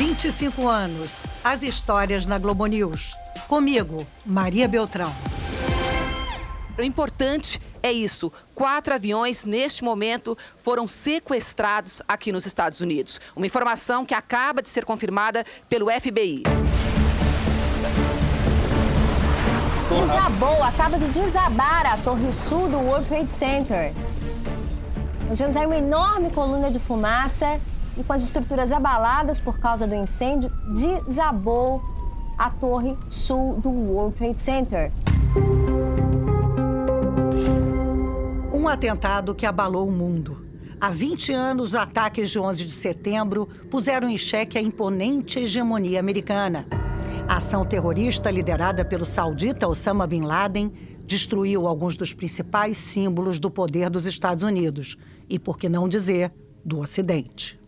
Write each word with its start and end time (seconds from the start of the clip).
25 0.00 0.66
anos. 0.66 1.26
As 1.44 1.62
histórias 1.62 2.24
na 2.24 2.38
Globo 2.38 2.64
News. 2.64 3.14
Comigo, 3.46 4.06
Maria 4.24 4.66
Beltrão. 4.66 5.14
O 6.78 6.82
importante 6.82 7.60
é 7.82 7.92
isso: 7.92 8.32
quatro 8.54 8.94
aviões, 8.94 9.44
neste 9.44 9.84
momento, 9.84 10.38
foram 10.62 10.88
sequestrados 10.88 12.00
aqui 12.08 12.32
nos 12.32 12.46
Estados 12.46 12.80
Unidos. 12.80 13.20
Uma 13.36 13.44
informação 13.44 14.06
que 14.06 14.14
acaba 14.14 14.62
de 14.62 14.70
ser 14.70 14.86
confirmada 14.86 15.44
pelo 15.68 15.90
FBI. 15.90 16.44
Desabou, 19.90 20.64
acaba 20.64 20.98
de 20.98 21.08
desabar 21.08 21.84
a 21.84 21.98
Torre 21.98 22.32
Sul 22.32 22.70
do 22.70 22.78
World 22.78 23.06
Trade 23.06 23.34
Center. 23.34 23.92
Nós 25.28 25.38
vemos 25.38 25.54
aí 25.58 25.66
uma 25.66 25.76
enorme 25.76 26.30
coluna 26.30 26.70
de 26.70 26.78
fumaça 26.78 27.60
e 28.00 28.02
com 28.02 28.14
as 28.14 28.22
estruturas 28.22 28.72
abaladas 28.72 29.38
por 29.38 29.58
causa 29.58 29.86
do 29.86 29.94
incêndio, 29.94 30.50
desabou 31.06 31.82
a 32.38 32.48
Torre 32.48 32.96
Sul 33.10 33.60
do 33.60 33.68
World 33.68 34.16
Trade 34.16 34.40
Center. 34.40 34.90
Um 38.52 38.66
atentado 38.66 39.34
que 39.34 39.44
abalou 39.44 39.86
o 39.86 39.92
mundo. 39.92 40.46
Há 40.80 40.90
20 40.90 41.32
anos, 41.32 41.68
os 41.68 41.74
ataques 41.74 42.30
de 42.30 42.38
11 42.38 42.64
de 42.64 42.72
setembro 42.72 43.46
puseram 43.70 44.08
em 44.08 44.16
xeque 44.16 44.56
a 44.56 44.62
imponente 44.62 45.40
hegemonia 45.40 46.00
americana. 46.00 46.66
A 47.28 47.36
ação 47.36 47.66
terrorista, 47.66 48.30
liderada 48.30 48.82
pelo 48.82 49.04
saudita 49.04 49.68
Osama 49.68 50.06
Bin 50.06 50.22
Laden, 50.22 50.72
destruiu 51.04 51.66
alguns 51.66 51.98
dos 51.98 52.14
principais 52.14 52.78
símbolos 52.78 53.38
do 53.38 53.50
poder 53.50 53.90
dos 53.90 54.06
Estados 54.06 54.42
Unidos 54.42 54.96
e, 55.28 55.38
por 55.38 55.58
que 55.58 55.68
não 55.68 55.86
dizer, 55.86 56.32
do 56.64 56.78
Ocidente. 56.78 57.59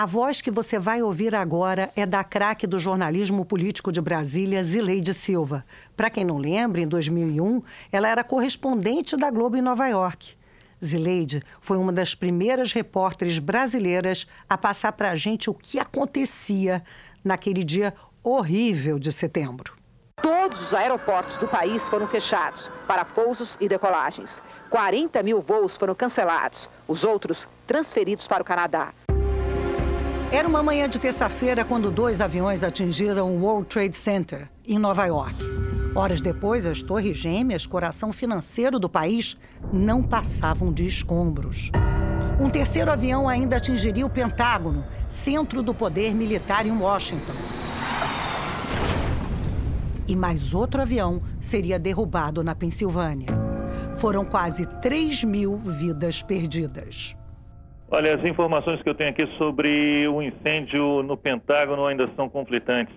A 0.00 0.06
voz 0.06 0.40
que 0.40 0.50
você 0.50 0.78
vai 0.78 1.02
ouvir 1.02 1.34
agora 1.34 1.90
é 1.94 2.06
da 2.06 2.24
craque 2.24 2.66
do 2.66 2.78
jornalismo 2.78 3.44
político 3.44 3.92
de 3.92 4.00
Brasília, 4.00 4.64
Zileide 4.64 5.12
Silva. 5.12 5.62
Para 5.94 6.08
quem 6.08 6.24
não 6.24 6.38
lembra, 6.38 6.80
em 6.80 6.88
2001, 6.88 7.62
ela 7.92 8.08
era 8.08 8.24
correspondente 8.24 9.14
da 9.14 9.30
Globo 9.30 9.58
em 9.58 9.60
Nova 9.60 9.86
York. 9.88 10.38
Zileide 10.82 11.42
foi 11.60 11.76
uma 11.76 11.92
das 11.92 12.14
primeiras 12.14 12.72
repórteres 12.72 13.38
brasileiras 13.38 14.26
a 14.48 14.56
passar 14.56 14.92
para 14.92 15.10
a 15.10 15.16
gente 15.16 15.50
o 15.50 15.54
que 15.54 15.78
acontecia 15.78 16.82
naquele 17.22 17.62
dia 17.62 17.92
horrível 18.22 18.98
de 18.98 19.12
setembro. 19.12 19.76
Todos 20.22 20.62
os 20.62 20.74
aeroportos 20.74 21.36
do 21.36 21.46
país 21.46 21.86
foram 21.90 22.06
fechados 22.06 22.70
para 22.86 23.04
pousos 23.04 23.58
e 23.60 23.68
decolagens. 23.68 24.42
40 24.70 25.22
mil 25.22 25.42
voos 25.42 25.76
foram 25.76 25.94
cancelados, 25.94 26.70
os 26.88 27.04
outros 27.04 27.46
transferidos 27.66 28.26
para 28.26 28.42
o 28.42 28.46
Canadá. 28.46 28.94
Era 30.32 30.46
uma 30.46 30.62
manhã 30.62 30.88
de 30.88 31.00
terça-feira 31.00 31.64
quando 31.64 31.90
dois 31.90 32.20
aviões 32.20 32.62
atingiram 32.62 33.34
o 33.34 33.42
World 33.42 33.66
Trade 33.66 33.96
Center, 33.96 34.48
em 34.64 34.78
Nova 34.78 35.04
York. 35.04 35.34
Horas 35.92 36.20
depois, 36.20 36.66
as 36.66 36.82
torres 36.82 37.16
gêmeas, 37.16 37.66
coração 37.66 38.12
financeiro 38.12 38.78
do 38.78 38.88
país, 38.88 39.36
não 39.72 40.04
passavam 40.04 40.72
de 40.72 40.86
escombros. 40.86 41.72
Um 42.38 42.48
terceiro 42.48 42.92
avião 42.92 43.28
ainda 43.28 43.56
atingiria 43.56 44.06
o 44.06 44.10
Pentágono, 44.10 44.84
centro 45.08 45.64
do 45.64 45.74
poder 45.74 46.14
militar 46.14 46.64
em 46.64 46.78
Washington. 46.78 47.34
E 50.06 50.14
mais 50.14 50.54
outro 50.54 50.80
avião 50.80 51.20
seria 51.40 51.76
derrubado 51.76 52.44
na 52.44 52.54
Pensilvânia. 52.54 53.30
Foram 53.96 54.24
quase 54.24 54.64
3 54.64 55.24
mil 55.24 55.58
vidas 55.58 56.22
perdidas. 56.22 57.16
Olha, 57.92 58.14
as 58.14 58.24
informações 58.24 58.80
que 58.82 58.88
eu 58.88 58.94
tenho 58.94 59.10
aqui 59.10 59.26
sobre 59.36 60.06
o 60.06 60.22
incêndio 60.22 61.02
no 61.02 61.16
Pentágono 61.16 61.86
ainda 61.86 62.08
são 62.14 62.28
conflitantes. 62.28 62.94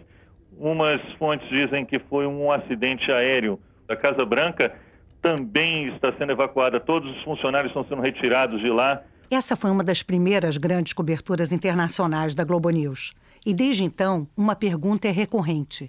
Umas 0.56 1.02
fontes 1.18 1.50
dizem 1.50 1.84
que 1.84 1.98
foi 1.98 2.28
um 2.28 2.52
acidente 2.52 3.12
aéreo. 3.12 3.60
A 3.90 3.96
Casa 3.96 4.24
Branca 4.24 4.72
também 5.20 5.88
está 5.96 6.14
sendo 6.14 6.32
evacuada. 6.32 6.80
Todos 6.80 7.10
os 7.18 7.24
funcionários 7.24 7.72
estão 7.72 7.84
sendo 7.86 8.04
retirados 8.04 8.62
de 8.62 8.70
lá. 8.70 9.02
Essa 9.32 9.56
foi 9.56 9.72
uma 9.72 9.84
das 9.84 10.04
primeiras 10.04 10.58
grandes 10.58 10.94
coberturas 10.94 11.52
internacionais 11.52 12.36
da 12.36 12.44
Globo 12.44 12.70
News. 12.70 13.14
E 13.44 13.52
desde 13.52 13.84
então, 13.84 14.28
uma 14.38 14.56
pergunta 14.56 15.08
é 15.08 15.12
recorrente: 15.12 15.88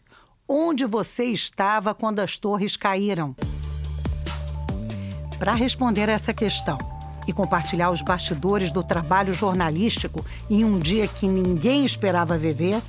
onde 0.48 0.86
você 0.86 1.24
estava 1.24 1.94
quando 1.94 2.20
as 2.20 2.38
torres 2.38 2.74
caíram? 2.74 3.36
Para 5.38 5.52
responder 5.52 6.08
essa 6.08 6.32
questão, 6.32 6.78
e 7.26 7.32
compartilhar 7.32 7.90
os 7.90 8.02
bastidores 8.02 8.70
do 8.70 8.82
trabalho 8.82 9.32
jornalístico 9.32 10.24
em 10.48 10.64
um 10.64 10.78
dia 10.78 11.08
que 11.08 11.26
ninguém 11.26 11.84
esperava 11.84 12.36
viver, 12.38 12.80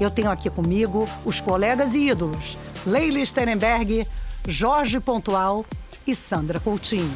eu 0.00 0.10
tenho 0.10 0.30
aqui 0.30 0.48
comigo 0.48 1.04
os 1.24 1.40
colegas 1.40 1.94
e 1.94 2.08
ídolos 2.08 2.56
Leila 2.86 3.24
Sterenberg, 3.24 4.06
Jorge 4.46 4.98
Pontual 5.00 5.66
e 6.06 6.14
Sandra 6.14 6.58
Coutinho. 6.58 7.14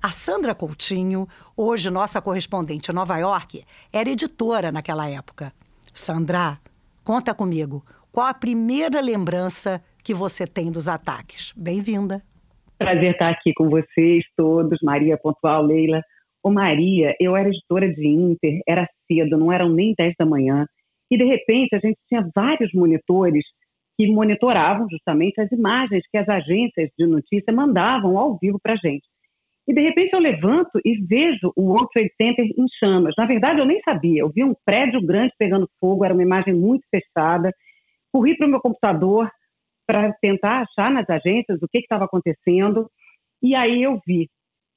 A 0.00 0.10
Sandra 0.10 0.54
Coutinho, 0.54 1.28
hoje 1.56 1.90
nossa 1.90 2.20
correspondente 2.22 2.90
em 2.90 2.94
Nova 2.94 3.18
York, 3.18 3.64
era 3.92 4.08
editora 4.08 4.72
naquela 4.72 5.08
época. 5.08 5.52
Sandra, 5.92 6.58
conta 7.04 7.34
comigo, 7.34 7.84
qual 8.10 8.26
a 8.26 8.34
primeira 8.34 9.00
lembrança 9.00 9.82
que 10.02 10.14
você 10.14 10.46
tem 10.46 10.70
dos 10.70 10.88
ataques? 10.88 11.52
Bem-vinda. 11.56 12.22
Prazer 12.78 13.10
estar 13.10 13.30
aqui 13.30 13.52
com 13.54 13.68
vocês 13.68 14.24
todos, 14.36 14.78
Maria 14.80 15.18
Pontual, 15.18 15.64
Leila. 15.64 16.00
Ô 16.44 16.50
Maria, 16.50 17.12
eu 17.18 17.36
era 17.36 17.48
editora 17.48 17.92
de 17.92 18.06
Inter, 18.06 18.60
era 18.68 18.88
cedo, 19.08 19.36
não 19.36 19.52
eram 19.52 19.68
nem 19.68 19.94
10 19.98 20.14
da 20.16 20.24
manhã, 20.24 20.64
e 21.10 21.18
de 21.18 21.24
repente 21.24 21.74
a 21.74 21.80
gente 21.80 21.98
tinha 22.08 22.24
vários 22.32 22.72
monitores 22.72 23.44
que 23.98 24.06
monitoravam 24.06 24.86
justamente 24.88 25.40
as 25.40 25.50
imagens 25.50 26.04
que 26.08 26.16
as 26.16 26.28
agências 26.28 26.88
de 26.96 27.04
notícia 27.04 27.52
mandavam 27.52 28.16
ao 28.16 28.38
vivo 28.38 28.60
para 28.62 28.74
a 28.74 28.76
gente. 28.76 29.04
E 29.66 29.74
de 29.74 29.80
repente 29.80 30.12
eu 30.12 30.20
levanto 30.20 30.80
e 30.84 30.98
vejo 31.04 31.52
o 31.56 31.62
World 31.62 31.88
Trade 31.92 32.12
Center 32.16 32.44
em 32.44 32.66
chamas. 32.78 33.12
Na 33.18 33.26
verdade, 33.26 33.58
eu 33.58 33.66
nem 33.66 33.80
sabia. 33.82 34.20
Eu 34.20 34.30
vi 34.30 34.44
um 34.44 34.54
prédio 34.64 35.04
grande 35.04 35.34
pegando 35.36 35.68
fogo, 35.80 36.04
era 36.04 36.14
uma 36.14 36.22
imagem 36.22 36.54
muito 36.54 36.86
fechada. 36.90 37.52
Corri 38.12 38.36
para 38.36 38.46
o 38.46 38.50
meu 38.50 38.60
computador, 38.60 39.28
para 39.88 40.12
tentar 40.20 40.64
achar 40.64 40.90
nas 40.90 41.08
agências 41.08 41.62
o 41.62 41.66
que 41.66 41.78
estava 41.78 42.04
acontecendo. 42.04 42.90
E 43.42 43.54
aí 43.54 43.82
eu 43.82 43.98
vi, 44.06 44.28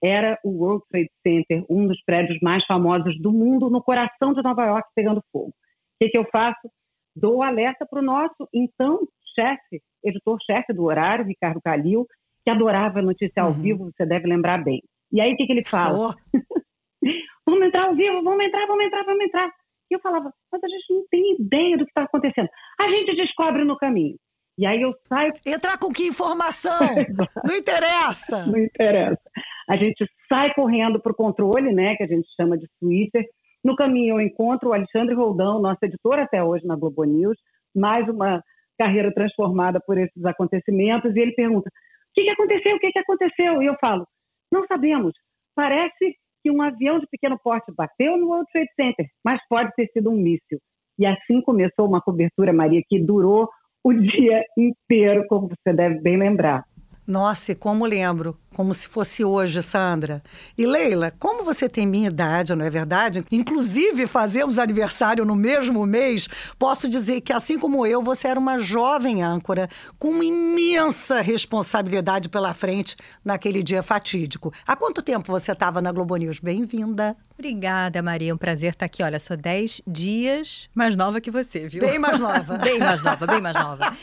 era 0.01 0.39
o 0.41 0.51
World 0.51 0.85
Trade 0.89 1.11
Center, 1.22 1.66
um 1.69 1.85
dos 1.85 2.01
prédios 2.05 2.39
mais 2.41 2.66
famosos 2.66 3.19
do 3.19 3.33
mundo, 3.33 3.69
no 3.69 3.83
coração 3.83 4.33
de 4.33 4.41
Nova 4.41 4.66
York, 4.66 4.88
pegando 4.95 5.22
fogo. 5.29 5.49
O 5.49 5.53
que, 5.99 6.09
que 6.09 6.17
eu 6.17 6.25
faço? 6.31 6.72
Dou 7.13 7.44
alerta 7.44 7.85
para 7.85 7.99
o 7.99 8.05
nosso, 8.05 8.47
então, 8.53 9.05
chefe, 9.35 9.81
editor-chefe 10.01 10.72
do 10.72 10.85
horário, 10.85 11.25
Ricardo 11.25 11.61
Calil, 11.61 12.07
que 12.45 12.49
adorava 12.49 13.01
notícia 13.01 13.43
ao 13.43 13.51
uhum. 13.51 13.61
vivo, 13.61 13.91
você 13.91 14.05
deve 14.05 14.28
lembrar 14.28 14.63
bem. 14.63 14.81
E 15.11 15.19
aí, 15.19 15.33
o 15.33 15.35
que, 15.35 15.45
que 15.45 15.51
ele 15.51 15.66
fala? 15.66 16.09
Oh. 16.09 16.13
vamos 17.45 17.67
entrar 17.67 17.88
ao 17.88 17.95
vivo, 17.95 18.23
vamos 18.23 18.45
entrar, 18.45 18.66
vamos 18.66 18.85
entrar, 18.85 19.03
vamos 19.03 19.25
entrar. 19.25 19.51
E 19.91 19.93
eu 19.93 19.99
falava, 19.99 20.31
mas 20.49 20.63
a 20.63 20.67
gente 20.69 20.85
não 20.89 21.05
tem 21.11 21.35
ideia 21.38 21.78
do 21.78 21.83
que 21.83 21.91
está 21.91 22.03
acontecendo. 22.03 22.47
A 22.79 22.89
gente 22.89 23.13
descobre 23.13 23.66
no 23.66 23.75
caminho. 23.75 24.16
E 24.61 24.66
aí 24.67 24.79
eu 24.79 24.94
saio. 25.09 25.33
Entrar 25.44 25.79
com 25.79 25.91
que 25.91 26.05
informação? 26.05 26.77
Não 27.49 27.55
interessa. 27.55 28.45
Não 28.45 28.59
interessa. 28.59 29.19
A 29.67 29.75
gente 29.75 30.07
sai 30.29 30.53
correndo 30.53 31.01
para 31.01 31.11
o 31.11 31.16
controle, 31.16 31.73
né, 31.73 31.95
que 31.95 32.03
a 32.03 32.07
gente 32.07 32.27
chama 32.39 32.55
de 32.59 32.67
Twitter. 32.79 33.25
No 33.63 33.75
caminho 33.75 34.19
eu 34.19 34.22
encontro 34.22 34.69
o 34.69 34.73
Alexandre 34.73 35.16
Roldão, 35.16 35.59
nosso 35.59 35.79
editor 35.81 36.19
até 36.19 36.44
hoje 36.44 36.63
na 36.63 36.75
Globo 36.75 37.03
News, 37.05 37.35
mais 37.75 38.07
uma 38.07 38.39
carreira 38.77 39.11
transformada 39.11 39.79
por 39.83 39.97
esses 39.97 40.23
acontecimentos, 40.25 41.16
e 41.16 41.19
ele 41.19 41.33
pergunta: 41.33 41.67
o 41.67 42.13
que, 42.13 42.23
que 42.23 42.29
aconteceu? 42.29 42.75
O 42.75 42.79
que, 42.79 42.91
que 42.91 42.99
aconteceu? 42.99 43.63
E 43.63 43.66
eu 43.66 43.75
falo: 43.81 44.05
não 44.51 44.67
sabemos. 44.67 45.13
Parece 45.55 46.16
que 46.43 46.51
um 46.51 46.61
avião 46.61 46.99
de 46.99 47.08
pequeno 47.08 47.40
porte 47.43 47.73
bateu 47.75 48.16
no 48.16 48.28
World 48.28 48.46
Trade 48.53 48.69
Center, 48.75 49.08
mas 49.25 49.41
pode 49.49 49.72
ter 49.75 49.87
sido 49.87 50.11
um 50.11 50.17
míssil. 50.17 50.59
E 50.99 51.05
assim 51.08 51.41
começou 51.41 51.87
uma 51.87 51.99
cobertura, 51.99 52.53
Maria, 52.53 52.84
que 52.87 52.99
durou 52.99 53.49
o 53.83 53.93
dia 53.93 54.43
inteiro, 54.57 55.25
como 55.28 55.47
você 55.49 55.73
deve 55.73 55.99
bem 56.01 56.17
lembrar. 56.17 56.66
Nossa, 57.05 57.51
e 57.51 57.55
como 57.55 57.85
lembro, 57.85 58.37
como 58.53 58.73
se 58.73 58.87
fosse 58.87 59.23
hoje, 59.23 59.61
Sandra. 59.63 60.21
E 60.57 60.65
Leila, 60.65 61.11
como 61.17 61.43
você 61.43 61.67
tem 61.67 61.85
minha 61.87 62.07
idade, 62.07 62.53
não 62.53 62.63
é 62.63 62.69
verdade? 62.69 63.25
Inclusive, 63.31 64.05
fazemos 64.05 64.59
aniversário 64.59 65.25
no 65.25 65.35
mesmo 65.35 65.85
mês, 65.85 66.27
posso 66.59 66.87
dizer 66.87 67.21
que, 67.21 67.33
assim 67.33 67.57
como 67.57 67.85
eu, 67.85 68.01
você 68.03 68.27
era 68.27 68.39
uma 68.39 68.59
jovem 68.59 69.23
âncora 69.23 69.69
com 69.97 70.21
imensa 70.21 71.21
responsabilidade 71.21 72.29
pela 72.29 72.53
frente 72.53 72.95
naquele 73.25 73.63
dia 73.63 73.81
fatídico. 73.81 74.53
Há 74.65 74.75
quanto 74.75 75.01
tempo 75.01 75.31
você 75.31 75.53
estava 75.53 75.81
na 75.81 75.91
Globo 75.91 76.15
News? 76.17 76.39
Bem-vinda. 76.39 77.15
Obrigada, 77.33 78.01
Maria. 78.01 78.33
Um 78.33 78.37
prazer 78.37 78.73
estar 78.73 78.85
aqui. 78.85 79.01
Olha, 79.01 79.19
sou 79.19 79.35
10 79.35 79.81
dias 79.87 80.69
mais 80.75 80.95
nova 80.95 81.19
que 81.19 81.31
você, 81.31 81.67
viu? 81.67 81.81
Bem 81.81 81.97
mais 81.97 82.19
nova. 82.19 82.57
bem 82.59 82.79
mais 82.79 83.01
nova, 83.03 83.25
bem 83.25 83.41
mais 83.41 83.55
nova. 83.55 83.97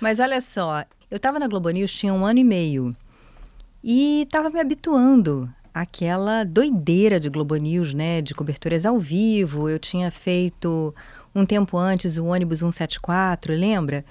Mas 0.00 0.18
olha 0.18 0.40
só, 0.40 0.82
eu 1.12 1.16
estava 1.18 1.38
na 1.38 1.46
Globo 1.46 1.68
News 1.68 1.92
tinha 1.92 2.14
um 2.14 2.24
ano 2.24 2.38
e 2.38 2.44
meio 2.44 2.96
e 3.84 4.22
estava 4.22 4.48
me 4.48 4.58
habituando 4.58 5.46
aquela 5.74 6.42
doideira 6.42 7.20
de 7.20 7.28
Globo 7.28 7.54
News, 7.54 7.92
né, 7.92 8.22
de 8.22 8.34
coberturas 8.34 8.86
ao 8.86 8.98
vivo. 8.98 9.68
Eu 9.68 9.78
tinha 9.78 10.10
feito 10.10 10.94
um 11.34 11.44
tempo 11.44 11.76
antes 11.76 12.16
o 12.16 12.24
ônibus 12.24 12.60
174, 12.60 13.54
lembra? 13.54 14.06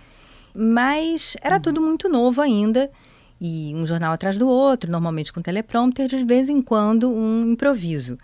Mas 0.53 1.35
era 1.41 1.55
uhum. 1.55 1.61
tudo 1.61 1.81
muito 1.81 2.07
novo 2.07 2.39
ainda 2.39 2.91
e 3.39 3.73
um 3.75 3.83
jornal 3.83 4.13
atrás 4.13 4.37
do 4.37 4.47
outro, 4.47 4.91
normalmente 4.91 5.33
com 5.33 5.41
teleprompter, 5.41 6.07
de 6.07 6.23
vez 6.23 6.49
em 6.49 6.61
quando 6.61 7.11
um 7.11 7.51
improviso. 7.53 8.15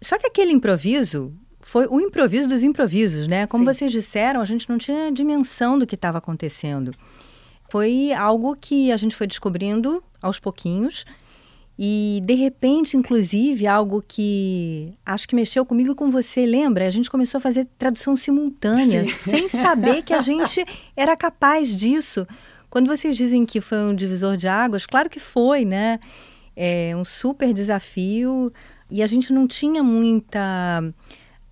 Só 0.00 0.18
que 0.18 0.28
aquele 0.28 0.52
improviso 0.52 1.30
foi 1.60 1.86
o 1.88 2.00
improviso 2.00 2.48
dos 2.48 2.62
improvisos, 2.62 3.28
né? 3.28 3.46
Como 3.46 3.64
Sim. 3.64 3.74
vocês 3.74 3.92
disseram, 3.92 4.40
a 4.40 4.46
gente 4.46 4.66
não 4.70 4.78
tinha 4.78 5.12
dimensão 5.12 5.78
do 5.78 5.86
que 5.86 5.94
estava 5.94 6.16
acontecendo. 6.16 6.92
Foi 7.72 8.12
algo 8.12 8.54
que 8.54 8.92
a 8.92 8.98
gente 8.98 9.16
foi 9.16 9.26
descobrindo 9.26 10.04
aos 10.20 10.38
pouquinhos 10.38 11.06
e 11.78 12.22
de 12.22 12.34
repente, 12.34 12.98
inclusive, 12.98 13.66
algo 13.66 14.04
que 14.06 14.92
acho 15.06 15.26
que 15.26 15.34
mexeu 15.34 15.64
comigo 15.64 15.92
e 15.92 15.94
com 15.94 16.10
você, 16.10 16.44
lembra? 16.44 16.86
A 16.86 16.90
gente 16.90 17.10
começou 17.10 17.38
a 17.38 17.40
fazer 17.40 17.66
tradução 17.78 18.14
simultânea, 18.14 19.06
Sim. 19.06 19.30
sem 19.30 19.48
saber 19.48 20.02
que 20.02 20.12
a 20.12 20.20
gente 20.20 20.62
era 20.94 21.16
capaz 21.16 21.74
disso. 21.74 22.26
Quando 22.68 22.88
vocês 22.88 23.16
dizem 23.16 23.46
que 23.46 23.58
foi 23.58 23.78
um 23.78 23.94
divisor 23.94 24.36
de 24.36 24.46
águas, 24.46 24.84
claro 24.84 25.08
que 25.08 25.18
foi, 25.18 25.64
né? 25.64 25.98
É 26.54 26.92
um 26.94 27.06
super 27.06 27.54
desafio 27.54 28.52
e 28.90 29.02
a 29.02 29.06
gente 29.06 29.32
não 29.32 29.46
tinha 29.46 29.82
muita 29.82 30.84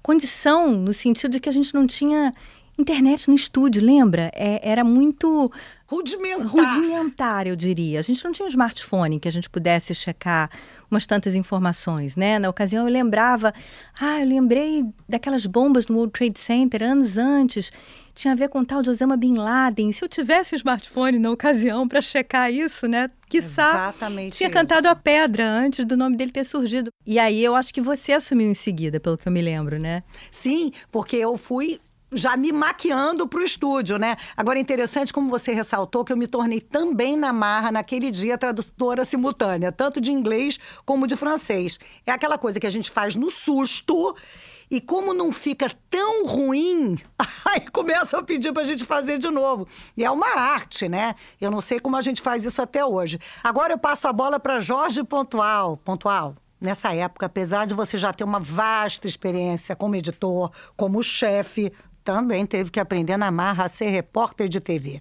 condição 0.02 0.70
no 0.70 0.92
sentido 0.92 1.30
de 1.30 1.40
que 1.40 1.48
a 1.48 1.52
gente 1.52 1.72
não 1.72 1.86
tinha 1.86 2.34
internet 2.80 3.28
no 3.28 3.34
estúdio, 3.34 3.82
lembra? 3.82 4.30
É, 4.34 4.68
era 4.68 4.82
muito 4.82 5.50
rudimentar. 5.90 6.46
rudimentar, 6.46 7.46
eu 7.48 7.56
diria. 7.56 7.98
A 7.98 8.02
gente 8.02 8.24
não 8.24 8.30
tinha 8.30 8.46
um 8.46 8.48
smartphone 8.48 9.18
que 9.18 9.26
a 9.26 9.32
gente 9.32 9.50
pudesse 9.50 9.92
checar 9.92 10.48
umas 10.88 11.04
tantas 11.06 11.34
informações, 11.34 12.14
né? 12.14 12.38
Na 12.38 12.48
ocasião 12.48 12.86
eu 12.86 12.92
lembrava, 12.92 13.52
ah, 14.00 14.20
eu 14.20 14.26
lembrei 14.26 14.84
daquelas 15.08 15.46
bombas 15.46 15.88
no 15.88 15.96
World 15.96 16.12
Trade 16.12 16.38
Center 16.38 16.82
anos 16.82 17.16
antes. 17.16 17.72
Tinha 18.14 18.32
a 18.32 18.36
ver 18.36 18.48
com 18.48 18.60
o 18.60 18.64
tal 18.66 18.82
de 18.82 18.90
Osama 18.90 19.16
Bin 19.16 19.36
Laden. 19.36 19.92
Se 19.92 20.04
eu 20.04 20.08
tivesse 20.08 20.54
um 20.54 20.58
smartphone 20.58 21.18
na 21.18 21.30
ocasião 21.30 21.88
para 21.88 22.00
checar 22.00 22.52
isso, 22.52 22.86
né? 22.86 23.10
Quiçá 23.28 23.70
Exatamente 23.70 24.36
tinha 24.36 24.48
isso. 24.48 24.56
cantado 24.56 24.88
a 24.88 24.94
pedra 24.94 25.48
antes 25.48 25.84
do 25.84 25.96
nome 25.96 26.16
dele 26.16 26.30
ter 26.30 26.44
surgido. 26.44 26.90
E 27.06 27.18
aí 27.18 27.42
eu 27.42 27.54
acho 27.54 27.72
que 27.72 27.80
você 27.80 28.12
assumiu 28.12 28.48
em 28.48 28.54
seguida, 28.54 29.00
pelo 29.00 29.16
que 29.16 29.26
eu 29.26 29.32
me 29.32 29.40
lembro, 29.40 29.80
né? 29.80 30.02
Sim, 30.30 30.72
porque 30.90 31.16
eu 31.16 31.36
fui 31.36 31.80
já 32.12 32.36
me 32.36 32.52
maquiando 32.52 33.26
para 33.26 33.40
o 33.40 33.44
estúdio, 33.44 33.98
né? 33.98 34.16
Agora, 34.36 34.58
interessante 34.58 35.12
como 35.12 35.30
você 35.30 35.52
ressaltou 35.52 36.04
que 36.04 36.12
eu 36.12 36.16
me 36.16 36.26
tornei 36.26 36.60
também 36.60 37.16
na 37.16 37.32
marra, 37.32 37.70
naquele 37.70 38.10
dia, 38.10 38.36
tradutora 38.36 39.04
simultânea, 39.04 39.70
tanto 39.70 40.00
de 40.00 40.10
inglês 40.10 40.58
como 40.84 41.06
de 41.06 41.16
francês. 41.16 41.78
É 42.06 42.12
aquela 42.12 42.38
coisa 42.38 42.58
que 42.58 42.66
a 42.66 42.70
gente 42.70 42.90
faz 42.90 43.14
no 43.14 43.30
susto. 43.30 44.16
E 44.70 44.80
como 44.80 45.12
não 45.12 45.32
fica 45.32 45.68
tão 45.88 46.24
ruim, 46.24 46.96
aí 47.44 47.68
começa 47.72 48.18
a 48.18 48.22
pedir 48.22 48.52
para 48.52 48.62
a 48.62 48.66
gente 48.66 48.84
fazer 48.84 49.18
de 49.18 49.28
novo. 49.28 49.66
E 49.96 50.04
é 50.04 50.10
uma 50.10 50.38
arte, 50.38 50.88
né? 50.88 51.16
Eu 51.40 51.50
não 51.50 51.60
sei 51.60 51.80
como 51.80 51.96
a 51.96 52.00
gente 52.00 52.22
faz 52.22 52.44
isso 52.44 52.62
até 52.62 52.84
hoje. 52.84 53.18
Agora 53.42 53.72
eu 53.72 53.78
passo 53.78 54.06
a 54.06 54.12
bola 54.12 54.38
para 54.38 54.60
Jorge 54.60 55.02
Pontual. 55.02 55.76
Pontual, 55.78 56.36
nessa 56.60 56.94
época, 56.94 57.26
apesar 57.26 57.66
de 57.66 57.74
você 57.74 57.98
já 57.98 58.12
ter 58.12 58.22
uma 58.22 58.38
vasta 58.38 59.08
experiência 59.08 59.74
como 59.74 59.96
editor, 59.96 60.52
como 60.76 61.02
chefe, 61.02 61.72
também 62.12 62.44
teve 62.44 62.70
que 62.70 62.80
aprender 62.80 63.16
na 63.16 63.30
marra 63.30 63.64
a 63.64 63.68
ser 63.68 63.88
repórter 63.88 64.48
de 64.48 64.60
TV. 64.60 65.00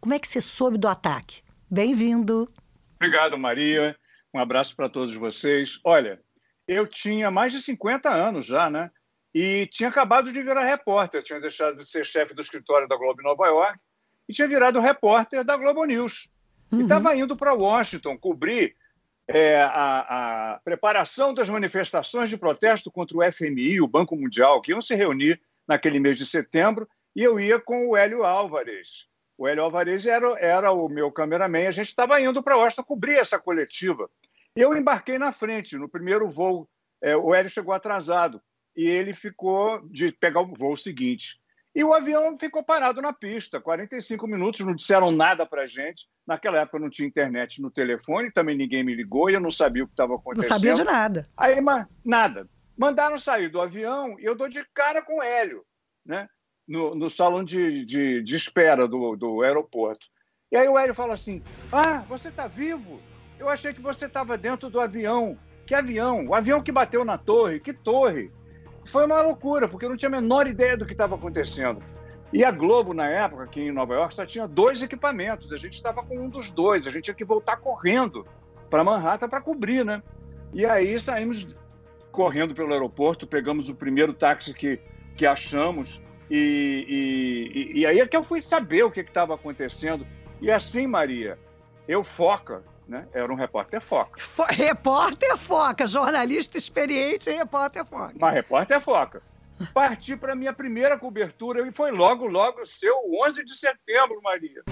Como 0.00 0.14
é 0.14 0.18
que 0.18 0.26
você 0.26 0.40
soube 0.40 0.78
do 0.78 0.88
ataque? 0.88 1.42
Bem-vindo. 1.70 2.48
Obrigado, 2.96 3.36
Maria. 3.36 3.94
Um 4.32 4.40
abraço 4.40 4.74
para 4.74 4.88
todos 4.88 5.14
vocês. 5.14 5.78
Olha, 5.84 6.18
eu 6.66 6.86
tinha 6.86 7.30
mais 7.30 7.52
de 7.52 7.60
50 7.60 8.08
anos 8.08 8.46
já, 8.46 8.70
né? 8.70 8.90
E 9.34 9.66
tinha 9.66 9.90
acabado 9.90 10.32
de 10.32 10.42
virar 10.42 10.64
repórter. 10.64 11.22
tinha 11.22 11.40
deixado 11.40 11.76
de 11.76 11.86
ser 11.86 12.06
chefe 12.06 12.32
do 12.32 12.40
escritório 12.40 12.88
da 12.88 12.96
Globo 12.96 13.20
em 13.20 13.24
Nova 13.24 13.46
York 13.46 13.78
e 14.26 14.32
tinha 14.32 14.48
virado 14.48 14.80
repórter 14.80 15.44
da 15.44 15.56
Globo 15.56 15.84
News. 15.84 16.30
Uhum. 16.72 16.80
E 16.80 16.82
estava 16.84 17.14
indo 17.14 17.36
para 17.36 17.52
Washington 17.52 18.16
cobrir 18.16 18.74
é, 19.28 19.60
a, 19.60 20.54
a, 20.54 20.60
preparação 20.60 21.34
das 21.34 21.48
manifestações 21.48 22.28
de 22.30 22.38
protesto 22.38 22.90
contra 22.90 23.18
o 23.18 23.32
FMI, 23.32 23.80
o 23.80 23.88
Banco 23.88 24.16
Mundial, 24.16 24.62
que 24.62 24.70
iam 24.70 24.80
se 24.80 24.94
reunir 24.94 25.40
naquele 25.66 25.98
mês 25.98 26.16
de 26.16 26.26
setembro, 26.26 26.88
e 27.14 27.22
eu 27.22 27.40
ia 27.40 27.58
com 27.58 27.88
o 27.88 27.96
Hélio 27.96 28.24
Álvares. 28.24 29.08
O 29.38 29.46
Hélio 29.46 29.64
Álvares 29.64 30.06
era, 30.06 30.28
era 30.38 30.72
o 30.72 30.88
meu 30.88 31.10
cameraman, 31.12 31.66
a 31.66 31.70
gente 31.70 31.88
estava 31.88 32.20
indo 32.20 32.42
para 32.42 32.56
Washington 32.56 32.84
cobrir 32.84 33.16
essa 33.16 33.38
coletiva. 33.38 34.08
Eu 34.54 34.76
embarquei 34.76 35.18
na 35.18 35.32
frente, 35.32 35.76
no 35.76 35.88
primeiro 35.88 36.30
voo, 36.30 36.68
é, 37.02 37.16
o 37.16 37.34
Hélio 37.34 37.50
chegou 37.50 37.74
atrasado, 37.74 38.40
e 38.76 38.84
ele 38.84 39.14
ficou 39.14 39.86
de 39.88 40.12
pegar 40.12 40.40
o 40.40 40.54
voo 40.54 40.76
seguinte. 40.76 41.40
E 41.74 41.84
o 41.84 41.92
avião 41.92 42.38
ficou 42.38 42.62
parado 42.62 43.02
na 43.02 43.12
pista, 43.12 43.60
45 43.60 44.26
minutos, 44.26 44.64
não 44.64 44.74
disseram 44.74 45.10
nada 45.10 45.44
para 45.44 45.64
a 45.64 45.66
gente. 45.66 46.08
Naquela 46.26 46.60
época 46.60 46.78
não 46.78 46.88
tinha 46.88 47.06
internet 47.06 47.60
no 47.60 47.70
telefone, 47.70 48.32
também 48.32 48.56
ninguém 48.56 48.82
me 48.82 48.94
ligou 48.94 49.28
e 49.28 49.34
eu 49.34 49.40
não 49.40 49.50
sabia 49.50 49.84
o 49.84 49.86
que 49.86 49.92
estava 49.92 50.14
acontecendo. 50.14 50.50
Não 50.50 50.56
sabia 50.56 50.72
de 50.72 50.84
nada. 50.84 51.26
Aí, 51.36 51.60
mas, 51.60 51.86
nada. 52.02 52.48
Mandaram 52.76 53.18
sair 53.18 53.48
do 53.48 53.60
avião 53.60 54.18
e 54.18 54.24
eu 54.24 54.34
dou 54.34 54.48
de 54.48 54.64
cara 54.74 55.02
com 55.02 55.18
o 55.18 55.22
Hélio, 55.22 55.64
né? 56.04 56.28
no, 56.66 56.94
no 56.94 57.08
salão 57.08 57.44
de, 57.44 57.84
de, 57.84 58.22
de 58.22 58.36
espera 58.36 58.88
do, 58.88 59.14
do 59.16 59.42
aeroporto. 59.42 60.06
E 60.50 60.56
aí 60.56 60.68
o 60.68 60.78
Hélio 60.78 60.94
fala 60.94 61.14
assim: 61.14 61.42
Ah, 61.70 61.98
você 62.08 62.28
está 62.28 62.46
vivo? 62.46 63.00
Eu 63.38 63.48
achei 63.48 63.72
que 63.72 63.80
você 63.80 64.06
estava 64.06 64.36
dentro 64.36 64.68
do 64.68 64.80
avião. 64.80 65.38
Que 65.66 65.74
avião? 65.74 66.26
O 66.26 66.34
avião 66.34 66.62
que 66.62 66.72
bateu 66.72 67.04
na 67.04 67.18
torre. 67.18 67.60
Que 67.60 67.72
torre? 67.72 68.30
Foi 68.86 69.04
uma 69.04 69.20
loucura, 69.20 69.68
porque 69.68 69.84
eu 69.84 69.90
não 69.90 69.96
tinha 69.96 70.08
a 70.08 70.20
menor 70.20 70.46
ideia 70.46 70.76
do 70.76 70.86
que 70.86 70.92
estava 70.92 71.16
acontecendo. 71.16 71.82
E 72.32 72.44
a 72.44 72.50
Globo, 72.50 72.94
na 72.94 73.08
época, 73.08 73.44
aqui 73.44 73.60
em 73.60 73.72
Nova 73.72 73.94
York, 73.94 74.14
só 74.14 74.24
tinha 74.24 74.46
dois 74.46 74.82
equipamentos. 74.82 75.52
A 75.52 75.56
gente 75.56 75.74
estava 75.74 76.04
com 76.04 76.18
um 76.18 76.28
dos 76.28 76.50
dois. 76.50 76.86
A 76.86 76.90
gente 76.90 77.04
tinha 77.04 77.14
que 77.14 77.24
voltar 77.24 77.56
correndo 77.56 78.26
para 78.70 78.84
Manhattan 78.84 79.28
para 79.28 79.40
cobrir, 79.40 79.84
né? 79.84 80.02
E 80.52 80.64
aí 80.64 80.98
saímos 80.98 81.46
correndo 82.16 82.54
pelo 82.54 82.72
aeroporto, 82.72 83.26
pegamos 83.26 83.68
o 83.68 83.74
primeiro 83.74 84.14
táxi 84.14 84.54
que, 84.54 84.80
que 85.14 85.26
achamos, 85.26 86.02
e, 86.30 87.74
e, 87.74 87.80
e 87.80 87.86
aí 87.86 88.00
é 88.00 88.06
que 88.06 88.16
eu 88.16 88.24
fui 88.24 88.40
saber 88.40 88.82
o 88.84 88.90
que 88.90 89.00
estava 89.00 89.34
acontecendo. 89.34 90.06
E 90.40 90.50
assim, 90.50 90.86
Maria, 90.86 91.38
eu 91.86 92.02
foca, 92.02 92.64
né? 92.88 93.06
Era 93.12 93.30
um 93.30 93.36
repórter 93.36 93.82
foca. 93.82 94.18
Fo 94.18 94.44
repórter 94.48 95.36
foca, 95.36 95.86
jornalista 95.86 96.56
experiente 96.56 97.30
repórter 97.30 97.84
foca. 97.84 98.14
Mas 98.18 98.34
repórter 98.34 98.80
foca. 98.80 99.22
Parti 99.74 100.16
para 100.16 100.34
minha 100.34 100.54
primeira 100.54 100.98
cobertura 100.98 101.68
e 101.68 101.70
foi 101.70 101.90
logo, 101.90 102.26
logo 102.26 102.64
seu 102.64 102.94
11 103.26 103.44
de 103.44 103.56
setembro, 103.56 104.20
Maria. 104.22 104.62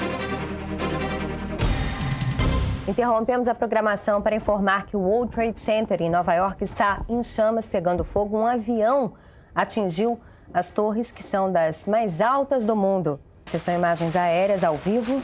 Interrompemos 2.86 3.48
a 3.48 3.54
programação 3.54 4.20
para 4.20 4.36
informar 4.36 4.84
que 4.84 4.94
o 4.94 5.00
World 5.00 5.32
Trade 5.32 5.58
Center 5.58 6.02
em 6.02 6.10
Nova 6.10 6.34
York 6.34 6.62
está 6.62 7.00
em 7.08 7.22
chamas, 7.22 7.66
pegando 7.66 8.04
fogo. 8.04 8.36
Um 8.36 8.46
avião 8.46 9.14
atingiu 9.54 10.20
as 10.52 10.70
torres 10.70 11.10
que 11.10 11.22
são 11.22 11.50
das 11.50 11.86
mais 11.86 12.20
altas 12.20 12.66
do 12.66 12.76
mundo. 12.76 13.18
Essas 13.46 13.62
são 13.62 13.74
imagens 13.74 14.14
aéreas 14.14 14.62
ao 14.62 14.76
vivo. 14.76 15.22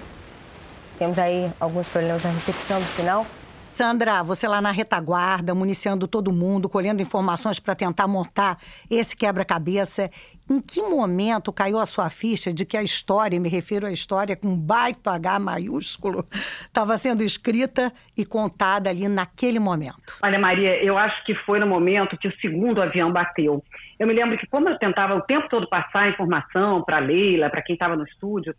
Temos 0.99 1.19
aí 1.19 1.53
alguns 1.61 1.87
problemas 1.87 2.23
na 2.23 2.31
recepção 2.31 2.81
do 2.81 2.87
sinal. 2.87 3.27
Sandra, 3.73 4.23
você 4.23 4.47
lá 4.49 4.61
na 4.61 4.71
retaguarda, 4.71 5.55
municiando 5.55 6.09
todo 6.09 6.33
mundo, 6.33 6.69
colhendo 6.69 7.01
informações 7.01 7.59
para 7.59 7.75
tentar 7.75 8.07
montar 8.07 8.59
esse 8.91 9.17
quebra-cabeça. 9.17 10.11
Em 10.51 10.61
que 10.61 10.83
momento 10.83 11.53
caiu 11.53 11.79
a 11.79 11.87
sua 11.87 12.11
ficha 12.11 12.53
de 12.53 12.67
que 12.67 12.77
a 12.77 12.83
história, 12.83 13.39
me 13.39 13.49
refiro 13.49 13.87
à 13.87 13.93
história 13.93 14.37
com 14.37 14.57
baita 14.57 15.13
H 15.13 15.39
maiúsculo, 15.39 16.27
estava 16.67 16.99
sendo 16.99 17.23
escrita 17.23 17.93
e 18.17 18.27
contada 18.27 18.91
ali 18.91 19.07
naquele 19.07 19.61
momento? 19.61 20.19
Olha, 20.23 20.39
Maria, 20.39 20.83
eu 20.83 20.99
acho 20.99 21.25
que 21.25 21.35
foi 21.35 21.61
no 21.61 21.67
momento 21.67 22.19
que 22.19 22.27
o 22.27 22.41
segundo 22.41 22.83
avião 22.83 23.13
bateu. 23.13 23.63
Eu 23.99 24.07
me 24.07 24.13
lembro 24.13 24.37
que, 24.37 24.47
como 24.47 24.69
eu 24.69 24.79
tentava 24.79 25.15
o 25.15 25.23
tempo 25.23 25.49
todo 25.49 25.69
passar 25.69 26.11
informação 26.11 26.83
para 26.83 26.99
Leila, 26.99 27.49
para 27.49 27.63
quem 27.63 27.75
estava 27.75 27.95
no 27.95 28.05
estúdio, 28.05 28.55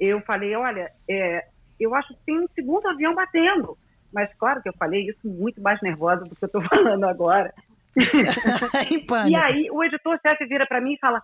eu 0.00 0.20
falei: 0.22 0.56
olha, 0.56 0.90
é, 1.08 1.44
eu 1.78 1.94
acho 1.94 2.08
que 2.08 2.20
tem 2.26 2.40
um 2.40 2.48
segundo 2.54 2.88
avião 2.88 3.14
batendo. 3.14 3.78
Mas 4.16 4.32
claro 4.38 4.62
que 4.62 4.68
eu 4.70 4.72
falei 4.78 5.10
isso 5.10 5.28
muito 5.28 5.60
mais 5.60 5.78
nervosa 5.82 6.24
do 6.24 6.34
que 6.34 6.42
eu 6.42 6.46
estou 6.46 6.62
falando 6.72 7.04
agora. 7.04 7.52
e 9.28 9.36
aí 9.36 9.68
o 9.70 9.84
editor-chefe 9.84 10.46
vira 10.46 10.66
para 10.66 10.80
mim 10.80 10.94
e 10.94 10.98
fala: 10.98 11.22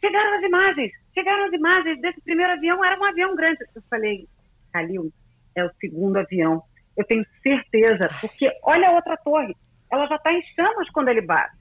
chegaram 0.00 0.38
as 0.38 0.42
imagens, 0.42 0.90
chegaram 1.14 1.44
as 1.44 1.52
imagens 1.52 2.00
desse 2.00 2.18
primeiro 2.22 2.54
avião, 2.54 2.82
era 2.82 2.98
um 2.98 3.04
avião 3.04 3.36
grande. 3.36 3.58
Eu 3.74 3.82
falei, 3.90 4.26
Calil, 4.72 5.12
é 5.54 5.62
o 5.62 5.70
segundo 5.78 6.16
avião. 6.16 6.62
Eu 6.96 7.04
tenho 7.04 7.26
certeza, 7.42 8.08
porque 8.22 8.50
olha 8.62 8.88
a 8.88 8.92
outra 8.92 9.18
torre, 9.18 9.54
ela 9.92 10.06
já 10.06 10.16
está 10.16 10.32
em 10.32 10.42
chamas 10.56 10.88
quando 10.90 11.08
ele 11.08 11.20
bate. 11.20 11.58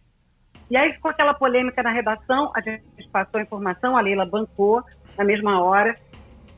E 0.70 0.78
aí 0.78 0.94
ficou 0.94 1.12
aquela 1.12 1.34
polêmica 1.34 1.84
na 1.84 1.92
redação, 1.92 2.54
a 2.56 2.62
gente 2.62 2.84
passou 3.12 3.40
a 3.40 3.44
informação, 3.44 3.98
a 3.98 4.02
Leila 4.02 4.26
bancou 4.26 4.82
na 5.18 5.26
mesma 5.26 5.62
hora. 5.62 5.94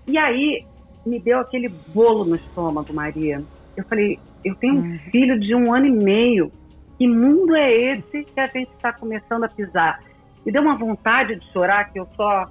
E 0.05 0.17
aí 0.17 0.63
me 1.05 1.19
deu 1.19 1.39
aquele 1.39 1.69
bolo 1.69 2.23
no 2.23 2.35
estômago, 2.35 2.93
Maria. 2.93 3.43
Eu 3.75 3.83
falei, 3.85 4.19
eu 4.43 4.55
tenho 4.55 4.75
um 4.75 4.79
hum. 4.79 4.99
filho 5.11 5.39
de 5.39 5.55
um 5.55 5.73
ano 5.73 5.87
e 5.87 5.91
meio. 5.91 6.51
Que 6.97 7.07
mundo 7.07 7.55
é 7.55 7.71
esse 7.71 8.23
que 8.23 8.39
a 8.39 8.47
gente 8.47 8.71
está 8.73 8.93
começando 8.93 9.43
a 9.43 9.49
pisar? 9.49 9.99
E 10.45 10.51
deu 10.51 10.61
uma 10.61 10.75
vontade 10.75 11.35
de 11.35 11.51
chorar 11.51 11.91
que 11.91 11.99
eu 11.99 12.05
só 12.15 12.49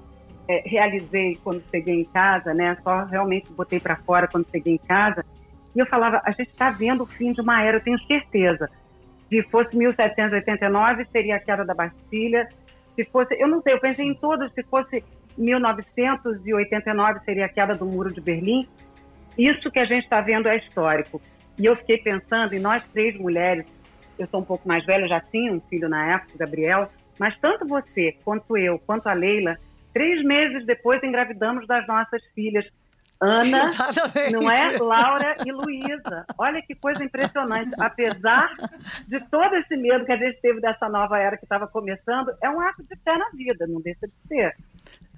é, 0.48 0.62
realizei 0.66 1.38
quando 1.42 1.62
cheguei 1.70 2.00
em 2.00 2.04
casa, 2.04 2.52
né? 2.52 2.76
Só 2.82 3.04
realmente 3.04 3.52
botei 3.52 3.78
para 3.78 3.96
fora 3.96 4.26
quando 4.26 4.50
cheguei 4.50 4.74
em 4.74 4.78
casa. 4.78 5.24
E 5.74 5.78
eu 5.78 5.86
falava, 5.86 6.20
a 6.24 6.30
gente 6.32 6.50
está 6.50 6.70
vendo 6.70 7.02
o 7.02 7.06
fim 7.06 7.32
de 7.32 7.40
uma 7.40 7.62
era, 7.62 7.76
eu 7.76 7.82
tenho 7.82 7.98
certeza. 8.06 8.68
Se 9.28 9.42
fosse 9.44 9.76
1789, 9.76 11.06
seria 11.12 11.36
a 11.36 11.40
queda 11.40 11.64
da 11.64 11.74
Bastilha. 11.74 12.48
Se 12.96 13.04
fosse, 13.04 13.34
eu 13.40 13.46
não 13.46 13.62
sei, 13.62 13.74
eu 13.74 13.80
pensei 13.80 14.06
em 14.06 14.14
todos. 14.14 14.52
Se 14.52 14.62
fosse 14.64 15.04
1989, 15.38 17.20
seria 17.24 17.46
a 17.46 17.48
queda 17.48 17.74
do 17.74 17.86
Muro 17.86 18.12
de 18.12 18.20
Berlim. 18.20 18.68
Isso 19.40 19.70
que 19.70 19.78
a 19.78 19.86
gente 19.86 20.04
está 20.04 20.20
vendo 20.20 20.48
é 20.48 20.58
histórico. 20.58 21.20
E 21.58 21.64
eu 21.64 21.74
fiquei 21.76 21.98
pensando 21.98 22.54
em 22.54 22.58
nós 22.58 22.82
três 22.92 23.18
mulheres. 23.18 23.64
Eu 24.18 24.26
sou 24.26 24.40
um 24.40 24.44
pouco 24.44 24.68
mais 24.68 24.84
velha, 24.84 25.08
já 25.08 25.20
tinha 25.20 25.50
um 25.50 25.60
filho 25.60 25.88
na 25.88 26.14
época, 26.14 26.32
Gabriel. 26.38 26.90
Mas 27.18 27.38
tanto 27.40 27.66
você, 27.66 28.16
quanto 28.22 28.56
eu, 28.56 28.78
quanto 28.78 29.08
a 29.08 29.14
Leila, 29.14 29.56
três 29.94 30.22
meses 30.24 30.66
depois 30.66 31.02
engravidamos 31.02 31.66
das 31.66 31.86
nossas 31.86 32.22
filhas. 32.34 32.66
Ana, 33.20 33.62
Exatamente. 33.68 34.32
não 34.32 34.50
é? 34.50 34.78
Laura 34.78 35.36
e 35.46 35.52
Luísa. 35.52 36.24
Olha 36.38 36.62
que 36.62 36.74
coisa 36.74 37.02
impressionante. 37.02 37.70
Apesar 37.78 38.50
de 39.06 39.20
todo 39.30 39.54
esse 39.56 39.76
medo 39.76 40.04
que 40.04 40.12
a 40.12 40.16
gente 40.16 40.40
teve 40.40 40.60
dessa 40.60 40.88
nova 40.88 41.18
era 41.18 41.36
que 41.36 41.44
estava 41.44 41.66
começando, 41.66 42.32
é 42.42 42.48
um 42.48 42.60
ato 42.60 42.82
de 42.82 42.96
fé 42.96 43.16
na 43.16 43.28
vida, 43.30 43.66
não 43.66 43.80
deixa 43.80 44.06
de 44.06 44.14
ser. 44.28 44.54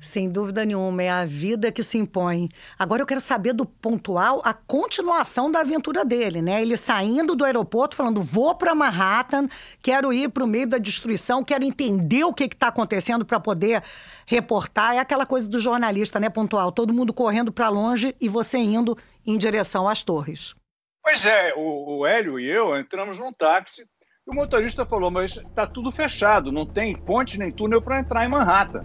Sem 0.03 0.29
dúvida 0.29 0.65
nenhuma, 0.65 1.01
é 1.01 1.09
a 1.09 1.25
vida 1.25 1.71
que 1.71 1.81
se 1.81 1.97
impõe. 1.97 2.49
Agora 2.77 3.01
eu 3.01 3.07
quero 3.07 3.21
saber 3.21 3.53
do 3.53 3.65
pontual 3.65 4.43
a 4.45 4.53
continuação 4.53 5.49
da 5.49 5.61
aventura 5.61 6.05
dele, 6.05 6.43
né? 6.43 6.61
Ele 6.61 6.77
saindo 6.77 7.37
do 7.37 7.45
aeroporto 7.45 7.95
falando: 7.95 8.21
vou 8.21 8.53
para 8.53 8.75
Manhattan, 8.75 9.47
quero 9.81 10.13
ir 10.13 10.29
para 10.31 10.43
o 10.43 10.47
meio 10.47 10.67
da 10.67 10.77
destruição, 10.77 11.45
quero 11.45 11.63
entender 11.63 12.25
o 12.25 12.35
que 12.35 12.45
está 12.45 12.67
acontecendo 12.67 13.25
para 13.25 13.39
poder 13.39 13.81
reportar. 14.27 14.97
É 14.97 14.99
aquela 14.99 15.25
coisa 15.25 15.47
do 15.47 15.61
jornalista, 15.61 16.19
né, 16.19 16.29
pontual? 16.29 16.73
Todo 16.73 16.93
mundo 16.93 17.15
correndo 17.15 17.53
para 17.53 17.69
longe 17.69 18.13
e 18.21 18.29
você 18.29 18.59
indo 18.59 18.99
em 19.25 19.39
direção 19.39 19.89
às 19.89 20.03
torres. 20.03 20.53
Pois 21.01 21.25
é, 21.25 21.55
o, 21.57 21.99
o 21.99 22.07
Hélio 22.07 22.41
e 22.41 22.51
eu 22.51 22.77
entramos 22.77 23.19
num 23.19 23.33
táxi 23.33 23.85
e 24.27 24.31
o 24.33 24.35
motorista 24.35 24.85
falou: 24.85 25.13
mas 25.13 25.37
está 25.37 25.65
tudo 25.65 25.93
fechado, 25.93 26.51
não 26.51 26.67
tem 26.67 26.97
ponte 26.97 27.39
nem 27.39 27.53
túnel 27.53 27.81
para 27.81 28.01
entrar 28.01 28.25
em 28.25 28.29
Manhattan. 28.29 28.85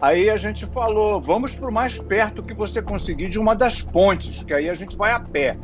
Aí 0.00 0.30
a 0.30 0.36
gente 0.36 0.64
falou, 0.66 1.20
vamos 1.20 1.56
para 1.56 1.68
o 1.68 1.72
mais 1.72 1.98
perto 1.98 2.42
que 2.42 2.54
você 2.54 2.80
conseguir 2.80 3.28
de 3.28 3.38
uma 3.38 3.56
das 3.56 3.82
pontes, 3.82 4.44
que 4.44 4.54
aí 4.54 4.70
a 4.70 4.74
gente 4.74 4.96
vai 4.96 5.10
a 5.10 5.18
pé. 5.18 5.56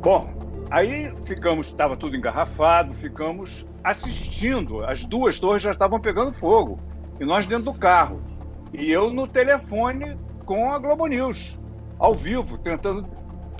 Bom, 0.00 0.28
aí 0.68 1.12
ficamos, 1.24 1.68
estava 1.68 1.96
tudo 1.96 2.16
engarrafado, 2.16 2.92
ficamos 2.92 3.68
assistindo. 3.84 4.84
As 4.84 5.04
duas 5.04 5.38
torres 5.38 5.62
já 5.62 5.70
estavam 5.70 6.00
pegando 6.00 6.32
fogo. 6.32 6.80
E 7.20 7.24
nós 7.24 7.46
dentro 7.46 7.66
do 7.66 7.78
carro. 7.78 8.20
E 8.72 8.90
eu 8.90 9.12
no 9.12 9.28
telefone 9.28 10.18
com 10.44 10.72
a 10.72 10.78
Globo 10.78 11.06
News, 11.06 11.60
ao 11.98 12.16
vivo, 12.16 12.58
tentando 12.58 13.08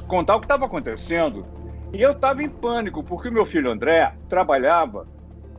contar 0.08 0.34
o 0.34 0.40
que 0.40 0.46
estava 0.46 0.66
acontecendo. 0.66 1.46
E 1.92 2.02
eu 2.02 2.10
estava 2.10 2.42
em 2.42 2.48
pânico, 2.48 3.04
porque 3.04 3.28
o 3.28 3.32
meu 3.32 3.46
filho 3.46 3.70
André 3.70 4.12
trabalhava 4.28 5.06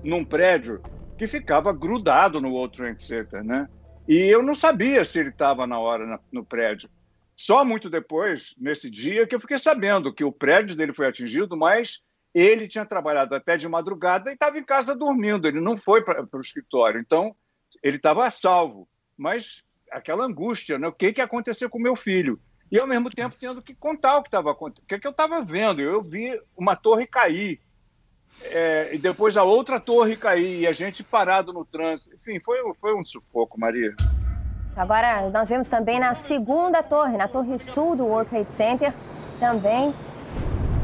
num 0.03 0.25
prédio 0.25 0.81
que 1.17 1.27
ficava 1.27 1.71
grudado 1.71 2.41
no 2.41 2.49
World 2.49 2.75
Trade 2.75 3.01
Center, 3.01 3.41
né? 3.41 3.69
E 4.07 4.15
eu 4.15 4.43
não 4.43 4.53
sabia 4.53 5.03
se 5.03 5.19
ele 5.19 5.29
estava 5.29 5.65
na 5.65 5.79
hora 5.79 6.19
no 6.31 6.45
prédio. 6.45 6.89
Só 7.35 7.65
muito 7.65 7.89
depois, 7.89 8.55
nesse 8.57 8.89
dia, 8.89 9.27
que 9.27 9.35
eu 9.35 9.39
fiquei 9.39 9.59
sabendo 9.59 10.13
que 10.13 10.23
o 10.23 10.31
prédio 10.31 10.75
dele 10.75 10.93
foi 10.93 11.07
atingido, 11.07 11.57
mas 11.57 12.01
ele 12.33 12.67
tinha 12.67 12.85
trabalhado 12.85 13.33
até 13.33 13.57
de 13.57 13.67
madrugada 13.67 14.29
e 14.29 14.33
estava 14.33 14.57
em 14.57 14.63
casa 14.63 14.95
dormindo. 14.95 15.47
Ele 15.47 15.59
não 15.59 15.75
foi 15.75 16.03
para 16.03 16.27
o 16.31 16.39
escritório. 16.39 16.99
Então, 16.99 17.35
ele 17.83 17.97
estava 17.97 18.25
a 18.25 18.31
salvo. 18.31 18.87
Mas 19.17 19.63
aquela 19.91 20.25
angústia, 20.25 20.77
né? 20.77 20.87
o 20.87 20.93
que, 20.93 21.13
que 21.13 21.21
aconteceu 21.21 21.69
com 21.69 21.79
meu 21.79 21.95
filho? 21.95 22.39
E 22.71 22.79
ao 22.79 22.87
mesmo 22.87 23.09
tempo 23.09 23.35
tendo 23.39 23.61
que 23.61 23.75
contar 23.75 24.17
o 24.17 24.23
que 24.23 24.27
estava 24.27 24.51
acontecendo, 24.51 24.83
o 24.83 24.87
que, 24.87 24.99
que 24.99 25.07
eu 25.07 25.11
estava 25.11 25.41
vendo. 25.41 25.81
Eu 25.81 26.01
vi 26.01 26.39
uma 26.57 26.75
torre 26.75 27.07
cair, 27.07 27.61
é, 28.43 28.93
e 28.93 28.97
depois 28.97 29.37
a 29.37 29.43
outra 29.43 29.79
torre 29.79 30.15
cair 30.15 30.61
e 30.61 30.67
a 30.67 30.71
gente 30.71 31.03
parado 31.03 31.51
no 31.51 31.65
trânsito. 31.65 32.15
Enfim, 32.15 32.39
foi, 32.39 32.57
foi 32.79 32.95
um 32.95 33.03
sufoco, 33.03 33.59
Maria. 33.59 33.95
Agora, 34.75 35.29
nós 35.29 35.47
vemos 35.47 35.69
também 35.69 35.99
na 35.99 36.13
segunda 36.13 36.83
torre, 36.83 37.17
na 37.17 37.27
torre 37.27 37.57
sul 37.57 37.95
do 37.95 38.05
World 38.05 38.29
Trade 38.29 38.51
Center, 38.51 38.93
também 39.39 39.93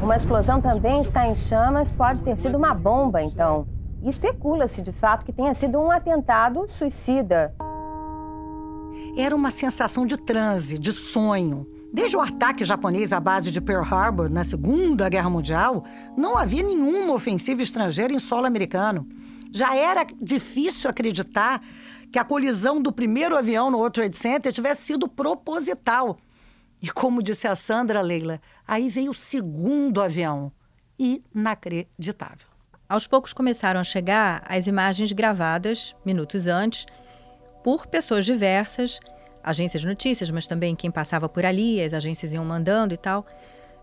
uma 0.02 0.16
explosão 0.16 0.60
também 0.60 1.00
está 1.00 1.28
em 1.28 1.36
chamas. 1.36 1.92
Pode 1.92 2.24
ter 2.24 2.36
sido 2.36 2.58
uma 2.58 2.74
bomba, 2.74 3.22
então. 3.22 3.68
Especula-se, 4.04 4.82
de 4.82 4.92
fato, 4.92 5.24
que 5.24 5.32
tenha 5.32 5.54
sido 5.54 5.80
um 5.80 5.92
atentado 5.92 6.68
suicida. 6.68 7.54
Era 9.16 9.36
uma 9.36 9.52
sensação 9.52 10.04
de 10.04 10.18
transe, 10.18 10.80
de 10.80 10.92
sonho. 10.92 11.68
Desde 11.94 12.16
o 12.16 12.22
ataque 12.22 12.64
japonês 12.64 13.12
à 13.12 13.20
base 13.20 13.52
de 13.52 13.60
Pearl 13.60 13.84
Harbor 13.84 14.30
na 14.30 14.46
Segunda 14.46 15.10
Guerra 15.10 15.30
Mundial, 15.30 15.84
não 16.18 16.38
havia 16.38 16.64
nenhuma 16.64 17.14
ofensiva 17.14 17.62
estrangeira 17.62 18.14
em 18.14 18.20
solo 18.20 18.46
americano. 18.46 19.06
Já 19.52 19.76
era 19.76 20.06
difícil 20.22 20.90
acreditar 20.90 21.62
que 22.10 22.18
a 22.18 22.24
colisão 22.24 22.82
do 22.82 22.94
primeiro 22.94 23.38
avião 23.38 23.70
no 23.70 23.78
World 23.78 23.96
Trade 23.96 24.16
Center 24.16 24.54
tivesse 24.54 24.84
sido 24.84 25.06
proposital. 25.06 26.18
E 26.82 26.90
como 26.90 27.22
disse 27.22 27.46
a 27.46 27.56
Sandra 27.56 28.02
Leila, 28.02 28.40
aí 28.66 28.88
veio 28.88 29.12
o 29.12 29.14
segundo 29.16 30.02
avião. 30.02 30.50
Inacreditável. 30.98 32.48
Aos 32.88 33.06
poucos 33.06 33.34
começaram 33.34 33.82
a 33.82 33.84
chegar 33.84 34.44
as 34.48 34.66
imagens 34.66 35.12
gravadas, 35.12 35.94
minutos 36.06 36.48
antes, 36.48 36.86
por 37.64 37.86
pessoas 37.88 38.26
diversas 38.26 39.00
agências 39.44 39.82
de 39.82 39.88
notícias, 39.88 40.30
mas 40.30 40.48
também 40.48 40.76
quem 40.76 40.92
passava 40.92 41.28
por 41.28 41.46
ali, 41.46 41.82
as 41.82 41.94
agências 41.94 42.34
iam 42.34 42.46
mandando 42.46 42.94
e 42.94 42.98
tal, 42.98 43.26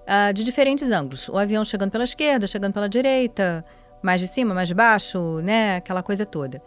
uh, 0.03 0.33
de 0.33 0.45
diferentes 0.45 0.91
ângulos. 0.91 1.29
O 1.29 1.37
avião 1.37 1.65
chegando 1.65 1.91
pela 1.91 2.05
esquerda, 2.05 2.47
chegando 2.47 2.73
pela 2.73 2.89
direita, 2.89 3.65
mais 4.03 4.21
de 4.21 4.27
cima, 4.29 4.55
mais 4.55 4.69
de 4.69 4.75
baixo, 4.75 5.41
né? 5.43 5.77
Aquela 5.77 6.03
coisa 6.03 6.25
toda. 6.25 6.63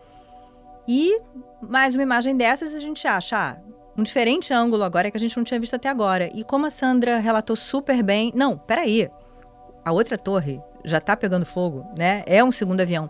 E 0.87 1.21
mais 1.61 1.95
uma 1.95 2.03
imagem 2.03 2.35
dessas 2.35 2.73
a 2.73 2.79
gente 2.79 3.07
acha, 3.07 3.37
ah, 3.37 3.57
um 3.97 4.03
diferente 4.03 4.53
ângulo 4.53 4.83
agora 4.83 5.11
que 5.11 5.17
a 5.17 5.19
gente 5.19 5.37
não 5.37 5.43
tinha 5.43 5.59
visto 5.59 5.75
até 5.75 5.89
agora. 5.89 6.29
E 6.33 6.43
como 6.43 6.65
a 6.65 6.69
Sandra 6.69 7.19
relatou 7.19 7.55
super 7.55 8.01
bem, 8.01 8.31
não, 8.35 8.57
peraí, 8.57 9.09
a 9.83 9.91
outra 9.91 10.17
torre 10.17 10.61
já 10.83 10.97
está 10.97 11.15
pegando 11.15 11.45
fogo, 11.45 11.85
né? 11.97 12.23
É 12.25 12.43
um 12.43 12.51
segundo 12.51 12.81
avião. 12.81 13.09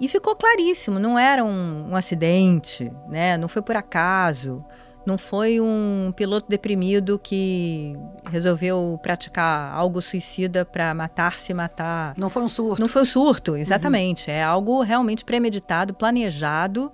E 0.00 0.08
ficou 0.08 0.36
claríssimo, 0.36 0.98
não 0.98 1.18
era 1.18 1.44
um, 1.44 1.90
um 1.90 1.96
acidente, 1.96 2.92
né? 3.08 3.36
Não 3.38 3.48
foi 3.48 3.62
por 3.62 3.76
acaso. 3.76 4.64
Não 5.06 5.16
foi 5.16 5.60
um 5.60 6.12
piloto 6.16 6.48
deprimido 6.48 7.16
que 7.16 7.96
resolveu 8.28 8.98
praticar 9.00 9.72
algo 9.72 10.02
suicida 10.02 10.64
para 10.64 10.92
matar-se 10.92 11.54
matar. 11.54 12.12
Não 12.18 12.28
foi 12.28 12.42
um 12.42 12.48
surto. 12.48 12.80
Não 12.80 12.88
foi 12.88 13.02
um 13.02 13.06
surto, 13.06 13.56
exatamente. 13.56 14.28
Uhum. 14.28 14.36
É 14.36 14.42
algo 14.42 14.82
realmente 14.82 15.24
premeditado, 15.24 15.94
planejado, 15.94 16.92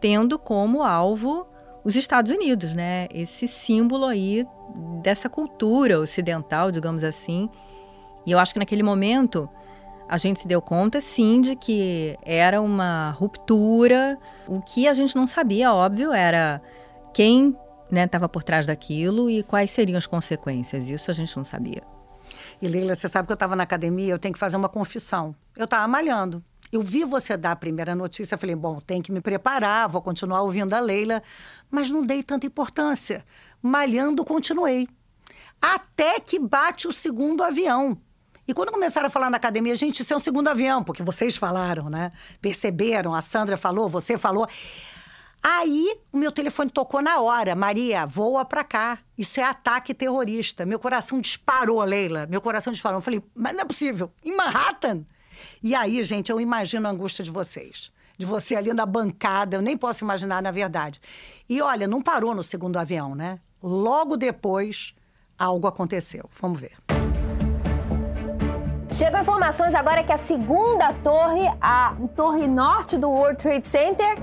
tendo 0.00 0.38
como 0.38 0.82
alvo 0.82 1.46
os 1.84 1.96
Estados 1.96 2.32
Unidos, 2.32 2.72
né? 2.72 3.06
Esse 3.12 3.46
símbolo 3.46 4.06
aí 4.06 4.46
dessa 5.02 5.28
cultura 5.28 6.00
ocidental, 6.00 6.72
digamos 6.72 7.04
assim. 7.04 7.48
E 8.24 8.32
eu 8.32 8.38
acho 8.38 8.54
que 8.54 8.58
naquele 8.58 8.82
momento 8.82 9.48
a 10.10 10.16
gente 10.16 10.40
se 10.40 10.48
deu 10.48 10.60
conta, 10.60 11.00
sim, 11.00 11.40
de 11.40 11.54
que 11.54 12.18
era 12.22 12.60
uma 12.60 13.12
ruptura. 13.12 14.18
O 14.48 14.60
que 14.60 14.88
a 14.88 14.92
gente 14.92 15.14
não 15.14 15.24
sabia, 15.24 15.72
óbvio, 15.72 16.12
era 16.12 16.60
quem 17.14 17.56
estava 17.92 18.24
né, 18.24 18.28
por 18.28 18.42
trás 18.42 18.66
daquilo 18.66 19.30
e 19.30 19.44
quais 19.44 19.70
seriam 19.70 19.96
as 19.96 20.08
consequências. 20.08 20.88
Isso 20.88 21.12
a 21.12 21.14
gente 21.14 21.36
não 21.36 21.44
sabia. 21.44 21.84
E 22.60 22.66
Leila, 22.66 22.96
você 22.96 23.06
sabe 23.06 23.26
que 23.26 23.32
eu 23.32 23.34
estava 23.34 23.54
na 23.54 23.62
academia, 23.62 24.12
eu 24.12 24.18
tenho 24.18 24.34
que 24.34 24.40
fazer 24.40 24.56
uma 24.56 24.68
confissão. 24.68 25.32
Eu 25.56 25.66
estava 25.66 25.86
malhando. 25.86 26.42
Eu 26.72 26.82
vi 26.82 27.04
você 27.04 27.36
dar 27.36 27.52
a 27.52 27.56
primeira 27.56 27.94
notícia, 27.94 28.36
falei, 28.36 28.56
bom, 28.56 28.80
tem 28.80 29.00
que 29.00 29.12
me 29.12 29.20
preparar, 29.20 29.88
vou 29.88 30.02
continuar 30.02 30.42
ouvindo 30.42 30.74
a 30.74 30.80
Leila, 30.80 31.22
mas 31.70 31.88
não 31.88 32.04
dei 32.04 32.24
tanta 32.24 32.46
importância. 32.46 33.24
Malhando, 33.62 34.24
continuei. 34.24 34.88
Até 35.62 36.18
que 36.18 36.36
bate 36.36 36.88
o 36.88 36.92
segundo 36.92 37.44
avião. 37.44 37.96
E 38.46 38.54
quando 38.54 38.72
começaram 38.72 39.06
a 39.06 39.10
falar 39.10 39.30
na 39.30 39.36
academia, 39.36 39.74
gente, 39.74 40.00
isso 40.00 40.12
é 40.12 40.16
um 40.16 40.20
segundo 40.20 40.48
avião, 40.48 40.82
porque 40.82 41.02
vocês 41.02 41.36
falaram, 41.36 41.88
né? 41.88 42.10
Perceberam, 42.40 43.14
a 43.14 43.22
Sandra 43.22 43.56
falou, 43.56 43.88
você 43.88 44.18
falou. 44.18 44.48
Aí 45.42 45.98
o 46.12 46.18
meu 46.18 46.30
telefone 46.30 46.70
tocou 46.70 47.00
na 47.00 47.20
hora. 47.20 47.54
Maria, 47.54 48.04
voa 48.04 48.44
pra 48.44 48.62
cá. 48.62 48.98
Isso 49.16 49.40
é 49.40 49.42
ataque 49.42 49.94
terrorista. 49.94 50.66
Meu 50.66 50.78
coração 50.78 51.20
disparou, 51.20 51.82
Leila. 51.82 52.26
Meu 52.26 52.40
coração 52.40 52.72
disparou. 52.72 52.98
Eu 52.98 53.02
falei, 53.02 53.22
mas 53.34 53.54
não 53.54 53.62
é 53.62 53.64
possível. 53.64 54.12
Em 54.24 54.36
Manhattan? 54.36 55.04
E 55.62 55.74
aí, 55.74 56.02
gente, 56.04 56.30
eu 56.30 56.40
imagino 56.40 56.86
a 56.86 56.90
angústia 56.90 57.24
de 57.24 57.30
vocês. 57.30 57.90
De 58.18 58.26
você 58.26 58.54
ali 58.54 58.72
na 58.74 58.84
bancada, 58.84 59.56
eu 59.56 59.62
nem 59.62 59.78
posso 59.78 60.04
imaginar, 60.04 60.42
na 60.42 60.50
verdade. 60.50 61.00
E 61.48 61.62
olha, 61.62 61.88
não 61.88 62.02
parou 62.02 62.34
no 62.34 62.42
segundo 62.42 62.76
avião, 62.76 63.14
né? 63.14 63.40
Logo 63.62 64.16
depois, 64.16 64.94
algo 65.38 65.66
aconteceu. 65.66 66.28
Vamos 66.38 66.60
ver. 66.60 66.99
Chegam 68.92 69.20
informações 69.20 69.74
agora 69.74 70.02
que 70.02 70.12
a 70.12 70.18
segunda 70.18 70.92
torre, 70.94 71.46
a 71.60 71.94
torre 72.16 72.46
norte 72.48 72.98
do 72.98 73.08
World 73.08 73.40
Trade 73.40 73.66
Center, 73.66 74.18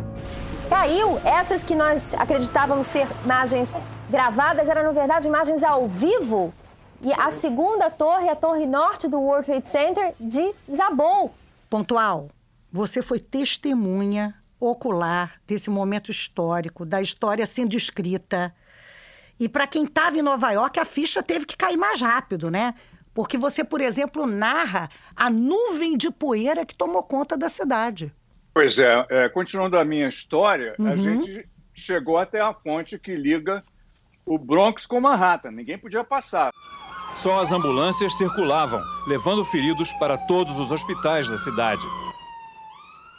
caiu. 0.69 1.17
Essas 1.23 1.63
que 1.63 1.73
nós 1.73 2.13
acreditávamos 2.13 2.85
ser 2.85 3.07
imagens 3.23 3.77
gravadas 4.09 4.67
eram, 4.67 4.83
na 4.83 4.91
verdade, 4.91 5.27
imagens 5.27 5.63
ao 5.63 5.87
vivo. 5.87 6.53
E 7.01 7.13
a 7.13 7.31
segunda 7.31 7.89
torre, 7.89 8.27
a 8.29 8.35
torre 8.35 8.65
norte 8.65 9.07
do 9.07 9.19
World 9.19 9.45
Trade 9.45 9.69
Center, 9.69 10.13
desabou. 10.19 11.33
Pontual, 11.69 12.29
você 12.71 13.01
foi 13.01 13.19
testemunha 13.19 14.35
ocular 14.59 15.35
desse 15.47 15.69
momento 15.69 16.11
histórico, 16.11 16.85
da 16.85 17.01
história 17.01 17.45
sendo 17.45 17.75
escrita. 17.75 18.53
E 19.39 19.47
para 19.47 19.65
quem 19.65 19.85
estava 19.85 20.17
em 20.17 20.21
Nova 20.21 20.51
York, 20.51 20.79
a 20.79 20.85
ficha 20.85 21.23
teve 21.23 21.45
que 21.45 21.55
cair 21.55 21.77
mais 21.77 22.01
rápido, 22.01 22.51
né? 22.51 22.73
Porque 23.17 23.35
você, 23.35 23.63
por 23.63 23.81
exemplo, 23.81 24.27
narra 24.27 24.91
a 25.15 25.27
nuvem 25.27 25.97
de 25.97 26.11
poeira 26.11 26.63
que 26.63 26.75
tomou 26.75 27.01
conta 27.01 27.35
da 27.35 27.49
cidade. 27.49 28.13
Pois 28.53 28.77
é, 28.77 29.07
é 29.09 29.27
continuando 29.27 29.75
a 29.75 29.83
minha 29.83 30.07
história, 30.07 30.75
uhum. 30.77 30.87
a 30.87 30.95
gente 30.95 31.49
chegou 31.73 32.19
até 32.19 32.39
a 32.39 32.53
ponte 32.53 32.99
que 32.99 33.15
liga 33.15 33.63
o 34.23 34.37
Bronx 34.37 34.85
com 34.85 35.01
Manhattan. 35.01 35.49
Ninguém 35.49 35.79
podia 35.79 36.03
passar. 36.03 36.51
Só 37.15 37.39
as 37.39 37.51
ambulâncias 37.51 38.15
circulavam, 38.15 38.83
levando 39.07 39.43
feridos 39.43 39.91
para 39.93 40.15
todos 40.15 40.59
os 40.59 40.69
hospitais 40.69 41.27
da 41.27 41.39
cidade. 41.39 41.87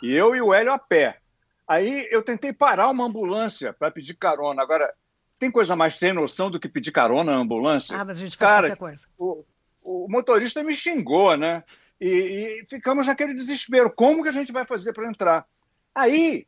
E 0.00 0.14
eu 0.14 0.32
e 0.32 0.40
o 0.40 0.54
Hélio 0.54 0.72
a 0.72 0.78
pé. 0.78 1.18
Aí 1.66 2.06
eu 2.12 2.22
tentei 2.22 2.52
parar 2.52 2.88
uma 2.88 3.04
ambulância 3.04 3.72
para 3.72 3.90
pedir 3.90 4.14
carona. 4.14 4.62
Agora, 4.62 4.94
tem 5.40 5.50
coisa 5.50 5.74
mais 5.74 5.98
sem 5.98 6.12
noção 6.12 6.48
do 6.48 6.60
que 6.60 6.68
pedir 6.68 6.92
carona 6.92 7.32
na 7.32 7.38
ambulância? 7.38 8.00
Ah, 8.00 8.04
mas 8.04 8.18
a 8.18 8.20
gente 8.20 8.36
faz 8.36 8.48
Cara, 8.48 8.68
qualquer 8.68 8.78
coisa. 8.78 9.08
O, 9.18 9.44
o 9.88 10.06
motorista 10.06 10.62
me 10.62 10.74
xingou, 10.74 11.34
né? 11.34 11.64
E, 11.98 12.08
e, 12.08 12.66
ficamos 12.68 13.06
naquele 13.06 13.32
desespero. 13.32 13.90
Como 13.90 14.22
que 14.22 14.28
a 14.28 14.32
gente 14.32 14.52
vai 14.52 14.66
fazer 14.66 14.92
para 14.92 15.08
entrar? 15.08 15.46
Aí, 15.94 16.46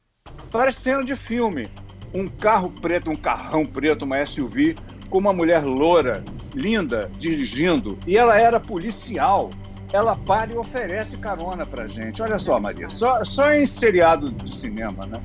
parece 0.53 0.83
cena 0.83 1.03
de 1.03 1.17
filme. 1.17 1.71
Um 2.13 2.29
carro 2.29 2.71
preto, 2.71 3.11
um 3.11 3.17
carrão 3.17 3.65
preto, 3.65 4.05
uma 4.05 4.25
SUV, 4.27 4.77
com 5.09 5.19
uma 5.19 5.33
mulher 5.33 5.65
loura, 5.65 6.23
linda, 6.53 7.11
dirigindo. 7.19 7.99
E 8.07 8.19
ela 8.19 8.39
era 8.39 8.61
policial. 8.61 9.51
Ela 9.91 10.15
para 10.15 10.53
e 10.53 10.57
oferece 10.57 11.17
carona 11.17 11.65
pra 11.65 11.87
gente. 11.87 12.23
Olha 12.23 12.37
só, 12.37 12.61
Maria, 12.61 12.91
só, 12.91 13.25
só 13.25 13.51
em 13.53 13.65
seriado 13.65 14.31
de 14.31 14.55
cinema, 14.55 15.07
né? 15.07 15.21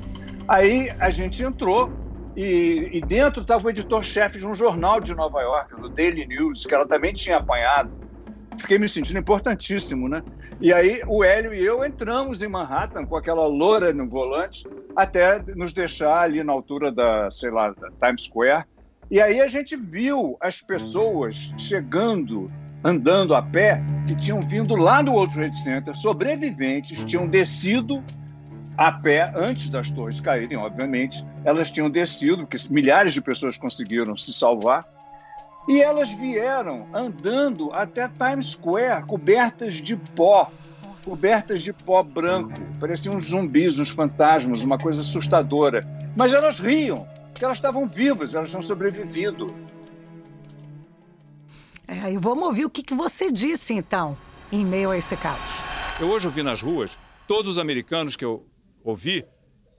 Aí 0.48 0.90
a 0.98 1.10
gente 1.10 1.44
entrou, 1.44 1.92
e, 2.34 2.90
e, 2.92 3.00
dentro 3.00 3.42
estava 3.42 3.66
o 3.66 3.70
editor-chefe 3.70 4.38
de 4.38 4.46
um 4.46 4.54
jornal 4.54 5.00
de 5.00 5.14
Nova 5.14 5.40
York, 5.40 5.80
do 5.80 5.88
Daily 5.88 6.26
News, 6.26 6.66
que 6.66 6.74
ela 6.74 6.86
também 6.86 7.12
tinha 7.12 7.36
apanhado 7.36 8.05
fiquei 8.58 8.78
me 8.78 8.88
sentindo 8.88 9.18
importantíssimo, 9.18 10.08
né? 10.08 10.22
E 10.60 10.72
aí 10.72 11.02
o 11.06 11.22
Hélio 11.22 11.54
e 11.54 11.64
eu 11.64 11.84
entramos 11.84 12.42
em 12.42 12.48
Manhattan 12.48 13.04
com 13.04 13.16
aquela 13.16 13.46
loura 13.46 13.92
no 13.92 14.08
volante 14.08 14.66
até 14.94 15.42
nos 15.54 15.72
deixar 15.72 16.22
ali 16.22 16.42
na 16.42 16.52
altura 16.52 16.90
da, 16.90 17.30
sei 17.30 17.50
lá, 17.50 17.70
da 17.70 17.90
Times 17.90 18.24
Square. 18.24 18.64
E 19.10 19.20
aí 19.20 19.40
a 19.40 19.46
gente 19.46 19.76
viu 19.76 20.36
as 20.40 20.60
pessoas 20.60 21.52
chegando, 21.58 22.50
andando 22.82 23.34
a 23.34 23.42
pé, 23.42 23.82
que 24.08 24.16
tinham 24.16 24.46
vindo 24.46 24.74
lá 24.74 25.02
do 25.02 25.12
World 25.12 25.34
Trade 25.34 25.56
Center, 25.56 25.94
sobreviventes, 25.94 27.04
tinham 27.04 27.26
descido 27.26 28.02
a 28.76 28.90
pé 28.90 29.32
antes 29.34 29.70
das 29.70 29.90
torres 29.90 30.20
caírem, 30.20 30.56
obviamente. 30.56 31.24
Elas 31.44 31.70
tinham 31.70 31.88
descido, 31.88 32.38
porque 32.38 32.58
milhares 32.68 33.12
de 33.12 33.20
pessoas 33.20 33.56
conseguiram 33.56 34.16
se 34.16 34.32
salvar 34.32 34.84
e 35.68 35.82
elas 35.82 36.10
vieram 36.10 36.86
andando 36.92 37.72
até 37.72 38.08
Times 38.08 38.50
Square, 38.50 39.04
cobertas 39.06 39.74
de 39.74 39.96
pó, 39.96 40.50
cobertas 41.04 41.62
de 41.62 41.72
pó 41.72 42.02
branco. 42.02 42.52
Pareciam 42.78 43.16
uns 43.16 43.26
zumbis, 43.26 43.78
uns 43.78 43.90
fantasmas, 43.90 44.62
uma 44.62 44.78
coisa 44.78 45.02
assustadora. 45.02 45.80
Mas 46.16 46.32
elas 46.32 46.60
riam, 46.60 47.06
porque 47.32 47.44
elas 47.44 47.58
estavam 47.58 47.86
vivas, 47.86 48.34
elas 48.34 48.50
tinham 48.50 48.62
sobrevivido. 48.62 49.46
É, 51.88 52.12
e 52.12 52.16
vamos 52.16 52.44
ouvir 52.44 52.64
o 52.64 52.70
que, 52.70 52.82
que 52.82 52.94
você 52.94 53.30
disse, 53.30 53.72
então, 53.72 54.16
em 54.50 54.64
meio 54.64 54.90
a 54.90 54.96
esse 54.96 55.16
caos. 55.16 55.50
Eu 56.00 56.08
hoje 56.08 56.26
ouvi 56.26 56.42
nas 56.42 56.60
ruas 56.60 56.98
todos 57.26 57.52
os 57.52 57.58
americanos 57.58 58.16
que 58.16 58.24
eu 58.24 58.46
ouvi 58.84 59.24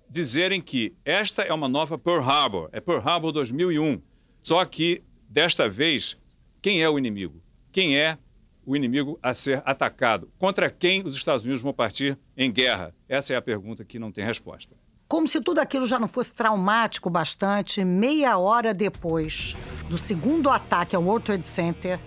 dizerem 0.10 0.62
que 0.62 0.96
esta 1.04 1.42
é 1.42 1.54
uma 1.54 1.68
nova 1.68 1.98
Pearl 1.98 2.22
Harbor, 2.22 2.70
é 2.72 2.80
Pearl 2.80 3.08
Harbor 3.08 3.32
2001. 3.32 4.02
Só 4.42 4.64
que 4.66 5.04
Desta 5.30 5.68
vez, 5.68 6.18
quem 6.62 6.82
é 6.82 6.90
o 6.90 6.98
inimigo? 6.98 7.42
Quem 7.72 7.98
é 7.98 8.18
o 8.66 8.76
inimigo 8.76 9.20
a 9.22 9.34
ser 9.34 9.62
atacado? 9.66 10.32
Contra 10.40 10.70
quem 10.70 11.06
os 11.06 11.16
Estados 11.16 11.44
Unidos 11.44 11.62
vão 11.62 11.74
partir 11.74 12.18
em 12.36 12.52
guerra? 12.52 12.96
Essa 13.10 13.34
é 13.34 13.36
a 13.36 13.42
pergunta 13.42 13.84
que 13.84 14.00
não 14.00 14.12
tem 14.12 14.24
resposta. 14.26 14.76
Como 15.06 15.28
se 15.28 15.42
tudo 15.42 15.60
aquilo 15.60 15.86
já 15.86 16.00
não 16.00 16.08
fosse 16.08 16.34
traumático 16.34 17.10
bastante, 17.10 17.84
meia 17.84 18.38
hora 18.38 18.74
depois 18.74 19.56
do 19.90 19.98
segundo 19.98 20.50
ataque 20.50 20.96
ao 20.96 21.04
World 21.04 21.26
Trade 21.26 21.46
Center, 21.46 22.00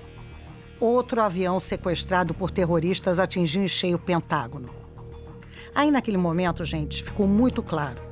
outro 0.78 1.20
avião 1.20 1.60
sequestrado 1.60 2.32
por 2.32 2.50
terroristas 2.50 3.18
atingiu 3.18 3.62
em 3.62 3.68
cheio 3.68 3.96
o 3.96 3.98
Pentágono. 4.00 4.70
Aí, 5.74 5.90
naquele 5.90 6.16
momento, 6.16 6.64
gente, 6.64 7.04
ficou 7.04 7.28
muito 7.28 7.62
claro. 7.62 8.02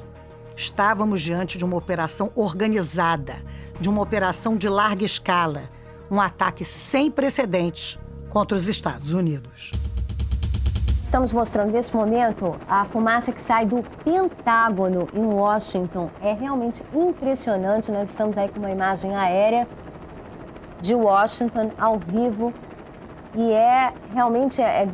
Estávamos 0.54 1.22
diante 1.22 1.56
de 1.56 1.64
uma 1.64 1.76
operação 1.76 2.30
organizada 2.34 3.42
de 3.80 3.88
uma 3.88 4.02
operação 4.02 4.56
de 4.56 4.68
larga 4.68 5.04
escala, 5.04 5.62
um 6.10 6.20
ataque 6.20 6.64
sem 6.64 7.10
precedentes 7.10 7.98
contra 8.30 8.56
os 8.56 8.68
Estados 8.68 9.12
Unidos. 9.12 9.72
Estamos 11.00 11.32
mostrando 11.32 11.72
nesse 11.72 11.94
momento 11.94 12.54
a 12.68 12.84
fumaça 12.84 13.32
que 13.32 13.40
sai 13.40 13.64
do 13.64 13.82
Pentágono 14.04 15.08
em 15.14 15.24
Washington. 15.24 16.10
É 16.20 16.34
realmente 16.34 16.82
impressionante. 16.92 17.90
Nós 17.90 18.10
estamos 18.10 18.36
aí 18.36 18.48
com 18.48 18.58
uma 18.58 18.70
imagem 18.70 19.16
aérea 19.16 19.66
de 20.80 20.94
Washington 20.94 21.70
ao 21.78 21.98
vivo 21.98 22.52
e 23.34 23.52
é 23.52 23.92
realmente 24.12 24.60
é, 24.60 24.82
é 24.84 24.88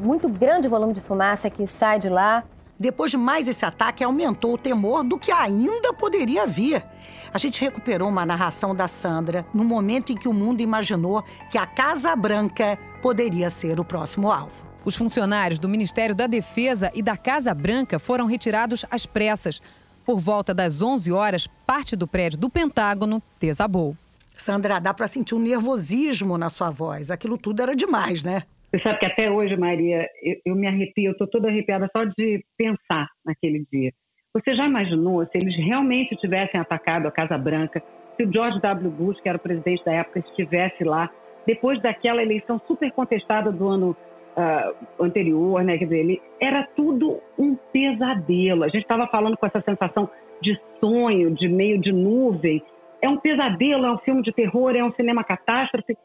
muito 0.00 0.28
grande 0.28 0.66
o 0.66 0.70
volume 0.70 0.92
de 0.92 1.00
fumaça 1.00 1.48
que 1.48 1.66
sai 1.66 1.98
de 1.98 2.08
lá. 2.08 2.42
Depois 2.78 3.10
de 3.10 3.16
mais 3.16 3.46
esse 3.48 3.64
ataque, 3.64 4.02
aumentou 4.02 4.54
o 4.54 4.58
temor 4.58 5.04
do 5.04 5.18
que 5.18 5.30
ainda 5.30 5.92
poderia 5.92 6.46
vir. 6.46 6.84
A 7.32 7.38
gente 7.38 7.60
recuperou 7.60 8.08
uma 8.08 8.24
narração 8.24 8.74
da 8.74 8.88
Sandra 8.88 9.44
no 9.52 9.64
momento 9.64 10.12
em 10.12 10.16
que 10.16 10.28
o 10.28 10.32
mundo 10.32 10.60
imaginou 10.60 11.22
que 11.50 11.58
a 11.58 11.66
Casa 11.66 12.14
Branca 12.16 12.78
poderia 13.02 13.50
ser 13.50 13.78
o 13.78 13.84
próximo 13.84 14.30
alvo. 14.30 14.66
Os 14.84 14.96
funcionários 14.96 15.58
do 15.58 15.68
Ministério 15.68 16.14
da 16.14 16.26
Defesa 16.26 16.90
e 16.94 17.02
da 17.02 17.16
Casa 17.16 17.52
Branca 17.54 17.98
foram 17.98 18.26
retirados 18.26 18.84
às 18.90 19.04
pressas. 19.04 19.60
Por 20.04 20.18
volta 20.18 20.54
das 20.54 20.80
11 20.80 21.12
horas, 21.12 21.46
parte 21.66 21.94
do 21.94 22.06
prédio 22.06 22.38
do 22.38 22.48
Pentágono 22.48 23.22
desabou. 23.38 23.94
Sandra, 24.36 24.78
dá 24.78 24.94
para 24.94 25.08
sentir 25.08 25.34
um 25.34 25.40
nervosismo 25.40 26.38
na 26.38 26.48
sua 26.48 26.70
voz. 26.70 27.10
Aquilo 27.10 27.36
tudo 27.36 27.60
era 27.60 27.74
demais, 27.74 28.22
né? 28.22 28.44
Você 28.70 28.82
sabe 28.82 28.98
que 28.98 29.06
até 29.06 29.30
hoje, 29.30 29.56
Maria, 29.56 30.08
eu, 30.22 30.36
eu 30.46 30.54
me 30.54 30.66
arrepio, 30.66 31.06
eu 31.06 31.12
estou 31.12 31.26
toda 31.26 31.48
arrepiada 31.48 31.88
só 31.94 32.04
de 32.04 32.44
pensar 32.56 33.08
naquele 33.24 33.66
dia. 33.72 33.92
Você 34.38 34.54
já 34.54 34.66
imaginou 34.66 35.24
se 35.26 35.36
eles 35.36 35.56
realmente 35.56 36.14
tivessem 36.16 36.60
atacado 36.60 37.08
a 37.08 37.10
Casa 37.10 37.36
Branca, 37.36 37.82
se 38.16 38.24
o 38.24 38.32
George 38.32 38.60
W. 38.60 38.90
Bush, 38.90 39.20
que 39.20 39.28
era 39.28 39.36
o 39.36 39.40
presidente 39.40 39.84
da 39.84 39.92
época, 39.92 40.20
estivesse 40.20 40.84
lá, 40.84 41.10
depois 41.44 41.80
daquela 41.82 42.22
eleição 42.22 42.60
super 42.66 42.90
contestada 42.92 43.50
do 43.50 43.66
ano 43.66 43.96
uh, 44.36 45.02
anterior, 45.04 45.64
né? 45.64 45.76
Quer 45.78 45.84
dizer, 45.84 45.98
ele, 45.98 46.22
era 46.40 46.68
tudo 46.76 47.20
um 47.36 47.56
pesadelo. 47.72 48.64
A 48.64 48.68
gente 48.68 48.82
estava 48.82 49.08
falando 49.08 49.36
com 49.36 49.46
essa 49.46 49.60
sensação 49.62 50.08
de 50.40 50.58
sonho, 50.78 51.34
de 51.34 51.48
meio 51.48 51.80
de 51.80 51.92
nuvem. 51.92 52.62
É 53.02 53.08
um 53.08 53.18
pesadelo, 53.18 53.86
é 53.86 53.92
um 53.92 53.98
filme 53.98 54.22
de 54.22 54.32
terror, 54.32 54.74
é 54.76 54.84
um 54.84 54.92
cinema 54.92 55.24
catástrofe. 55.24 55.96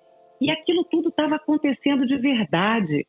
E 0.41 0.49
aquilo 0.49 0.83
tudo 0.85 1.09
estava 1.09 1.35
acontecendo 1.35 2.05
de 2.07 2.17
verdade. 2.17 3.05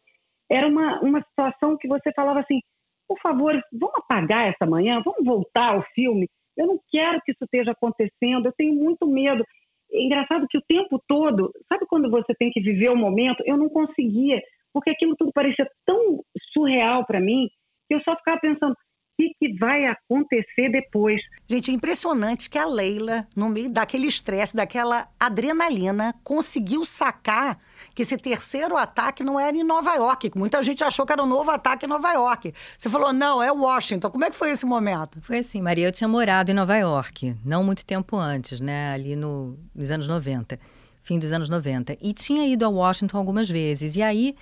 Era 0.51 0.67
uma, 0.67 1.01
uma 1.01 1.23
situação 1.23 1.77
que 1.79 1.89
você 1.89 2.13
falava 2.13 2.41
assim: 2.41 2.61
por 3.09 3.19
favor, 3.21 3.61
vamos 3.73 3.95
apagar 3.97 4.49
essa 4.49 4.67
manhã, 4.67 5.01
vamos 5.05 5.25
voltar 5.25 5.75
ao 5.75 5.83
filme. 5.95 6.29
Eu 6.57 6.67
não 6.67 6.81
quero 6.91 7.21
que 7.23 7.33
isso 7.33 7.45
esteja 7.45 7.73
acontecendo, 7.73 8.47
eu 8.47 8.53
tenho 8.57 8.75
muito 8.75 9.07
medo. 9.07 9.45
É 9.93 10.03
engraçado 10.03 10.47
que 10.49 10.59
o 10.59 10.63
tempo 10.67 11.01
todo, 11.07 11.53
sabe 11.69 11.87
quando 11.87 12.11
você 12.11 12.35
tem 12.35 12.51
que 12.51 12.61
viver 12.61 12.91
o 12.91 12.97
momento? 12.97 13.43
Eu 13.47 13.57
não 13.57 13.69
conseguia, 13.69 14.41
porque 14.73 14.91
aquilo 14.91 15.15
tudo 15.17 15.33
parecia 15.33 15.69
tão 15.85 16.21
surreal 16.53 17.05
para 17.07 17.21
mim, 17.21 17.49
que 17.89 17.95
eu 17.95 18.01
só 18.03 18.17
ficava 18.17 18.41
pensando, 18.41 18.75
que, 19.17 19.31
que 19.39 19.59
vai 19.59 19.85
acontecer 19.87 20.71
depois. 20.71 21.21
Gente, 21.49 21.71
é 21.71 21.75
impressionante 21.75 22.49
que 22.49 22.59
a 22.59 22.67
Leila, 22.67 23.27
no 23.35 23.49
meio 23.49 23.71
daquele 23.71 24.07
estresse, 24.07 24.57
daquela 24.57 25.09
adrenalina, 25.19 26.15
conseguiu 26.25 26.85
sacar 26.85 27.59
que 27.95 28.03
esse 28.03 28.17
terceiro 28.17 28.77
ataque 28.77 29.23
não 29.23 29.39
era 29.39 29.57
em 29.57 29.63
Nova 29.63 29.95
York, 29.95 30.31
que 30.31 30.39
muita 30.39 30.63
gente 30.63 30.83
achou 30.83 31.07
que 31.07 31.13
era 31.13 31.23
um 31.23 31.27
novo 31.27 31.51
ataque 31.51 31.87
em 31.87 31.89
Nova 31.89 32.13
York. 32.13 32.53
Você 32.77 32.89
falou, 32.89 33.13
não, 33.13 33.43
é 33.43 33.53
Washington. 33.53 34.11
Como 34.11 34.25
é 34.25 34.31
que 34.31 34.37
foi 34.37 34.51
esse 34.51 34.67
momento? 34.67 35.21
Foi 35.23 35.39
assim, 35.39 35.63
Maria, 35.63 35.87
eu 35.87 35.93
tinha 35.93 36.09
morado 36.09 36.51
em 36.51 36.55
Nova 36.55 36.77
York, 36.77 37.37
não 37.45 37.63
muito 37.63 37.85
tempo 37.85 38.17
antes, 38.17 38.61
né, 38.61 38.93
ali 38.93 39.15
no, 39.15 39.59
nos 39.75 39.91
anos 39.91 40.09
90, 40.09 40.59
fim 41.05 41.19
dos 41.19 41.33
anos 41.33 41.49
90, 41.49 41.97
e 42.01 42.13
tinha 42.13 42.47
ido 42.47 42.65
a 42.65 42.69
Washington 42.69 43.19
algumas 43.19 43.49
vezes. 43.49 43.97
E 43.97 44.03
aí 44.03 44.35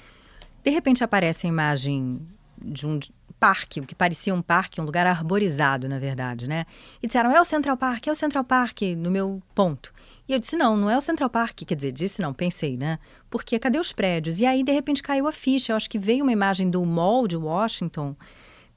De 0.65 0.71
repente 0.71 1.03
aparece 1.03 1.47
a 1.47 1.49
imagem 1.49 2.21
de 2.65 2.87
um 2.87 2.99
parque, 3.39 3.81
o 3.81 3.87
que 3.87 3.95
parecia 3.95 4.35
um 4.35 4.41
parque, 4.41 4.81
um 4.81 4.85
lugar 4.85 5.07
arborizado, 5.07 5.89
na 5.89 5.99
verdade, 5.99 6.49
né? 6.49 6.65
E 7.03 7.07
disseram, 7.07 7.31
é 7.31 7.41
o 7.41 7.45
Central 7.45 7.77
Park, 7.77 8.07
é 8.07 8.13
o 8.13 8.15
Central 8.15 8.45
Park, 8.45 8.83
no 8.97 9.11
meu 9.11 9.43
ponto. 9.55 9.93
E 10.29 10.33
eu 10.33 10.39
disse, 10.39 10.57
não, 10.57 10.77
não 10.77 10.89
é 10.89 10.97
o 10.97 11.01
Central 11.01 11.29
Park. 11.29 11.63
Quer 11.67 11.75
dizer, 11.75 11.93
disse 11.93 12.23
não, 12.23 12.33
pensei, 12.33 12.77
né? 12.77 12.99
Porque 13.29 13.59
cadê 13.59 13.79
os 13.79 13.93
prédios? 13.93 14.39
E 14.39 14.47
aí, 14.47 14.63
de 14.63 14.73
repente, 14.73 15.03
caiu 15.03 15.27
a 15.27 15.33
ficha. 15.33 15.73
Eu 15.73 15.77
acho 15.77 15.91
que 15.91 15.99
veio 15.99 16.23
uma 16.23 16.33
imagem 16.33 16.71
do 16.71 16.85
Mall 16.85 17.27
de 17.27 17.37
Washington, 17.37 18.15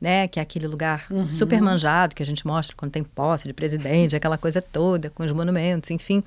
né? 0.01 0.27
Que 0.27 0.39
é 0.39 0.41
aquele 0.41 0.67
lugar 0.67 1.05
uhum. 1.11 1.29
super 1.29 1.61
manjado 1.61 2.15
que 2.15 2.23
a 2.23 2.25
gente 2.25 2.45
mostra 2.45 2.75
quando 2.75 2.91
tem 2.91 3.03
posse 3.03 3.47
de 3.47 3.53
presidente, 3.53 4.15
aquela 4.15 4.37
coisa 4.37 4.61
toda, 4.61 5.09
com 5.11 5.23
os 5.23 5.31
monumentos, 5.31 5.91
enfim. 5.91 6.23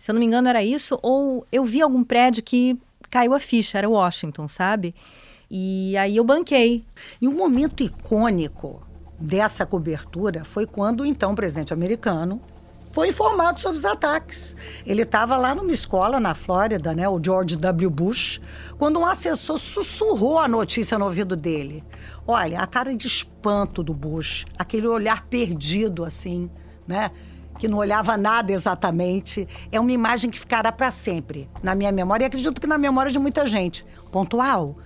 Se 0.00 0.10
eu 0.10 0.14
não 0.14 0.20
me 0.20 0.26
engano, 0.26 0.48
era 0.48 0.62
isso. 0.62 0.98
Ou 1.00 1.46
eu 1.52 1.64
vi 1.64 1.80
algum 1.80 2.02
prédio 2.02 2.42
que 2.42 2.76
caiu 3.08 3.32
a 3.32 3.38
ficha, 3.38 3.78
era 3.78 3.88
Washington, 3.88 4.48
sabe? 4.48 4.92
E 5.56 5.96
aí 5.96 6.16
eu 6.16 6.24
banquei. 6.24 6.84
E 7.22 7.28
um 7.28 7.32
momento 7.32 7.80
icônico 7.80 8.82
dessa 9.16 9.64
cobertura 9.64 10.44
foi 10.44 10.66
quando 10.66 11.06
então 11.06 11.30
o 11.30 11.36
presidente 11.36 11.72
americano 11.72 12.42
foi 12.90 13.10
informado 13.10 13.60
sobre 13.60 13.78
os 13.78 13.84
ataques. 13.84 14.56
Ele 14.84 15.02
estava 15.02 15.36
lá 15.36 15.54
numa 15.54 15.70
escola 15.70 16.18
na 16.18 16.34
Flórida, 16.34 16.92
né, 16.92 17.08
o 17.08 17.22
George 17.22 17.54
W. 17.54 17.88
Bush, 17.88 18.40
quando 18.78 18.98
um 18.98 19.06
assessor 19.06 19.56
sussurrou 19.56 20.40
a 20.40 20.48
notícia 20.48 20.98
no 20.98 21.04
ouvido 21.04 21.36
dele. 21.36 21.84
Olha, 22.26 22.58
a 22.58 22.66
cara 22.66 22.92
de 22.92 23.06
espanto 23.06 23.80
do 23.80 23.94
Bush, 23.94 24.46
aquele 24.58 24.88
olhar 24.88 25.24
perdido 25.26 26.04
assim, 26.04 26.50
né? 26.84 27.12
que 27.60 27.68
não 27.68 27.78
olhava 27.78 28.16
nada 28.16 28.50
exatamente, 28.50 29.46
é 29.70 29.78
uma 29.78 29.92
imagem 29.92 30.28
que 30.28 30.40
ficará 30.40 30.72
para 30.72 30.90
sempre 30.90 31.48
na 31.62 31.76
minha 31.76 31.92
memória 31.92 32.24
e 32.24 32.26
acredito 32.26 32.60
que 32.60 32.66
na 32.66 32.76
memória 32.76 33.12
de 33.12 33.18
muita 33.20 33.46
gente. 33.46 33.86
Pontual, 34.10 34.76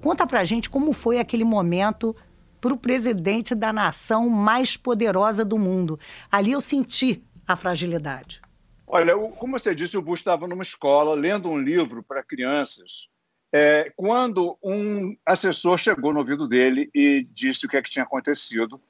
Conta 0.00 0.26
pra 0.26 0.44
gente 0.44 0.70
como 0.70 0.92
foi 0.92 1.18
aquele 1.18 1.44
momento 1.44 2.16
para 2.60 2.72
o 2.72 2.76
presidente 2.76 3.54
da 3.54 3.72
nação 3.72 4.28
mais 4.28 4.76
poderosa 4.76 5.44
do 5.44 5.58
mundo. 5.58 5.98
Ali 6.30 6.52
eu 6.52 6.60
senti 6.60 7.22
a 7.46 7.56
fragilidade. 7.56 8.40
Olha, 8.86 9.16
como 9.16 9.58
você 9.58 9.74
disse, 9.74 9.96
o 9.96 10.02
Bush 10.02 10.20
estava 10.20 10.48
numa 10.48 10.62
escola 10.62 11.14
lendo 11.14 11.48
um 11.48 11.58
livro 11.58 12.02
para 12.02 12.22
crianças. 12.22 13.08
É, 13.52 13.92
quando 13.96 14.58
um 14.62 15.16
assessor 15.24 15.76
chegou 15.76 16.12
no 16.12 16.20
ouvido 16.20 16.48
dele 16.48 16.90
e 16.94 17.26
disse 17.32 17.66
o 17.66 17.68
que 17.68 17.76
é 17.76 17.82
que 17.82 17.90
tinha 17.90 18.04
acontecido, 18.04 18.80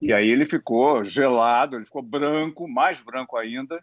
e 0.00 0.12
aí 0.12 0.28
ele 0.28 0.46
ficou 0.46 1.02
gelado, 1.02 1.76
ele 1.76 1.84
ficou 1.84 2.02
branco, 2.02 2.68
mais 2.68 3.00
branco 3.00 3.36
ainda, 3.36 3.82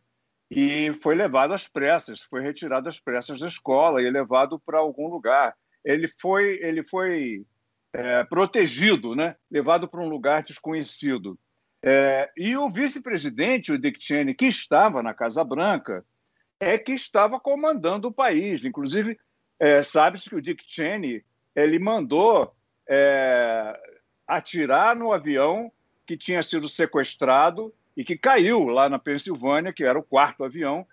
e 0.49 0.93
foi 1.01 1.15
levado 1.15 1.53
às 1.53 1.67
pressas, 1.67 2.21
foi 2.21 2.41
retirado 2.41 2.87
às 2.87 2.99
pressas 2.99 3.39
da 3.39 3.47
escola 3.47 4.01
e 4.01 4.09
levado 4.09 4.59
para 4.59 4.79
algum 4.79 5.07
lugar 5.07 5.55
ele 5.83 6.07
foi, 6.19 6.59
ele 6.61 6.83
foi 6.83 7.45
é, 7.93 8.23
protegido, 8.23 9.15
né? 9.15 9.35
levado 9.49 9.87
para 9.87 10.01
um 10.01 10.09
lugar 10.09 10.43
desconhecido. 10.43 11.37
É, 11.81 12.29
e 12.37 12.55
o 12.55 12.69
vice-presidente, 12.69 13.73
o 13.73 13.77
Dick 13.77 14.01
Cheney, 14.01 14.33
que 14.33 14.45
estava 14.45 15.03
na 15.03 15.13
Casa 15.13 15.43
Branca, 15.43 16.05
é 16.59 16.77
que 16.77 16.93
estava 16.93 17.39
comandando 17.39 18.07
o 18.07 18.13
país. 18.13 18.63
Inclusive, 18.63 19.19
é, 19.59 19.83
sabe-se 19.83 20.29
que 20.29 20.35
o 20.35 20.41
Dick 20.41 20.63
Cheney 20.65 21.23
ele 21.55 21.77
mandou 21.77 22.55
é, 22.89 23.79
atirar 24.27 24.95
no 24.95 25.11
avião 25.11 25.71
que 26.05 26.17
tinha 26.17 26.41
sido 26.41 26.67
sequestrado 26.67 27.73
e 27.95 28.03
que 28.03 28.17
caiu 28.17 28.65
lá 28.65 28.89
na 28.89 28.97
Pensilvânia, 28.97 29.73
que 29.73 29.83
era 29.83 29.99
o 29.99 30.03
quarto 30.03 30.43
avião, 30.43 30.85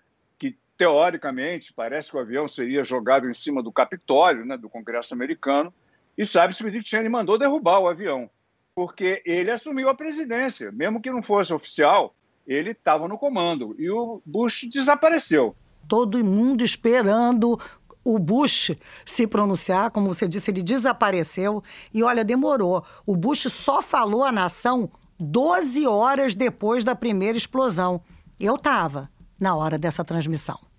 teoricamente, 0.81 1.71
parece 1.71 2.09
que 2.09 2.17
o 2.17 2.19
avião 2.19 2.47
seria 2.47 2.83
jogado 2.83 3.29
em 3.29 3.35
cima 3.35 3.61
do 3.61 3.71
Capitólio, 3.71 4.43
né, 4.43 4.57
do 4.57 4.67
Congresso 4.67 5.13
americano, 5.13 5.71
e 6.17 6.25
sabe-se 6.25 6.63
que 6.63 6.69
o 6.69 6.71
Dick 6.71 7.07
mandou 7.07 7.37
derrubar 7.37 7.77
o 7.77 7.87
avião, 7.87 8.27
porque 8.73 9.21
ele 9.23 9.51
assumiu 9.51 9.89
a 9.89 9.93
presidência, 9.93 10.71
mesmo 10.71 10.99
que 10.99 11.11
não 11.11 11.21
fosse 11.21 11.53
oficial, 11.53 12.15
ele 12.47 12.71
estava 12.71 13.07
no 13.07 13.15
comando, 13.15 13.75
e 13.77 13.91
o 13.91 14.23
Bush 14.25 14.67
desapareceu. 14.73 15.55
Todo 15.87 16.25
mundo 16.25 16.63
esperando 16.63 17.59
o 18.03 18.17
Bush 18.17 18.71
se 19.05 19.27
pronunciar, 19.27 19.91
como 19.91 20.11
você 20.11 20.27
disse, 20.27 20.49
ele 20.49 20.63
desapareceu, 20.63 21.63
e 21.93 22.01
olha, 22.01 22.25
demorou. 22.25 22.83
O 23.05 23.15
Bush 23.15 23.43
só 23.51 23.83
falou 23.83 24.23
à 24.23 24.31
nação 24.31 24.89
12 25.19 25.85
horas 25.85 26.33
depois 26.33 26.83
da 26.83 26.95
primeira 26.95 27.37
explosão. 27.37 28.01
Eu 28.39 28.55
estava 28.55 29.11
na 29.39 29.55
hora 29.55 29.77
dessa 29.77 30.03
transmissão. 30.03 30.70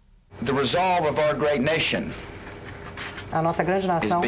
The 0.45 0.53
resolve 0.53 1.07
of 1.07 1.21
our 1.21 1.35
great 1.35 1.61
nation 1.61 2.11
a 3.33 3.41
nossa 3.41 3.65
grande 3.65 3.87
nação 3.87 4.21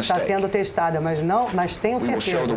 está 0.00 0.18
sendo 0.18 0.48
testada, 0.48 1.00
mas 1.00 1.22
não, 1.22 1.48
mas 1.54 1.76
tenho 1.76 2.00
certeza. 2.00 2.56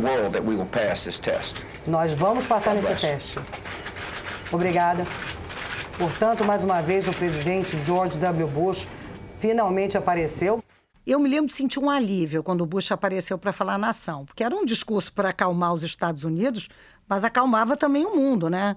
Nós 1.86 2.14
vamos 2.14 2.46
passar 2.46 2.74
nesse 2.74 2.96
teste. 2.96 3.40
Obrigada. 4.52 5.06
Portanto, 6.00 6.44
mais 6.44 6.64
uma 6.64 6.82
vez, 6.82 7.08
o 7.08 7.14
presidente 7.14 7.78
George 7.86 8.18
W. 8.18 8.48
Bush 8.48 8.88
finalmente 9.40 9.98
apareceu. 9.98 10.64
Eu 11.06 11.20
me 11.20 11.30
lembro 11.30 11.48
de 11.48 11.54
sentir 11.54 11.80
um 11.80 11.90
alívio 11.90 12.42
quando 12.42 12.62
o 12.62 12.66
Bush 12.66 12.92
apareceu 12.92 13.38
para 13.38 13.52
falar 13.52 13.76
à 13.76 13.78
nação, 13.78 14.26
porque 14.26 14.44
era 14.44 14.56
um 14.56 14.66
discurso 14.66 15.14
para 15.14 15.30
acalmar 15.30 15.74
os 15.74 15.84
Estados 15.84 16.24
Unidos, 16.24 16.68
mas 17.08 17.24
acalmava 17.24 17.78
também 17.78 18.06
o 18.06 18.16
mundo, 18.16 18.50
né? 18.50 18.76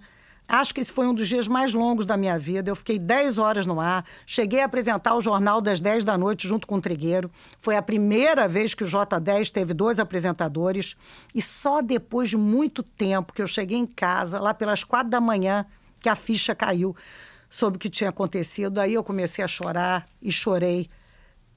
Acho 0.48 0.74
que 0.74 0.80
esse 0.80 0.90
foi 0.90 1.06
um 1.06 1.12
dos 1.12 1.28
dias 1.28 1.46
mais 1.46 1.74
longos 1.74 2.06
da 2.06 2.16
minha 2.16 2.38
vida. 2.38 2.70
Eu 2.70 2.74
fiquei 2.74 2.98
10 2.98 3.36
horas 3.36 3.66
no 3.66 3.78
ar, 3.78 4.02
cheguei 4.24 4.60
a 4.60 4.64
apresentar 4.64 5.14
o 5.14 5.20
jornal 5.20 5.60
das 5.60 5.78
10 5.78 6.04
da 6.04 6.16
noite 6.16 6.48
junto 6.48 6.66
com 6.66 6.76
o 6.76 6.80
Trigueiro. 6.80 7.30
Foi 7.60 7.76
a 7.76 7.82
primeira 7.82 8.48
vez 8.48 8.72
que 8.72 8.82
o 8.82 8.86
J10 8.86 9.50
teve 9.50 9.74
dois 9.74 9.98
apresentadores. 9.98 10.96
E 11.34 11.42
só 11.42 11.82
depois 11.82 12.30
de 12.30 12.38
muito 12.38 12.82
tempo 12.82 13.34
que 13.34 13.42
eu 13.42 13.46
cheguei 13.46 13.76
em 13.76 13.86
casa, 13.86 14.40
lá 14.40 14.54
pelas 14.54 14.82
quatro 14.82 15.10
da 15.10 15.20
manhã, 15.20 15.66
que 16.00 16.08
a 16.08 16.16
ficha 16.16 16.54
caiu 16.54 16.96
sobre 17.50 17.76
o 17.76 17.80
que 17.80 17.90
tinha 17.90 18.08
acontecido. 18.08 18.78
Aí 18.78 18.94
eu 18.94 19.04
comecei 19.04 19.44
a 19.44 19.48
chorar 19.48 20.06
e 20.22 20.32
chorei 20.32 20.88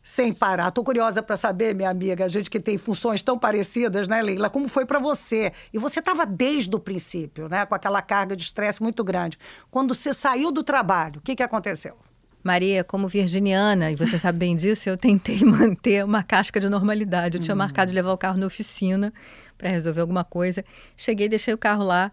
sem 0.04 0.34
parar. 0.34 0.70
Estou 0.70 0.84
curiosa 0.84 1.22
para 1.22 1.36
saber, 1.36 1.76
minha 1.76 1.90
amiga, 1.90 2.26
a 2.26 2.28
gente 2.28 2.50
que 2.50 2.60
tem 2.60 2.78
funções 2.78 3.22
tão 3.22 3.38
parecidas, 3.38 4.08
né, 4.08 4.22
Leila? 4.22 4.50
Como 4.50 4.68
foi 4.68 4.86
para 4.86 5.00
você? 5.00 5.52
E 5.74 5.78
você 5.78 6.00
estava 6.00 6.26
desde 6.26 6.76
o 6.76 6.80
princípio, 6.80 7.48
né, 7.48 7.66
com 7.66 7.76
aquela 7.76 8.02
carga 8.02 8.36
de 8.36 8.44
estresse 8.44 8.82
muito 8.82 9.04
grande. 9.04 9.38
Quando 9.70 9.94
você 9.94 10.14
saiu 10.14 10.52
do 10.52 10.64
trabalho, 10.64 11.20
o 11.20 11.22
que, 11.22 11.36
que 11.36 11.44
aconteceu? 11.44 11.96
Maria, 12.44 12.84
como 12.84 13.08
virginiana, 13.08 13.92
e 13.92 13.96
você 13.96 14.18
sabe 14.18 14.40
bem 14.40 14.56
disso, 14.56 14.90
eu 14.90 14.98
tentei 14.98 15.40
manter 15.46 16.04
uma 16.04 16.24
casca 16.24 16.60
de 16.60 16.68
normalidade. 16.68 17.38
Eu 17.38 17.42
tinha 17.42 17.54
hum. 17.54 17.58
marcado 17.58 17.90
de 17.90 17.96
levar 17.96 18.12
o 18.14 18.18
carro 18.18 18.38
na 18.38 18.48
oficina 18.48 19.14
para 19.58 19.70
resolver 19.70 20.02
alguma 20.02 20.24
coisa. 20.24 20.66
Cheguei, 20.98 21.30
deixei 21.30 21.54
o 21.54 21.58
carro 21.58 21.84
lá. 21.84 22.12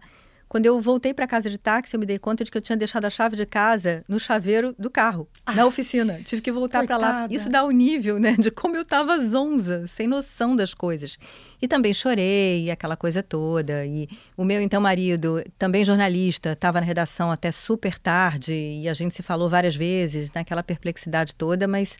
Quando 0.49 0.65
eu 0.65 0.81
voltei 0.81 1.13
para 1.13 1.27
casa 1.27 1.47
de 1.47 1.59
táxi, 1.59 1.95
eu 1.95 1.99
me 1.99 2.07
dei 2.07 2.17
conta 2.17 2.43
de 2.43 2.49
que 2.49 2.57
eu 2.57 2.61
tinha 2.61 2.75
deixado 2.75 3.05
a 3.05 3.09
chave 3.11 3.37
de 3.37 3.45
casa 3.45 3.99
no 4.09 4.19
chaveiro 4.19 4.73
do 4.79 4.89
carro, 4.89 5.29
ah, 5.45 5.53
na 5.53 5.63
oficina. 5.63 6.19
Tive 6.25 6.41
que 6.41 6.51
voltar 6.51 6.87
para 6.87 6.97
lá. 6.97 7.27
Isso 7.29 7.51
dá 7.51 7.63
o 7.63 7.69
nível, 7.69 8.17
né, 8.17 8.31
de 8.33 8.49
como 8.49 8.75
eu 8.75 8.81
estava 8.81 9.19
zonza, 9.19 9.85
sem 9.87 10.07
noção 10.07 10.55
das 10.55 10.73
coisas. 10.73 11.19
E 11.61 11.67
também 11.67 11.93
chorei, 11.93 12.71
aquela 12.71 12.97
coisa 12.97 13.21
toda. 13.21 13.85
E 13.85 14.09
o 14.35 14.43
meu 14.43 14.59
então 14.59 14.81
marido, 14.81 15.43
também 15.55 15.85
jornalista, 15.85 16.53
estava 16.53 16.81
na 16.81 16.85
redação 16.87 17.29
até 17.29 17.51
super 17.51 17.99
tarde 17.99 18.51
e 18.51 18.89
a 18.89 18.93
gente 18.95 19.13
se 19.13 19.21
falou 19.21 19.47
várias 19.47 19.75
vezes, 19.75 20.31
naquela 20.31 20.63
perplexidade 20.63 21.35
toda, 21.35 21.67
mas 21.67 21.95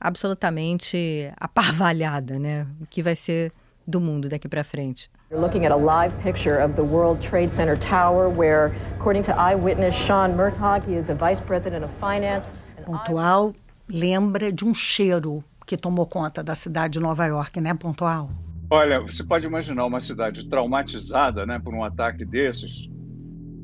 absolutamente 0.00 1.30
aparvalhada, 1.38 2.36
né? 2.36 2.66
O 2.80 2.86
que 2.86 3.00
vai 3.00 3.14
ser 3.14 3.52
do 3.86 4.00
mundo 4.00 4.28
daqui 4.28 4.48
para 4.48 4.64
frente. 4.64 5.08
You're 5.30 5.40
looking 5.40 5.64
at 5.64 5.72
a 5.72 5.76
live 5.76 6.14
picture 6.22 6.62
of 6.62 6.74
the 6.74 6.82
World 6.82 7.20
Trade 7.20 7.52
Center 7.52 7.76
Tower, 7.76 8.28
where, 8.28 8.72
according 8.98 9.22
to 9.24 9.32
eyewitness 9.32 9.94
Sean 9.94 10.36
Murtaugh, 10.36 10.84
he 10.86 10.96
is 10.96 11.10
a 11.10 11.14
vice 11.14 11.40
president 11.40 11.84
of 11.84 11.92
finance. 12.00 12.52
Pontual 12.84 13.54
lembra 13.88 14.52
de 14.52 14.64
um 14.64 14.74
cheiro 14.74 15.42
que 15.66 15.76
tomou 15.76 16.06
conta 16.06 16.42
da 16.42 16.54
cidade 16.54 16.94
de 16.94 17.00
Nova 17.00 17.26
York, 17.26 17.60
né, 17.60 17.74
Pontual? 17.74 18.30
Olha, 18.70 19.00
você 19.00 19.24
pode 19.24 19.46
imaginar 19.46 19.84
uma 19.84 20.00
cidade 20.00 20.48
traumatizada, 20.48 21.44
né, 21.44 21.58
por 21.58 21.74
um 21.74 21.84
ataque 21.84 22.24
desses, 22.24 22.88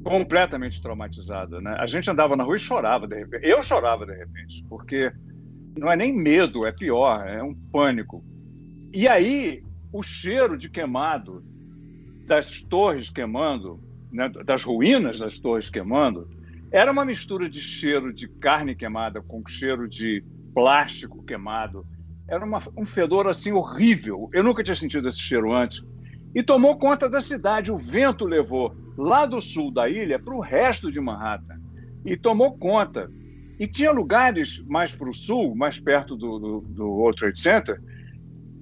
completamente 0.03 0.83
traumatizada, 0.83 1.61
né? 1.61 1.77
A 1.79 1.87
gente 1.87 2.11
andava 2.11 2.37
na 2.37 2.45
rua 2.45 2.57
e 2.57 2.59
chorava 2.59 3.07
de 3.07 3.17
repente. 3.17 3.49
Eu 3.49 3.63
chorava 3.63 4.05
de 4.05 4.13
repente, 4.13 4.65
porque 4.69 5.13
não 5.77 5.91
é 5.91 5.97
nem 5.97 6.17
medo, 6.17 6.67
é 6.67 6.73
pior, 6.73 7.27
é 7.27 7.43
um 7.43 7.55
pânico. 7.73 8.21
E 8.93 9.09
aí 9.09 9.63
o 9.93 10.03
cheiro 10.03 10.57
de 10.57 10.69
queimado 10.69 11.41
das 12.27 12.61
torres 12.63 13.11
queimando, 13.11 13.79
né, 14.11 14.29
das 14.45 14.63
ruínas 14.63 15.19
das 15.19 15.39
torres 15.39 15.69
queimando, 15.69 16.29
era 16.71 16.91
uma 16.91 17.05
mistura 17.05 17.49
de 17.49 17.61
cheiro 17.61 18.13
de 18.15 18.27
carne 18.27 18.75
queimada 18.75 19.21
com 19.21 19.47
cheiro 19.47 19.87
de 19.87 20.23
plástico 20.55 21.23
queimado. 21.23 21.87
Era 22.27 22.45
uma, 22.45 22.63
um 22.77 22.85
fedor 22.85 23.29
assim 23.29 23.53
horrível. 23.53 24.31
Eu 24.33 24.43
nunca 24.43 24.63
tinha 24.63 24.75
sentido 24.75 25.09
esse 25.09 25.19
cheiro 25.19 25.53
antes. 25.53 25.85
E 26.35 26.43
tomou 26.43 26.79
conta 26.79 27.11
da 27.11 27.21
cidade. 27.21 27.71
O 27.71 27.77
vento 27.77 28.25
levou 28.25 28.75
lá 28.97 29.27
do 29.27 29.39
sul 29.39 29.71
da 29.71 29.87
ilha 29.87 30.19
para 30.19 30.35
o 30.35 30.41
resto 30.41 30.91
de 30.91 30.99
Manhattan. 30.99 31.61
E 32.07 32.17
tomou 32.17 32.59
conta. 32.59 33.07
E 33.61 33.67
tinha 33.67 33.93
lugares 33.93 34.67
mais 34.67 34.95
para 34.95 35.11
o 35.11 35.15
sul, 35.15 35.55
mais 35.55 35.79
perto 35.79 36.17
do, 36.17 36.39
do, 36.39 36.61
do 36.61 36.89
World 36.89 37.19
Trade 37.19 37.39
Center, 37.39 37.81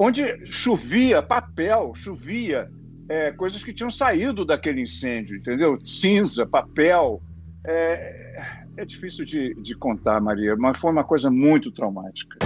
onde 0.01 0.47
chovia 0.47 1.23
papel, 1.23 1.93
chovia 1.95 2.71
é, 3.07 3.33
coisas 3.33 3.63
que 3.63 3.75
tinham 3.75 3.91
saído 3.91 4.47
daquele 4.47 4.81
incêndio, 4.81 5.37
entendeu? 5.37 5.79
Cinza, 5.79 6.47
papel. 6.47 7.21
É, 7.67 8.63
é 8.79 8.85
difícil 8.87 9.27
de, 9.27 9.53
de 9.57 9.77
contar, 9.77 10.19
Maria, 10.19 10.57
mas 10.57 10.79
foi 10.79 10.91
uma 10.91 11.05
coisa 11.05 11.31
muito 11.31 11.71
traumática. 11.71 12.39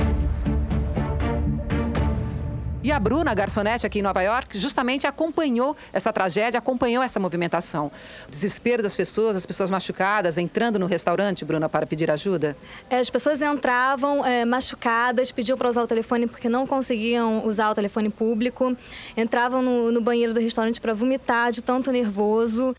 E 2.85 2.93
a 2.93 3.01
Bruna 3.01 3.33
Garçonete, 3.33 3.87
aqui 3.87 4.01
em 4.01 4.03
Nova 4.03 4.21
York, 4.21 4.59
justamente 4.59 5.07
acompanhou 5.07 5.75
essa 5.91 6.13
tragédia, 6.13 6.59
acompanhou 6.59 7.03
essa 7.03 7.19
movimentação. 7.19 7.91
O 8.29 8.31
desespero 8.31 8.83
das 8.83 8.95
pessoas, 8.95 9.39
as 9.39 9.47
pessoas 9.47 9.71
machucadas, 9.71 10.37
entrando 10.37 10.79
no 10.79 10.85
restaurante, 10.85 11.47
Bruna, 11.47 11.67
para 11.67 11.87
pedir 11.87 12.11
ajuda? 12.11 12.55
É, 12.91 12.99
as 12.99 13.09
pessoas 13.09 13.41
entravam 13.41 14.23
é, 14.23 14.45
machucadas, 14.45 15.33
pediam 15.33 15.57
para 15.57 15.71
usar 15.71 15.83
o 15.83 15.87
telefone 15.87 16.27
porque 16.27 16.47
não 16.47 16.67
conseguiam 16.67 17.47
usar 17.47 17.71
o 17.71 17.75
telefone 17.75 18.11
público, 18.11 18.77
entravam 19.17 19.63
no, 19.63 19.91
no 19.91 20.03
banheiro 20.03 20.35
do 20.35 20.41
restaurante 20.41 20.79
para 20.79 20.93
vomitar 20.93 21.53
de 21.53 21.63
tanto 21.63 21.91
nervoso. 21.91 22.77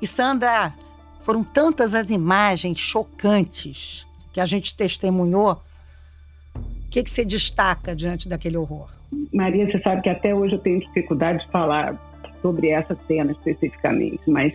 E 0.00 0.06
Sandra, 0.06 0.72
foram 1.20 1.44
tantas 1.44 1.94
as 1.94 2.08
imagens 2.08 2.78
chocantes 2.78 4.06
que 4.32 4.40
a 4.40 4.46
gente 4.46 4.74
testemunhou. 4.74 5.60
Que, 6.94 7.02
que 7.02 7.10
você 7.10 7.24
destaca 7.24 7.92
diante 7.92 8.28
daquele 8.28 8.56
horror? 8.56 8.88
Maria, 9.32 9.66
você 9.66 9.80
sabe 9.80 10.00
que 10.02 10.08
até 10.08 10.32
hoje 10.32 10.54
eu 10.54 10.60
tenho 10.60 10.78
dificuldade 10.78 11.44
de 11.44 11.50
falar 11.50 12.00
sobre 12.40 12.68
essa 12.68 12.96
cena 13.08 13.32
especificamente, 13.32 14.20
mas 14.28 14.54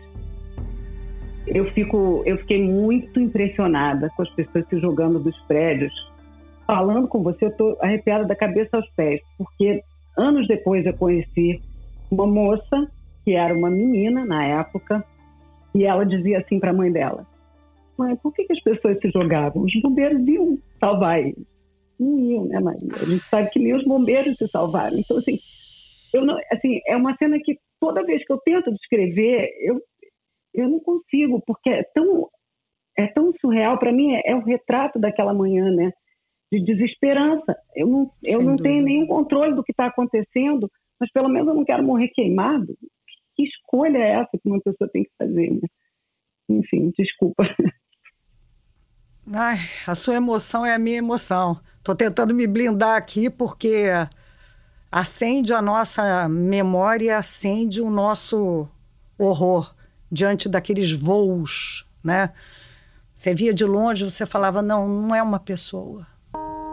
eu 1.45 1.69
fico, 1.73 2.23
eu 2.25 2.37
fiquei 2.37 2.63
muito 2.63 3.19
impressionada 3.19 4.09
com 4.15 4.21
as 4.21 4.29
pessoas 4.29 4.65
se 4.69 4.79
jogando 4.79 5.19
dos 5.19 5.37
prédios. 5.47 5.91
Falando 6.65 7.09
com 7.09 7.21
você, 7.21 7.43
eu 7.43 7.49
estou 7.49 7.77
arrepiada 7.81 8.23
da 8.23 8.37
cabeça 8.37 8.77
aos 8.77 8.89
pés, 8.91 9.19
porque 9.37 9.83
anos 10.17 10.47
depois 10.47 10.85
eu 10.85 10.93
conheci 10.93 11.61
uma 12.09 12.25
moça 12.25 12.89
que 13.25 13.33
era 13.33 13.53
uma 13.53 13.69
menina 13.69 14.23
na 14.23 14.45
época 14.45 15.03
e 15.75 15.83
ela 15.83 16.05
dizia 16.05 16.39
assim 16.39 16.57
para 16.57 16.69
a 16.69 16.73
mãe 16.73 16.89
dela: 16.89 17.27
Mãe, 17.97 18.15
por 18.15 18.33
que, 18.33 18.45
que 18.45 18.53
as 18.53 18.63
pessoas 18.63 18.97
se 19.01 19.11
jogavam? 19.11 19.63
Os 19.63 19.81
bombeiros 19.81 20.25
iam 20.25 20.57
salvar 20.79 21.19
eles 21.19 21.48
não 21.99 22.19
iam, 22.19 22.45
né, 22.45 22.59
Maria? 22.59 22.89
A 22.95 23.05
gente 23.05 23.23
sabe 23.25 23.49
que 23.49 23.59
nem 23.59 23.75
os 23.75 23.83
bombeiros 23.83 24.37
se 24.37 24.47
salvaram. 24.47 24.97
Então, 24.97 25.17
assim, 25.17 25.37
eu 26.13 26.25
não, 26.25 26.37
assim, 26.51 26.79
é 26.87 26.95
uma 26.95 27.15
cena 27.17 27.39
que 27.43 27.57
toda 27.79 28.03
vez 28.03 28.25
que 28.25 28.31
eu 28.31 28.37
tento 28.39 28.71
descrever, 28.71 29.49
eu, 29.61 29.81
eu 30.53 30.69
não 30.69 30.79
consigo, 30.79 31.41
porque 31.45 31.69
é 31.69 31.83
tão, 31.93 32.29
é 32.97 33.07
tão 33.07 33.33
surreal. 33.39 33.77
Para 33.77 33.91
mim, 33.91 34.13
é, 34.13 34.31
é, 34.31 34.35
o 34.35 34.43
retrato 34.43 34.99
daquela 34.99 35.33
manhã, 35.33 35.69
né? 35.71 35.91
De 36.51 36.63
desesperança. 36.63 37.55
Eu 37.75 37.87
não, 37.87 38.11
eu 38.23 38.41
não 38.41 38.55
tenho 38.55 38.83
nenhum 38.83 39.07
controle 39.07 39.53
do 39.53 39.63
que 39.63 39.71
está 39.71 39.85
acontecendo, 39.85 40.69
mas 40.99 41.11
pelo 41.11 41.29
menos 41.29 41.49
eu 41.49 41.55
não 41.55 41.65
quero 41.65 41.83
morrer 41.83 42.09
queimado. 42.09 42.75
Que 43.35 43.43
escolha 43.43 43.97
é 43.97 44.11
essa 44.13 44.37
que 44.41 44.49
uma 44.49 44.59
pessoa 44.59 44.89
tem 44.91 45.03
que 45.03 45.11
fazer, 45.17 45.51
né? 45.51 45.67
Enfim, 46.49 46.91
desculpa. 46.97 47.43
Ai, 49.31 49.57
a 49.85 49.93
sua 49.93 50.15
emoção 50.15 50.65
é 50.65 50.73
a 50.73 50.79
minha 50.79 50.97
emoção. 50.97 51.59
Estou 51.79 51.95
tentando 51.95 52.33
me 52.33 52.45
blindar 52.45 52.95
aqui 52.95 53.29
porque 53.29 53.87
acende 54.91 55.53
a 55.53 55.61
nossa 55.61 56.27
memória, 56.29 57.17
acende 57.17 57.81
o 57.81 57.89
nosso 57.89 58.67
horror 59.17 59.73
diante 60.11 60.47
daqueles 60.47 60.91
voos, 60.91 61.85
né? 62.03 62.31
Você 63.15 63.33
via 63.33 63.53
de 63.53 63.65
longe, 63.65 64.09
você 64.09 64.25
falava: 64.25 64.61
não, 64.61 64.87
não 64.87 65.15
é 65.15 65.23
uma 65.23 65.39
pessoa. 65.39 66.07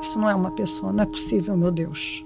Isso 0.00 0.18
não 0.18 0.28
é 0.28 0.34
uma 0.34 0.54
pessoa, 0.54 0.92
não 0.92 1.02
é 1.02 1.06
possível, 1.06 1.56
meu 1.56 1.70
Deus. 1.70 2.24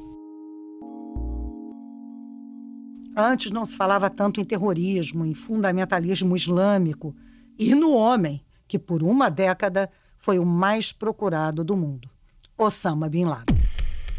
Antes 3.17 3.51
não 3.51 3.65
se 3.65 3.77
falava 3.77 4.09
tanto 4.09 4.41
em 4.41 4.45
terrorismo, 4.45 5.25
em 5.25 5.35
fundamentalismo 5.35 6.37
islâmico 6.37 7.15
e 7.59 7.75
no 7.75 7.93
homem, 7.93 8.45
que 8.67 8.79
por 8.79 9.03
uma 9.03 9.29
década 9.29 9.91
foi 10.17 10.39
o 10.39 10.45
mais 10.45 10.93
procurado 10.93 11.65
do 11.65 11.77
mundo. 11.77 12.09
Osama 12.61 13.09
Bin 13.09 13.25
Laden. 13.25 13.59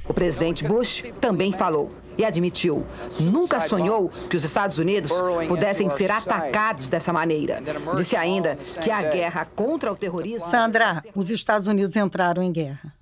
O 0.09 0.13
presidente 0.15 0.63
Bush 0.63 1.03
também 1.21 1.51
falou 1.51 1.91
e 2.17 2.25
admitiu: 2.25 2.85
nunca 3.19 3.61
sonhou 3.61 4.09
que 4.09 4.35
os 4.35 4.43
Estados 4.43 4.79
Unidos 4.79 5.11
pudessem 5.47 5.87
ser 5.89 6.09
atacados 6.09 6.89
dessa 6.89 7.13
maneira. 7.13 7.61
Disse 7.95 8.15
ainda 8.15 8.55
que 8.83 8.89
a 8.89 9.03
guerra 9.11 9.45
contra 9.45 9.91
o 9.91 9.95
terrorismo. 9.95 10.47
Sandra, 10.47 11.03
os 11.15 11.29
Estados 11.29 11.67
Unidos 11.67 11.95
entraram 11.95 12.41
em 12.41 12.51
guerra. 12.51 12.93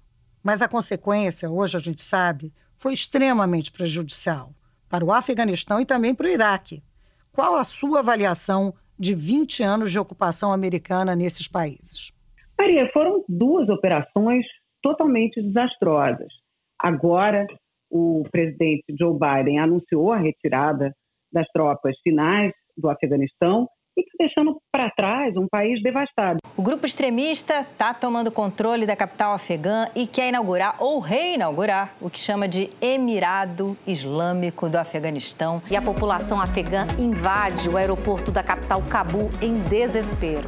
Mas 0.44 0.62
a 0.62 0.68
consequência, 0.68 1.50
hoje 1.50 1.78
a 1.78 1.80
gente 1.80 2.02
sabe, 2.02 2.54
foi 2.78 2.92
extremamente 2.92 3.72
prejudicial 3.72 4.52
para 4.90 5.06
o 5.06 5.12
Afeganistão 5.12 5.80
e 5.80 5.86
também 5.86 6.14
para 6.14 6.28
o 6.28 6.30
Iraque. 6.30 6.84
Qual 7.32 7.56
a 7.56 7.64
sua 7.64 8.00
avaliação 8.00 8.74
de 8.98 9.16
20 9.16 9.64
anos 9.64 9.92
de 9.92 10.00
ocupação 10.00 10.52
americana 10.52 11.16
nesses 11.16 11.48
países? 11.48 12.12
Maria, 12.58 12.90
foram 12.92 13.24
duas 13.30 13.70
operações 13.70 14.46
totalmente 14.82 15.42
desastrosas. 15.42 16.32
Agora, 16.80 17.46
o 17.92 18.24
presidente 18.32 18.84
Joe 18.98 19.18
Biden 19.18 19.60
anunciou 19.60 20.12
a 20.12 20.18
retirada 20.18 20.94
das 21.32 21.48
tropas 21.50 21.96
finais 22.04 22.54
do 22.78 22.90
Afeganistão 22.90 23.68
e 23.98 24.02
está 24.02 24.16
deixando 24.20 24.58
para 24.72 24.90
trás 24.92 25.36
um 25.36 25.48
país 25.48 25.82
devastado. 25.84 26.40
O 26.56 26.62
grupo 26.62 26.86
extremista 26.86 27.62
está 27.62 27.94
tomando 27.94 28.32
controle 28.32 28.86
da 28.86 28.96
capital 28.96 29.34
afegã 29.34 29.88
e 29.96 30.08
quer 30.08 30.30
inaugurar 30.30 30.76
ou 30.80 31.00
reinaugurar 31.00 31.94
o 32.00 32.10
que 32.10 32.20
chama 32.20 32.48
de 32.48 32.70
Emirado 32.82 33.78
Islâmico 33.86 34.70
do 34.70 34.78
Afeganistão. 34.78 35.62
E 35.70 35.76
a 35.76 35.82
população 35.82 36.40
afegã 36.40 36.86
invade 36.98 37.70
o 37.70 37.78
aeroporto 37.78 38.32
da 38.32 38.44
capital 38.44 38.82
Cabul 38.84 39.30
em 39.42 39.60
desespero. 39.70 40.48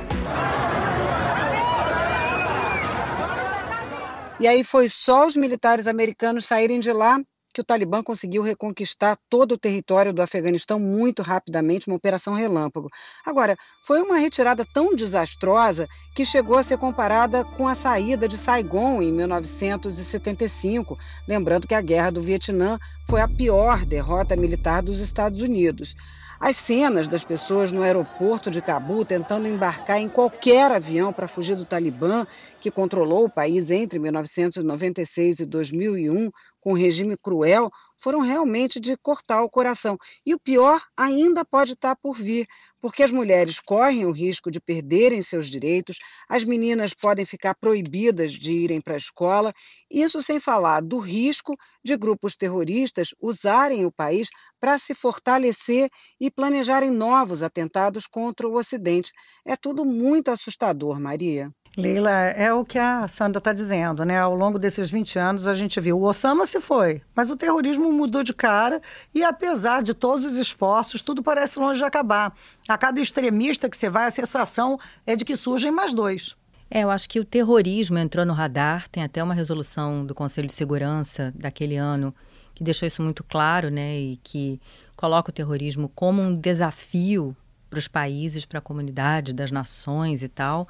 E 4.41 4.47
aí 4.47 4.63
foi 4.63 4.89
só 4.89 5.27
os 5.27 5.35
militares 5.35 5.85
americanos 5.85 6.47
saírem 6.47 6.79
de 6.79 6.91
lá 6.91 7.21
que 7.53 7.61
o 7.61 7.63
Talibã 7.63 8.01
conseguiu 8.01 8.41
reconquistar 8.41 9.15
todo 9.29 9.51
o 9.51 9.57
território 9.57 10.11
do 10.11 10.19
Afeganistão 10.19 10.79
muito 10.79 11.21
rapidamente, 11.21 11.87
uma 11.87 11.95
operação 11.95 12.33
relâmpago. 12.33 12.89
Agora, 13.23 13.55
foi 13.85 14.01
uma 14.01 14.17
retirada 14.17 14.65
tão 14.65 14.95
desastrosa 14.95 15.87
que 16.15 16.25
chegou 16.25 16.57
a 16.57 16.63
ser 16.63 16.79
comparada 16.79 17.43
com 17.43 17.67
a 17.67 17.75
saída 17.75 18.27
de 18.27 18.35
Saigon 18.35 18.99
em 18.99 19.13
1975, 19.13 20.97
lembrando 21.27 21.67
que 21.67 21.75
a 21.75 21.81
Guerra 21.81 22.09
do 22.09 22.23
Vietnã 22.23 22.79
foi 23.07 23.21
a 23.21 23.27
pior 23.27 23.85
derrota 23.85 24.35
militar 24.35 24.81
dos 24.81 24.99
Estados 24.99 25.39
Unidos. 25.39 25.95
As 26.43 26.57
cenas 26.57 27.07
das 27.07 27.23
pessoas 27.23 27.71
no 27.71 27.83
aeroporto 27.83 28.49
de 28.49 28.63
Cabul 28.63 29.05
tentando 29.05 29.47
embarcar 29.47 29.99
em 29.99 30.09
qualquer 30.09 30.71
avião 30.71 31.13
para 31.13 31.27
fugir 31.27 31.55
do 31.55 31.67
Talibã, 31.67 32.25
que 32.59 32.71
controlou 32.71 33.25
o 33.25 33.31
país 33.31 33.69
entre 33.69 33.99
1996 33.99 35.41
e 35.41 35.45
2001, 35.45 36.31
com 36.61 36.71
um 36.71 36.77
regime 36.77 37.17
cruel, 37.17 37.69
foram 38.01 38.19
realmente 38.19 38.79
de 38.79 38.97
cortar 38.97 39.43
o 39.43 39.49
coração. 39.49 39.97
E 40.25 40.33
o 40.33 40.39
pior 40.39 40.81
ainda 40.97 41.45
pode 41.45 41.73
estar 41.73 41.95
por 41.95 42.15
vir, 42.15 42.47
porque 42.81 43.03
as 43.03 43.11
mulheres 43.11 43.59
correm 43.59 44.05
o 44.05 44.11
risco 44.11 44.49
de 44.49 44.59
perderem 44.59 45.21
seus 45.21 45.47
direitos, 45.47 45.97
as 46.27 46.43
meninas 46.43 46.93
podem 46.93 47.25
ficar 47.25 47.53
proibidas 47.53 48.31
de 48.31 48.53
irem 48.53 48.81
para 48.81 48.95
a 48.95 48.97
escola, 48.97 49.53
isso 49.89 50.21
sem 50.21 50.39
falar 50.39 50.81
do 50.81 50.97
risco 50.97 51.55
de 51.83 51.95
grupos 51.95 52.35
terroristas 52.35 53.09
usarem 53.21 53.85
o 53.85 53.91
país 53.91 54.29
para 54.59 54.77
se 54.79 54.95
fortalecer 54.95 55.89
e 56.19 56.31
planejarem 56.31 56.89
novos 56.89 57.43
atentados 57.43 58.07
contra 58.07 58.47
o 58.47 58.57
Ocidente. 58.57 59.11
É 59.45 59.55
tudo 59.55 59.85
muito 59.85 60.31
assustador, 60.31 60.99
Maria. 60.99 61.51
Leila, 61.77 62.11
é 62.11 62.53
o 62.53 62.65
que 62.65 62.77
a 62.77 63.07
Sandra 63.07 63.37
está 63.37 63.53
dizendo, 63.53 64.03
né? 64.03 64.19
Ao 64.19 64.35
longo 64.35 64.59
desses 64.59 64.89
20 64.89 65.17
anos 65.17 65.47
a 65.47 65.53
gente 65.53 65.79
viu 65.79 65.97
o 65.97 66.03
Osama 66.03 66.45
se 66.45 66.59
foi, 66.59 67.01
mas 67.15 67.29
o 67.29 67.37
terrorismo 67.37 67.91
mudou 67.93 68.23
de 68.23 68.33
cara 68.33 68.81
e 69.15 69.23
apesar 69.23 69.81
de 69.81 69.93
todos 69.93 70.25
os 70.25 70.33
esforços, 70.37 71.01
tudo 71.01 71.23
parece 71.23 71.57
longe 71.57 71.79
de 71.79 71.85
acabar. 71.85 72.35
A 72.67 72.77
cada 72.77 72.99
extremista 72.99 73.69
que 73.69 73.77
você 73.77 73.89
vai, 73.89 74.05
a 74.05 74.11
sensação 74.11 74.77
é 75.07 75.15
de 75.15 75.23
que 75.23 75.35
surgem 75.37 75.71
mais 75.71 75.93
dois. 75.93 76.35
É, 76.69 76.81
eu 76.81 76.89
acho 76.89 77.07
que 77.07 77.19
o 77.21 77.25
terrorismo 77.25 77.97
entrou 77.97 78.25
no 78.25 78.33
radar, 78.33 78.89
tem 78.89 79.03
até 79.03 79.23
uma 79.23 79.33
resolução 79.33 80.05
do 80.05 80.13
Conselho 80.13 80.47
de 80.47 80.53
Segurança 80.53 81.33
daquele 81.33 81.77
ano 81.77 82.13
que 82.53 82.63
deixou 82.63 82.85
isso 82.85 83.01
muito 83.01 83.23
claro, 83.23 83.69
né? 83.69 83.97
E 83.97 84.19
que 84.23 84.59
coloca 84.95 85.29
o 85.29 85.33
terrorismo 85.33 85.89
como 85.95 86.21
um 86.21 86.35
desafio 86.35 87.35
para 87.69 87.79
os 87.79 87.87
países, 87.87 88.45
para 88.45 88.59
a 88.59 88.61
comunidade, 88.61 89.33
das 89.33 89.51
nações 89.51 90.21
e 90.21 90.27
tal. 90.27 90.67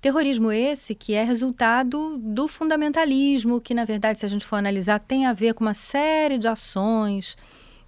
Terrorismo 0.00 0.52
esse 0.52 0.94
que 0.94 1.14
é 1.14 1.24
resultado 1.24 2.18
do 2.18 2.46
fundamentalismo, 2.46 3.60
que 3.60 3.74
na 3.74 3.84
verdade, 3.84 4.18
se 4.18 4.26
a 4.26 4.28
gente 4.28 4.44
for 4.44 4.56
analisar, 4.56 4.98
tem 4.98 5.26
a 5.26 5.32
ver 5.32 5.54
com 5.54 5.64
uma 5.64 5.74
série 5.74 6.38
de 6.38 6.46
ações 6.46 7.36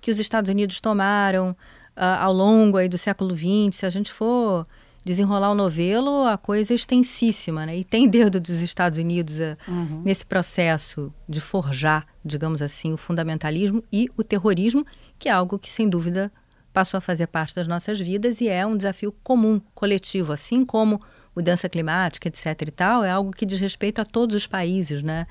que 0.01 0.11
os 0.11 0.19
Estados 0.19 0.51
Unidos 0.51 0.81
tomaram 0.81 1.51
uh, 1.51 2.21
ao 2.21 2.33
longo 2.33 2.77
aí 2.77 2.89
do 2.89 2.97
século 2.97 3.37
XX. 3.37 3.77
Se 3.77 3.87
a 3.87 3.91
gente 3.91 4.13
for 4.13 4.67
desenrolar 5.05 5.51
o 5.51 5.55
novelo, 5.55 6.25
a 6.25 6.37
coisa 6.37 6.73
é 6.73 6.77
extensíssima, 6.77 7.65
né? 7.67 7.77
E 7.77 7.85
tem 7.85 8.09
dedo 8.09 8.41
dos 8.41 8.61
Estados 8.61 8.99
Unidos 8.99 9.37
uh, 9.37 9.57
uhum. 9.71 10.03
nesse 10.05 10.25
processo 10.25 11.13
de 11.29 11.41
forjar, 11.41 12.07
digamos 12.25 12.63
assim, 12.63 12.93
o 12.93 12.97
fundamentalismo 12.97 13.83
e 13.93 14.09
o 14.17 14.25
terrorismo, 14.25 14.85
que 15.19 15.29
é 15.29 15.33
algo 15.33 15.59
que, 15.59 15.71
sem 15.71 15.89
dúvida, 15.89 16.33
passou 16.73 16.99
a 16.99 17.01
fazer 17.01 17.27
parte 17.27 17.55
das 17.55 17.67
nossas 17.67 17.99
vidas 17.99 18.41
e 18.41 18.49
é 18.49 18.67
um 18.67 18.77
desafio 18.77 19.13
comum, 19.23 19.61
coletivo, 19.75 20.33
assim 20.33 20.65
como 20.65 21.01
mudança 21.39 21.69
climática, 21.69 22.27
etc. 22.27 22.47
e 22.67 22.71
tal, 22.73 23.05
é 23.05 23.11
algo 23.11 23.31
que 23.31 23.47
diz 23.47 23.61
respeito 23.61 24.01
a 24.01 24.05
todos 24.05 24.35
os 24.35 24.47
países, 24.47 25.05
né? 25.05 25.25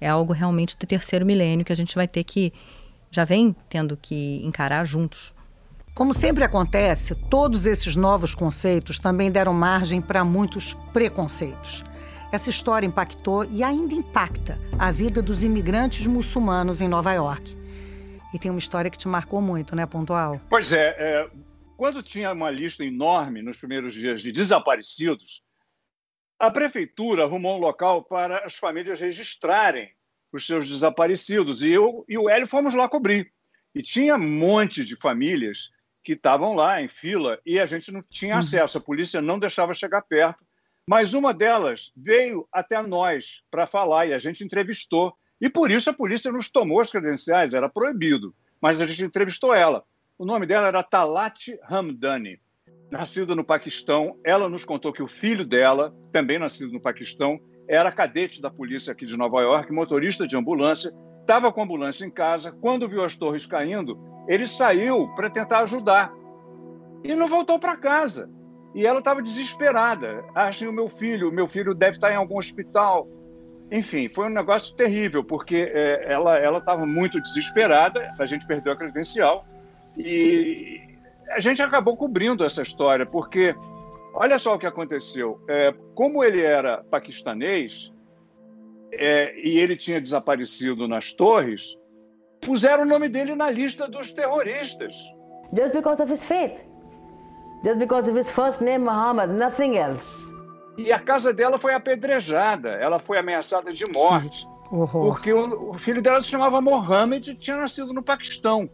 É 0.00 0.08
algo 0.08 0.32
realmente 0.32 0.74
do 0.74 0.86
terceiro 0.86 1.26
milênio 1.26 1.66
que 1.66 1.72
a 1.72 1.76
gente 1.76 1.94
vai 1.94 2.08
ter 2.08 2.24
que 2.24 2.50
já 3.10 3.24
vem 3.24 3.54
tendo 3.68 3.94
que 3.94 4.40
encarar 4.42 4.86
juntos. 4.86 5.34
Como 5.94 6.14
sempre 6.14 6.44
acontece, 6.44 7.14
todos 7.28 7.66
esses 7.66 7.94
novos 7.94 8.34
conceitos 8.34 8.98
também 8.98 9.30
deram 9.30 9.52
margem 9.52 10.00
para 10.00 10.24
muitos 10.24 10.72
preconceitos. 10.94 11.84
Essa 12.32 12.48
história 12.48 12.86
impactou 12.86 13.44
e 13.44 13.62
ainda 13.62 13.92
impacta 13.92 14.58
a 14.78 14.90
vida 14.90 15.20
dos 15.20 15.42
imigrantes 15.42 16.06
muçulmanos 16.06 16.80
em 16.80 16.88
Nova 16.88 17.12
York. 17.12 17.54
E 18.32 18.38
tem 18.38 18.50
uma 18.50 18.60
história 18.60 18.90
que 18.90 18.96
te 18.96 19.08
marcou 19.08 19.42
muito, 19.42 19.76
né, 19.76 19.84
Pontual? 19.84 20.40
Pois 20.48 20.72
é, 20.72 20.94
é 20.98 21.30
quando 21.76 22.02
tinha 22.02 22.32
uma 22.32 22.50
lista 22.50 22.84
enorme 22.84 23.42
nos 23.42 23.58
primeiros 23.58 23.92
dias 23.92 24.22
de 24.22 24.30
desaparecidos, 24.30 25.42
a 26.40 26.50
prefeitura 26.50 27.24
arrumou 27.24 27.58
um 27.58 27.60
local 27.60 28.02
para 28.02 28.38
as 28.46 28.54
famílias 28.54 28.98
registrarem 28.98 29.90
os 30.32 30.46
seus 30.46 30.66
desaparecidos. 30.66 31.62
E 31.62 31.70
eu 31.70 32.02
e 32.08 32.16
o 32.16 32.30
Hélio 32.30 32.46
fomos 32.46 32.72
lá 32.74 32.88
cobrir. 32.88 33.30
E 33.74 33.82
tinha 33.82 34.16
um 34.16 34.38
monte 34.38 34.82
de 34.82 34.96
famílias 34.96 35.70
que 36.02 36.14
estavam 36.14 36.54
lá 36.54 36.80
em 36.80 36.88
fila 36.88 37.38
e 37.44 37.60
a 37.60 37.66
gente 37.66 37.92
não 37.92 38.00
tinha 38.00 38.32
uhum. 38.34 38.40
acesso, 38.40 38.78
a 38.78 38.80
polícia 38.80 39.20
não 39.20 39.38
deixava 39.38 39.74
chegar 39.74 40.00
perto. 40.00 40.42
Mas 40.88 41.12
uma 41.12 41.34
delas 41.34 41.92
veio 41.94 42.48
até 42.50 42.82
nós 42.82 43.44
para 43.50 43.66
falar 43.66 44.06
e 44.06 44.14
a 44.14 44.18
gente 44.18 44.42
entrevistou. 44.42 45.14
E 45.38 45.50
por 45.50 45.70
isso 45.70 45.90
a 45.90 45.94
polícia 45.94 46.32
nos 46.32 46.48
tomou 46.48 46.80
as 46.80 46.90
credenciais, 46.90 47.52
era 47.52 47.68
proibido. 47.68 48.34
Mas 48.62 48.80
a 48.80 48.86
gente 48.86 49.04
entrevistou 49.04 49.54
ela. 49.54 49.84
O 50.16 50.24
nome 50.24 50.46
dela 50.46 50.68
era 50.68 50.82
Talat 50.82 51.48
Hamdani. 51.70 52.40
Nascida 52.90 53.36
no 53.36 53.44
Paquistão, 53.44 54.16
ela 54.24 54.48
nos 54.48 54.64
contou 54.64 54.92
que 54.92 55.02
o 55.02 55.06
filho 55.06 55.44
dela, 55.44 55.94
também 56.12 56.38
nascido 56.38 56.72
no 56.72 56.80
Paquistão, 56.80 57.38
era 57.68 57.92
cadete 57.92 58.42
da 58.42 58.50
polícia 58.50 58.92
aqui 58.92 59.06
de 59.06 59.16
Nova 59.16 59.40
York, 59.40 59.72
motorista 59.72 60.26
de 60.26 60.36
ambulância, 60.36 60.92
estava 61.20 61.52
com 61.52 61.60
a 61.60 61.64
ambulância 61.64 62.04
em 62.04 62.10
casa. 62.10 62.50
Quando 62.50 62.88
viu 62.88 63.04
as 63.04 63.14
torres 63.14 63.46
caindo, 63.46 63.96
ele 64.26 64.44
saiu 64.44 65.06
para 65.14 65.30
tentar 65.30 65.60
ajudar 65.60 66.12
e 67.04 67.14
não 67.14 67.28
voltou 67.28 67.60
para 67.60 67.76
casa. 67.76 68.28
E 68.74 68.84
ela 68.84 68.98
estava 68.98 69.22
desesperada. 69.22 70.24
Achem 70.34 70.66
o 70.66 70.72
meu 70.72 70.88
filho, 70.88 71.28
o 71.28 71.32
meu 71.32 71.46
filho 71.46 71.74
deve 71.74 71.96
estar 71.96 72.12
em 72.12 72.16
algum 72.16 72.38
hospital. 72.38 73.06
Enfim, 73.70 74.08
foi 74.08 74.26
um 74.26 74.30
negócio 74.30 74.74
terrível, 74.74 75.22
porque 75.22 75.70
é, 75.72 76.12
ela 76.12 76.58
estava 76.58 76.84
muito 76.84 77.20
desesperada, 77.22 78.12
a 78.18 78.24
gente 78.24 78.44
perdeu 78.48 78.72
a 78.72 78.76
credencial 78.76 79.46
e 79.96 80.89
a 81.30 81.40
gente 81.40 81.62
acabou 81.62 81.96
cobrindo 81.96 82.44
essa 82.44 82.62
história, 82.62 83.06
porque 83.06 83.54
Olha 84.12 84.38
só 84.38 84.54
o 84.54 84.58
que 84.58 84.66
aconteceu. 84.66 85.40
É, 85.48 85.72
como 85.94 86.24
ele 86.24 86.42
era 86.42 86.84
paquistanês 86.90 87.92
é, 88.92 89.38
e 89.38 89.58
ele 89.58 89.76
tinha 89.76 90.00
desaparecido 90.00 90.88
nas 90.88 91.12
torres, 91.12 91.78
puseram 92.40 92.82
o 92.82 92.86
nome 92.86 93.08
dele 93.08 93.34
na 93.34 93.50
lista 93.50 93.88
dos 93.88 94.12
terroristas. 94.12 94.94
Just 95.56 95.74
because 95.74 96.02
of 96.02 96.12
his 96.12 96.24
faith. 96.24 96.58
Just 97.64 97.78
because 97.78 98.08
of 98.08 98.18
his 98.18 98.30
first 98.30 98.62
name 98.62 98.84
Muhammad, 98.84 99.30
nothing 99.30 99.76
else. 99.76 100.08
E 100.76 100.92
a 100.92 100.98
casa 100.98 101.32
dela 101.32 101.58
foi 101.58 101.74
apedrejada, 101.74 102.70
ela 102.70 102.98
foi 102.98 103.18
ameaçada 103.18 103.72
de 103.72 103.84
morte. 103.92 104.48
Porque 104.92 105.32
o, 105.32 105.70
o 105.70 105.78
filho 105.78 106.00
dela 106.00 106.22
se 106.22 106.28
chamava 106.28 106.60
Mohammed 106.60 107.32
e 107.32 107.34
tinha 107.34 107.56
nascido 107.56 107.92
no 107.92 108.02
Paquistão. 108.02 108.70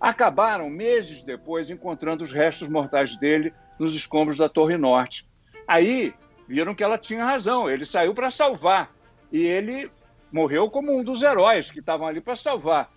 Acabaram, 0.00 0.68
meses 0.68 1.22
depois, 1.22 1.70
encontrando 1.70 2.24
os 2.24 2.32
restos 2.32 2.68
mortais 2.68 3.16
dele 3.16 3.52
nos 3.78 3.94
escombros 3.94 4.36
da 4.36 4.48
Torre 4.48 4.76
Norte. 4.76 5.26
Aí 5.66 6.12
viram 6.46 6.74
que 6.74 6.84
ela 6.84 6.98
tinha 6.98 7.24
razão, 7.24 7.70
ele 7.70 7.84
saiu 7.84 8.14
para 8.14 8.30
salvar 8.30 8.90
e 9.32 9.40
ele 9.40 9.90
morreu 10.30 10.70
como 10.70 10.96
um 10.96 11.02
dos 11.02 11.22
heróis 11.22 11.70
que 11.70 11.80
estavam 11.80 12.06
ali 12.06 12.20
para 12.20 12.36
salvar. 12.36 12.90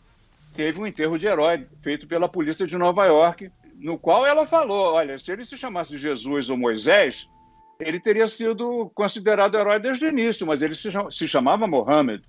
Teve 0.53 0.81
um 0.81 0.88
enterro 0.88 1.17
de 1.17 1.27
herói 1.27 1.65
feito 1.81 2.07
pela 2.07 2.27
polícia 2.27 2.65
de 2.65 2.77
Nova 2.77 3.05
York, 3.05 3.51
no 3.75 3.97
qual 3.97 4.25
ela 4.25 4.45
falou: 4.45 4.93
olha, 4.93 5.17
se 5.17 5.31
ele 5.31 5.45
se 5.45 5.57
chamasse 5.57 5.97
Jesus 5.97 6.49
ou 6.49 6.57
Moisés, 6.57 7.29
ele 7.79 7.99
teria 7.99 8.27
sido 8.27 8.91
considerado 8.93 9.55
herói 9.55 9.79
desde 9.79 10.05
o 10.05 10.10
início, 10.10 10.47
mas 10.47 10.62
ele 10.62 10.73
se 10.73 11.27
chamava 11.27 11.67
Mohammed. 11.67 12.23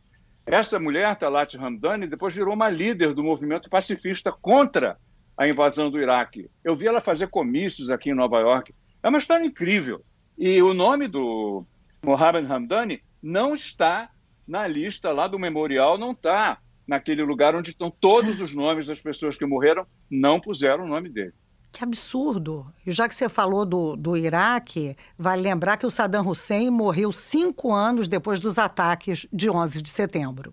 Essa 0.51 0.81
mulher, 0.81 1.15
Talat 1.15 1.55
Hamdani, 1.57 2.07
depois 2.07 2.35
virou 2.35 2.55
uma 2.55 2.71
líder 2.71 3.13
do 3.13 3.23
movimento 3.23 3.69
pacifista 3.69 4.33
contra 4.33 4.97
a 5.37 5.47
invasão 5.47 5.91
do 5.91 6.01
Iraque. 6.01 6.51
Eu 6.65 6.75
vi 6.75 6.87
ela 6.87 7.03
fazer 7.03 7.29
comícios 7.29 7.91
aqui 7.91 8.11
em 8.11 8.15
Nova 8.15 8.41
York. 8.41 8.75
É 9.03 9.09
uma 9.11 9.19
história 9.19 9.45
incrível. 9.45 10.03
E 10.39 10.63
o 10.63 10.73
nome 10.73 11.07
do 11.07 11.67
Mohammed 12.03 12.51
Hamdani 12.51 13.03
não 13.23 13.53
está 13.53 14.11
na 14.47 14.67
lista 14.67 15.13
lá 15.13 15.29
do 15.29 15.39
memorial, 15.39 15.99
não 15.99 16.13
está 16.13 16.59
naquele 16.87 17.23
lugar 17.23 17.55
onde 17.55 17.73
estão 17.73 17.91
todos 17.91 18.41
os 18.41 18.55
nomes 18.55 18.87
das 18.87 19.03
pessoas 19.03 19.37
que 19.37 19.45
morreram, 19.45 19.87
não 20.11 20.41
puseram 20.41 20.85
o 20.85 20.89
nome 20.89 21.11
dele. 21.11 21.35
Que 21.71 21.85
absurdo! 21.85 22.67
E 22.87 22.91
já 22.91 23.09
que 23.09 23.15
você 23.15 23.29
falou 23.29 23.65
do, 23.65 23.95
do 23.95 24.17
Iraque, 24.17 24.97
vale 25.19 25.43
lembrar 25.43 25.77
que 25.77 25.87
o 25.87 25.91
Saddam 25.91 26.27
Hussein 26.27 26.71
morreu 26.71 27.13
cinco 27.13 27.73
anos 27.73 28.09
depois 28.09 28.41
dos 28.41 28.59
ataques 28.59 29.27
de 29.33 29.51
11 29.51 29.83
de 29.83 29.91
setembro. 29.91 30.53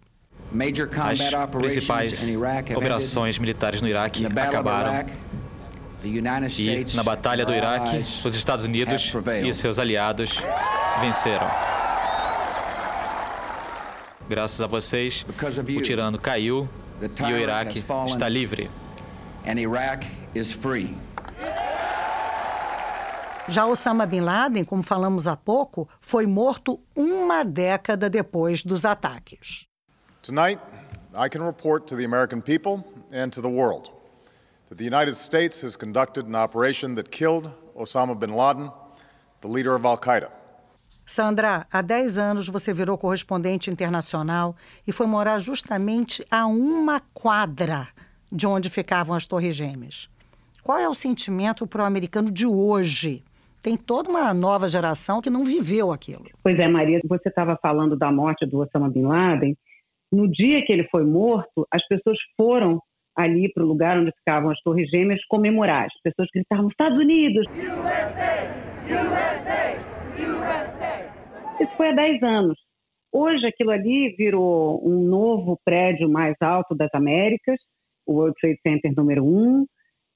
As 0.54 1.49
principais 1.49 2.36
operações 2.75 3.39
militares 3.39 3.82
no 3.82 3.88
Iraque 3.88 4.25
acabaram. 4.25 5.06
E 6.04 6.95
na 6.95 7.04
Batalha 7.04 7.45
do 7.45 7.54
Iraque, 7.54 7.97
os 7.97 8.36
Estados 8.36 8.65
Unidos 8.65 9.12
e 9.43 9.54
seus 9.54 9.80
aliados 9.80 10.38
venceram. 11.01 11.47
Graças 14.30 14.62
a 14.62 14.67
vocês, 14.67 15.25
o 15.75 15.82
tirano 15.82 16.19
caiu 16.19 16.69
e 17.01 17.34
o 17.34 17.38
Iraque 17.38 17.80
está 18.08 18.30
livre. 18.30 18.69
Já 23.47 23.67
Osama 23.67 24.08
Bin 24.08 24.21
Laden, 24.21 24.65
como 24.65 24.81
falamos 24.81 25.27
há 25.27 25.36
pouco, 25.36 25.88
foi 25.99 26.25
morto 26.25 26.79
uma 26.95 27.43
década 27.43 28.10
depois 28.10 28.63
dos 28.63 28.86
ataques. 28.86 29.67
Tonight, 30.23 30.60
I 31.15 31.29
can 31.29 31.45
report 31.45 31.86
to 31.88 31.95
the 31.95 32.03
American 32.03 32.41
people 32.41 32.84
and 33.13 33.29
to 33.29 33.41
the 33.41 33.49
world 33.49 33.91
that 34.69 34.77
the 34.77 34.84
United 34.84 35.15
States 35.15 35.62
has 35.62 35.77
conducted 35.77 36.25
an 36.25 36.36
operation 36.36 36.95
that 36.95 37.12
killed 37.12 37.51
Osama 37.75 38.15
bin 38.15 38.36
Laden, 38.36 38.71
the 39.41 39.47
leader 39.47 39.75
of 39.75 39.86
Al 39.86 39.97
Qaeda. 39.97 40.31
Sandra, 41.05 41.67
há 41.71 41.84
10 41.84 42.17
anos 42.17 42.47
você 42.49 42.73
virou 42.73 42.97
correspondente 42.97 43.69
internacional 43.69 44.55
e 44.88 44.91
foi 44.91 45.05
morar 45.05 45.38
justamente 45.38 46.25
a 46.31 46.47
uma 46.47 46.99
quadra 47.13 47.88
de 48.31 48.47
onde 48.47 48.69
ficavam 48.69 49.15
as 49.15 49.25
Torres 49.25 49.55
Gêmeas. 49.55 50.09
Qual 50.63 50.77
é 50.77 50.89
o 50.89 50.93
sentimento 50.93 51.67
pro-americano 51.67 52.31
de 52.31 52.45
hoje? 52.45 53.23
Tem 53.61 53.77
toda 53.77 54.09
uma 54.09 54.33
nova 54.33 54.67
geração 54.67 55.21
que 55.21 55.29
não 55.29 55.43
viveu 55.43 55.91
aquilo. 55.91 56.25
Pois 56.43 56.57
é, 56.59 56.67
Maria, 56.67 56.99
você 57.07 57.29
estava 57.29 57.57
falando 57.61 57.95
da 57.95 58.11
morte 58.11 58.45
do 58.45 58.59
Osama 58.59 58.89
Bin 58.89 59.03
Laden 59.03 59.55
no 60.11 60.29
dia 60.29 60.63
que 60.65 60.71
ele 60.71 60.88
foi 60.89 61.03
morto, 61.03 61.67
as 61.71 61.85
pessoas 61.88 62.17
foram 62.38 62.79
ali 63.17 63.51
para 63.51 63.63
o 63.63 63.67
lugar 63.67 63.97
onde 63.97 64.11
ficavam 64.11 64.49
as 64.49 64.59
Torres 64.61 64.89
Gêmeas 64.89 65.19
comemorar. 65.27 65.85
As 65.85 66.01
pessoas 66.01 66.29
gritavam: 66.33 66.69
Estados 66.69 66.97
Unidos! 66.97 67.45
USA! 67.47 68.35
USA! 68.88 69.75
USA! 70.17 71.63
Isso 71.63 71.76
foi 71.76 71.89
há 71.89 71.93
10 71.93 72.23
anos. 72.23 72.57
Hoje, 73.11 73.45
aquilo 73.45 73.71
ali 73.71 74.13
virou 74.17 74.86
um 74.86 75.07
novo 75.07 75.57
prédio 75.63 76.09
mais 76.09 76.36
alto 76.41 76.76
das 76.76 76.89
Américas, 76.93 77.57
o 78.06 78.14
World 78.14 78.36
Trade 78.39 78.60
Center 78.62 78.93
número 78.95 79.24
1, 79.26 79.66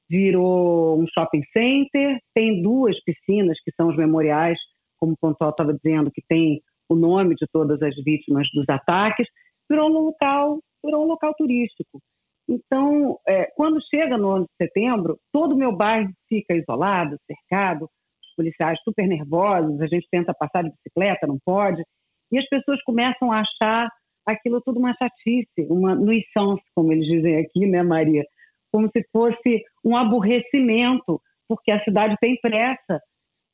virou 0.10 1.00
um 1.00 1.06
shopping 1.08 1.44
center, 1.54 2.18
tem 2.34 2.62
duas 2.62 2.96
piscinas 3.04 3.58
que 3.64 3.72
são 3.76 3.90
os 3.90 3.98
memoriais, 3.98 4.58
como 4.98 5.14
o 5.14 5.18
Pontual 5.18 5.52
estava 5.52 5.74
dizendo, 5.74 6.12
que 6.12 6.22
tem 6.28 6.62
o 6.90 6.96
nome 6.96 7.36
de 7.36 7.46
todas 7.52 7.82
as 7.82 7.96
vítimas 8.04 8.48
dos 8.54 8.68
ataques 8.68 9.28
virou 9.70 9.90
um 9.90 9.94
local, 9.94 10.60
virou 10.84 11.04
um 11.04 11.08
local 11.08 11.34
turístico. 11.38 12.02
Então, 12.50 13.20
é, 13.28 13.46
quando 13.56 13.80
chega 13.90 14.18
no 14.18 14.30
ano 14.32 14.46
de 14.46 14.66
setembro, 14.66 15.20
todo 15.32 15.54
o 15.54 15.58
meu 15.58 15.72
bairro 15.72 16.10
fica 16.28 16.56
isolado, 16.56 17.18
cercado, 17.28 17.84
os 17.84 18.36
policiais 18.36 18.80
super 18.84 19.08
nervosos, 19.08 19.80
a 19.80 19.88
gente 19.88 20.08
tenta 20.10 20.34
passar 20.34 20.64
de 20.64 20.72
bicicleta, 20.72 21.28
não 21.28 21.38
pode, 21.46 21.84
e 22.32 22.40
as 22.40 22.48
pessoas 22.50 22.82
começam 22.84 23.32
a 23.32 23.42
achar 23.42 23.90
aquilo 24.26 24.61
tudo 24.61 24.80
uma 24.80 24.93
chatice, 24.93 25.67
uma 25.70 25.95
nuisance, 25.95 26.63
como 26.76 26.91
eles 26.91 27.07
dizem 27.07 27.38
aqui, 27.38 27.65
né, 27.65 27.84
Maria? 27.84 28.24
Como 28.72 28.89
se 28.95 29.03
fosse 29.11 29.63
um 29.84 29.97
aborrecimento, 29.97 31.22
porque 31.47 31.72
a 31.72 31.84
cidade 31.84 32.15
tem 32.22 32.38
pressa. 32.41 32.99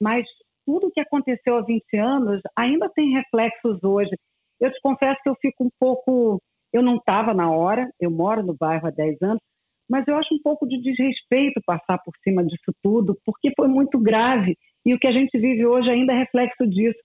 Mas 0.01 0.25
tudo 0.65 0.91
que 0.91 0.99
aconteceu 0.99 1.57
há 1.57 1.61
20 1.61 1.97
anos 1.97 2.41
ainda 2.57 2.89
tem 2.89 3.13
reflexos 3.13 3.81
hoje. 3.83 4.11
Eu 4.59 4.71
te 4.71 4.79
confesso 4.81 5.19
que 5.23 5.29
eu 5.29 5.35
fico 5.41 5.63
um 5.63 5.69
pouco. 5.79 6.41
Eu 6.73 6.81
não 6.81 6.97
estava 6.97 7.33
na 7.33 7.49
hora, 7.51 7.89
eu 7.99 8.11
moro 8.11 8.43
no 8.43 8.53
bairro 8.53 8.87
há 8.87 8.91
10 8.91 9.21
anos, 9.21 9.41
mas 9.89 10.05
eu 10.07 10.17
acho 10.17 10.33
um 10.33 10.41
pouco 10.43 10.67
de 10.67 10.81
desrespeito 10.81 11.61
passar 11.65 11.99
por 11.99 12.13
cima 12.21 12.43
disso 12.43 12.73
tudo, 12.83 13.17
porque 13.23 13.53
foi 13.55 13.67
muito 13.69 13.97
grave 13.97 14.57
e 14.85 14.93
o 14.93 14.99
que 14.99 15.07
a 15.07 15.11
gente 15.11 15.37
vive 15.37 15.65
hoje 15.65 15.89
ainda 15.89 16.11
é 16.11 16.19
reflexo 16.19 16.67
disso. 16.67 16.99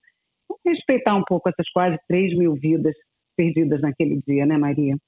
Vamos 0.48 0.61
respeitar 0.66 1.14
um 1.14 1.22
pouco 1.24 1.48
essas 1.48 1.70
quase 1.70 1.96
3 2.08 2.36
mil 2.36 2.54
vidas 2.54 2.94
perdidas 3.41 3.80
naquele 3.80 4.22
dia, 4.26 4.45
né, 4.45 4.59
Maria? 4.59 4.99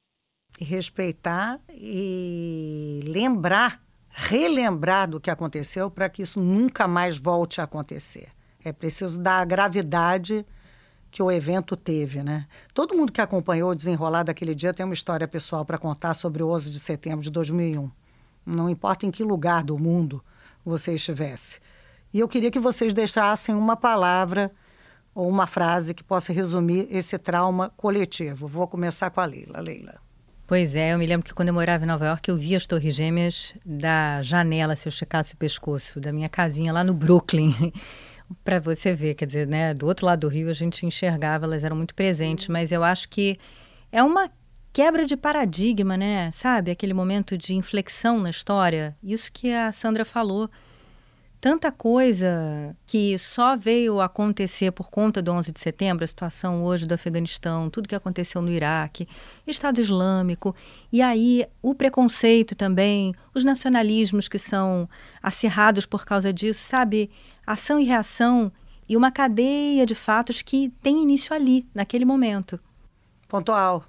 Respeitar 0.59 1.61
e 1.71 3.01
lembrar, 3.07 3.83
relembrar 4.09 5.11
do 5.11 5.21
que 5.21 5.31
aconteceu 5.31 5.91
para 5.91 6.09
que 6.09 6.23
isso 6.23 6.41
nunca 6.41 6.89
mais 6.89 7.19
volte 7.19 7.61
a 7.61 7.65
acontecer. 7.65 8.29
É 8.65 8.73
preciso 8.73 9.21
dar 9.21 9.41
a 9.41 9.45
gravidade 9.45 10.47
que 11.11 11.23
o 11.23 11.31
evento 11.31 11.77
teve, 11.77 12.23
né? 12.23 12.47
Todo 12.73 12.97
mundo 12.97 13.13
que 13.13 13.21
acompanhou 13.21 13.71
o 13.71 13.75
desenrolar 13.75 14.23
daquele 14.23 14.55
dia 14.55 14.73
tem 14.73 14.85
uma 14.87 14.95
história 14.95 15.29
pessoal 15.29 15.63
para 15.63 15.77
contar 15.77 16.15
sobre 16.15 16.43
o 16.43 16.49
11 16.49 16.71
de 16.71 16.81
setembro 16.81 17.23
de 17.23 17.31
2001. 17.31 17.91
Não 18.47 18.71
importa 18.71 19.05
em 19.05 19.11
que 19.11 19.23
lugar 19.23 19.63
do 19.63 19.79
mundo 19.79 20.25
você 20.65 20.95
estivesse. 20.95 21.61
E 22.15 22.21
eu 22.21 22.29
queria 22.29 22.51
que 22.51 22.59
vocês 22.59 22.95
deixassem 22.95 23.55
uma 23.55 23.77
palavra 23.77 24.51
ou 25.15 25.29
uma 25.29 25.47
frase 25.47 25.95
que 25.95 26.03
possa 26.03 26.33
resumir 26.33 26.87
esse 26.91 27.19
trauma 27.19 27.71
coletivo. 27.77 28.47
Vou 28.47 28.67
começar 28.67 29.11
com 29.11 29.21
a 29.21 29.25
Leila. 29.25 29.61
Leila. 29.61 29.95
Pois 30.47 30.75
é, 30.75 30.93
eu 30.93 30.99
me 30.99 31.07
lembro 31.07 31.25
que 31.25 31.33
quando 31.33 31.49
eu 31.49 31.55
morava 31.55 31.85
em 31.85 31.87
Nova 31.87 32.07
York, 32.07 32.29
eu 32.29 32.37
via 32.37 32.57
as 32.57 32.67
Torres 32.67 32.95
Gêmeas 32.95 33.55
da 33.65 34.23
janela, 34.23 34.77
se 34.77 34.87
eu 34.87 34.93
checasse 34.93 35.35
o 35.35 35.37
pescoço, 35.37 35.99
da 36.01 36.13
minha 36.13 36.29
casinha 36.29 36.73
lá 36.73 36.85
no 36.85 36.93
Brooklyn. 36.93 37.55
para 38.45 38.59
você 38.59 38.95
ver, 38.95 39.15
quer 39.15 39.27
dizer, 39.27 39.47
né, 39.47 39.75
do 39.75 39.87
outro 39.87 40.07
lado 40.07 40.21
do 40.21 40.29
rio 40.29 40.49
a 40.49 40.55
gente 40.55 40.87
enxergava, 40.87 41.45
elas 41.45 41.65
eram 41.65 41.77
muito 41.77 41.95
presentes, 41.95 42.49
mas 42.49 42.73
eu 42.73 42.83
acho 42.83 43.09
que 43.09 43.37
é 43.91 44.03
uma 44.03 44.31
quebra 44.73 45.05
de 45.05 45.17
paradigma, 45.17 45.97
né? 45.97 46.31
Sabe, 46.33 46.71
aquele 46.71 46.95
momento 46.95 47.37
de 47.37 47.55
inflexão 47.55 48.19
na 48.21 48.31
história. 48.31 48.97
Isso 49.03 49.31
que 49.31 49.53
a 49.53 49.71
Sandra 49.71 50.05
falou. 50.05 50.51
Tanta 51.43 51.73
coisa 51.73 52.77
que 52.87 53.19
só 53.19 53.57
veio 53.57 54.01
acontecer 54.01 54.71
por 54.71 54.89
conta 54.89 55.21
do 55.21 55.33
11 55.33 55.51
de 55.51 55.59
setembro, 55.59 56.05
a 56.05 56.07
situação 56.07 56.63
hoje 56.63 56.87
do 56.87 56.95
Afeganistão, 56.95 57.69
tudo 57.69 57.89
que 57.89 57.97
aconteceu 57.97 58.41
no 58.41 58.49
Iraque, 58.49 59.09
Estado 59.45 59.81
Islâmico, 59.81 60.55
e 60.93 61.03
aí 61.03 61.45
o 61.61 61.75
preconceito 61.75 62.55
também, 62.55 63.13
os 63.35 63.43
nacionalismos 63.43 64.29
que 64.29 64.39
são 64.39 64.89
acirrados 65.21 65.85
por 65.85 66.05
causa 66.05 66.33
disso, 66.33 66.63
sabe? 66.63 67.11
ação 67.45 67.81
e 67.81 67.85
reação 67.85 68.53
e 68.89 68.97
uma 68.97 69.11
cadeia 69.11 69.85
de 69.85 69.97
fatos 69.97 70.43
que 70.43 70.73
tem 70.81 71.03
início 71.03 71.35
ali, 71.35 71.67
naquele 71.75 72.05
momento. 72.05 72.61
Pontual. 73.27 73.85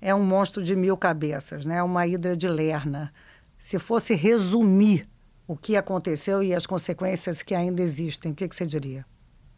É 0.00 0.14
um 0.14 0.24
monstro 0.24 0.64
de 0.64 0.74
mil 0.74 0.96
cabeças, 0.96 1.66
né? 1.66 1.82
Uma 1.82 2.06
hidra 2.06 2.34
de 2.34 2.48
Lerna. 2.48 3.12
Se 3.58 3.78
fosse 3.78 4.14
resumir 4.14 5.06
o 5.48 5.56
que 5.56 5.76
aconteceu 5.76 6.42
e 6.42 6.54
as 6.54 6.66
consequências 6.66 7.42
que 7.42 7.54
ainda 7.54 7.82
existem, 7.82 8.32
o 8.32 8.34
que, 8.34 8.46
que 8.46 8.54
você 8.54 8.66
diria? 8.66 9.06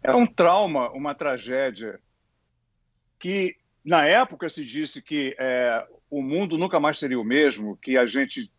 É 0.00 0.14
um 0.14 0.24
trauma, 0.24 0.88
uma 0.92 1.16
tragédia 1.16 2.00
que, 3.18 3.56
na 3.84 4.06
época, 4.06 4.48
se 4.48 4.64
disse 4.64 5.02
que 5.02 5.34
é, 5.36 5.84
o 6.08 6.22
mundo 6.22 6.56
nunca 6.56 6.78
mais 6.78 6.96
seria 6.96 7.18
o 7.18 7.24
mesmo, 7.24 7.76
que 7.76 7.98
a 7.98 8.06
gente 8.06 8.50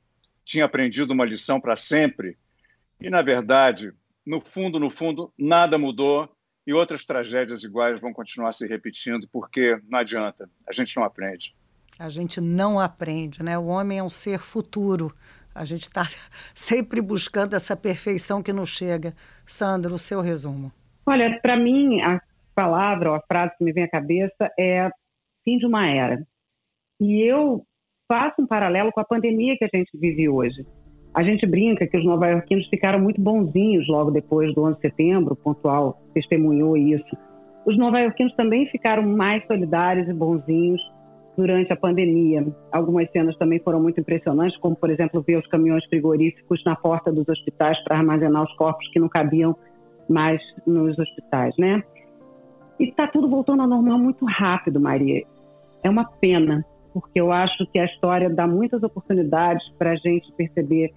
tinha 0.43 0.65
aprendido 0.65 1.13
uma 1.13 1.23
lição 1.23 1.59
para 1.59 1.77
sempre. 1.77 2.37
E, 2.99 3.09
na 3.09 3.21
verdade, 3.21 3.93
no 4.25 4.41
fundo, 4.41 4.77
no 4.77 4.89
fundo, 4.89 5.33
nada 5.37 5.77
mudou 5.77 6.29
e 6.67 6.73
outras 6.73 7.05
tragédias 7.05 7.63
iguais 7.63 8.01
vão 8.01 8.11
continuar 8.11 8.51
se 8.51 8.67
repetindo, 8.67 9.27
porque 9.31 9.79
não 9.87 9.99
adianta, 9.99 10.49
a 10.67 10.73
gente 10.73 10.95
não 10.97 11.05
aprende. 11.05 11.55
A 11.97 12.09
gente 12.09 12.41
não 12.41 12.79
aprende, 12.79 13.41
né? 13.41 13.57
O 13.57 13.65
homem 13.65 13.99
é 13.99 14.03
um 14.03 14.09
ser 14.09 14.39
futuro. 14.39 15.15
A 15.53 15.65
gente 15.65 15.83
está 15.83 16.03
sempre 16.55 17.01
buscando 17.01 17.55
essa 17.55 17.75
perfeição 17.75 18.41
que 18.41 18.53
não 18.53 18.65
chega. 18.65 19.13
Sandra, 19.45 19.93
o 19.93 19.99
seu 19.99 20.21
resumo. 20.21 20.71
Olha, 21.05 21.39
para 21.41 21.57
mim, 21.57 22.01
a 22.01 22.21
palavra 22.55 23.09
ou 23.09 23.15
a 23.15 23.21
frase 23.21 23.53
que 23.57 23.63
me 23.63 23.73
vem 23.73 23.83
à 23.83 23.89
cabeça 23.89 24.51
é 24.59 24.89
fim 25.43 25.57
de 25.57 25.65
uma 25.65 25.87
era. 25.87 26.25
E 26.99 27.21
eu 27.21 27.63
faço 28.07 28.41
um 28.41 28.47
paralelo 28.47 28.91
com 28.91 28.99
a 28.99 29.05
pandemia 29.05 29.57
que 29.57 29.65
a 29.65 29.69
gente 29.73 29.89
vive 29.97 30.29
hoje. 30.29 30.65
A 31.13 31.23
gente 31.23 31.45
brinca 31.45 31.87
que 31.87 31.97
os 31.97 32.05
nova-iorquinos 32.05 32.67
ficaram 32.67 32.99
muito 32.99 33.19
bonzinhos 33.19 33.87
logo 33.87 34.11
depois 34.11 34.53
do 34.53 34.63
11 34.63 34.75
de 34.75 34.81
setembro, 34.81 35.33
o 35.33 35.35
Pontual 35.35 36.01
testemunhou 36.13 36.77
isso. 36.77 37.17
Os 37.65 37.77
nova-iorquinos 37.77 38.33
também 38.35 38.65
ficaram 38.67 39.03
mais 39.03 39.45
solidários 39.45 40.07
e 40.07 40.13
bonzinhos 40.13 40.81
durante 41.37 41.71
a 41.71 41.75
pandemia. 41.75 42.45
Algumas 42.71 43.09
cenas 43.11 43.37
também 43.37 43.59
foram 43.59 43.81
muito 43.81 43.99
impressionantes, 43.99 44.57
como, 44.57 44.75
por 44.75 44.89
exemplo, 44.89 45.21
ver 45.21 45.37
os 45.37 45.47
caminhões 45.47 45.85
frigoríficos 45.85 46.61
na 46.65 46.75
porta 46.75 47.11
dos 47.11 47.27
hospitais 47.27 47.81
para 47.83 47.97
armazenar 47.97 48.43
os 48.43 48.53
corpos 48.55 48.87
que 48.89 48.99
não 48.99 49.09
cabiam 49.09 49.55
mais 50.09 50.41
nos 50.67 50.97
hospitais, 50.99 51.55
né? 51.57 51.83
E 52.79 52.89
está 52.89 53.07
tudo 53.07 53.29
voltando 53.29 53.61
ao 53.61 53.67
normal 53.67 53.97
muito 53.97 54.25
rápido, 54.25 54.79
Maria. 54.79 55.23
É 55.83 55.89
uma 55.89 56.05
pena, 56.05 56.65
porque 56.93 57.19
eu 57.19 57.31
acho 57.31 57.65
que 57.71 57.79
a 57.79 57.85
história 57.85 58.29
dá 58.29 58.47
muitas 58.47 58.83
oportunidades 58.83 59.63
para 59.77 59.91
a 59.91 59.95
gente 59.95 60.31
perceber 60.33 60.91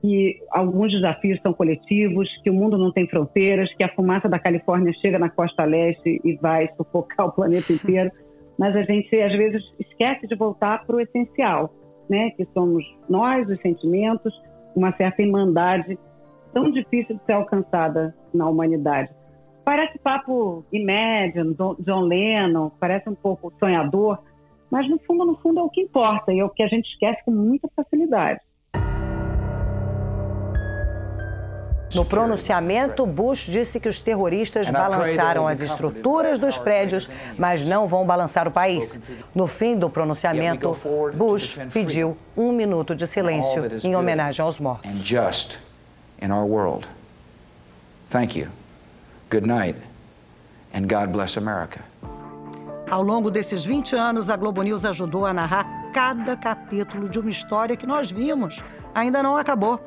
que 0.00 0.40
alguns 0.50 0.92
desafios 0.92 1.40
são 1.42 1.52
coletivos, 1.52 2.28
que 2.42 2.50
o 2.50 2.54
mundo 2.54 2.78
não 2.78 2.92
tem 2.92 3.08
fronteiras, 3.08 3.72
que 3.74 3.82
a 3.82 3.92
fumaça 3.94 4.28
da 4.28 4.38
Califórnia 4.38 4.92
chega 5.00 5.18
na 5.18 5.28
costa 5.28 5.64
leste 5.64 6.20
e 6.24 6.36
vai 6.36 6.68
sufocar 6.76 7.26
o 7.26 7.32
planeta 7.32 7.72
inteiro, 7.72 8.10
mas 8.58 8.74
a 8.74 8.82
gente 8.82 9.14
às 9.20 9.32
vezes 9.32 9.62
esquece 9.78 10.26
de 10.26 10.34
voltar 10.34 10.84
para 10.84 10.96
o 10.96 11.00
essencial, 11.00 11.72
né? 12.10 12.30
Que 12.30 12.44
somos 12.52 12.84
nós, 13.08 13.48
os 13.48 13.60
sentimentos, 13.60 14.32
uma 14.74 14.92
certa 14.96 15.22
irmandade 15.22 15.98
tão 16.52 16.70
difícil 16.70 17.16
de 17.16 17.24
ser 17.24 17.32
alcançada 17.32 18.14
na 18.34 18.48
humanidade. 18.48 19.10
Parece 19.64 19.98
papo 19.98 20.64
Imagine, 20.72 21.54
John 21.80 22.00
Lennon, 22.00 22.70
parece 22.80 23.08
um 23.08 23.14
pouco 23.14 23.52
sonhador, 23.58 24.18
mas 24.70 24.88
no 24.88 24.98
fundo, 25.00 25.24
no 25.26 25.36
fundo 25.36 25.60
é 25.60 25.62
o 25.62 25.70
que 25.70 25.82
importa 25.82 26.32
e 26.32 26.40
é 26.40 26.44
o 26.44 26.50
que 26.50 26.62
a 26.62 26.68
gente 26.68 26.88
esquece 26.88 27.22
com 27.24 27.30
muita 27.30 27.68
facilidade. 27.76 28.40
No 31.94 32.04
pronunciamento, 32.04 33.06
Bush 33.06 33.46
disse 33.46 33.80
que 33.80 33.88
os 33.88 34.00
terroristas 34.00 34.68
balançaram 34.70 35.46
as 35.46 35.60
estruturas 35.60 36.38
dos 36.38 36.58
prédios, 36.58 37.08
mas 37.38 37.64
não 37.64 37.88
vão 37.88 38.04
balançar 38.04 38.46
o 38.46 38.50
país. 38.50 38.98
No 39.34 39.46
fim 39.46 39.76
do 39.76 39.88
pronunciamento, 39.88 40.76
Bush 41.14 41.58
pediu 41.72 42.16
um 42.36 42.52
minuto 42.52 42.94
de 42.94 43.06
silêncio 43.06 43.64
em 43.82 43.96
homenagem 43.96 44.44
aos 44.44 44.60
mortos. 44.60 44.90
Thank 48.10 48.38
you. 48.38 48.48
Good 49.30 49.46
night. 49.46 49.78
And 50.72 50.88
God 50.88 51.12
bless 51.12 51.36
America. 51.36 51.80
Ao 52.90 53.02
longo 53.02 53.30
desses 53.30 53.64
20 53.64 53.94
anos, 53.94 54.30
a 54.30 54.36
Globo 54.36 54.62
News 54.62 54.84
ajudou 54.86 55.26
a 55.26 55.34
narrar 55.34 55.90
cada 55.92 56.36
capítulo 56.36 57.06
de 57.08 57.18
uma 57.18 57.28
história 57.28 57.76
que 57.76 57.86
nós 57.86 58.10
vimos. 58.10 58.64
Ainda 58.94 59.22
não 59.22 59.36
acabou. 59.36 59.78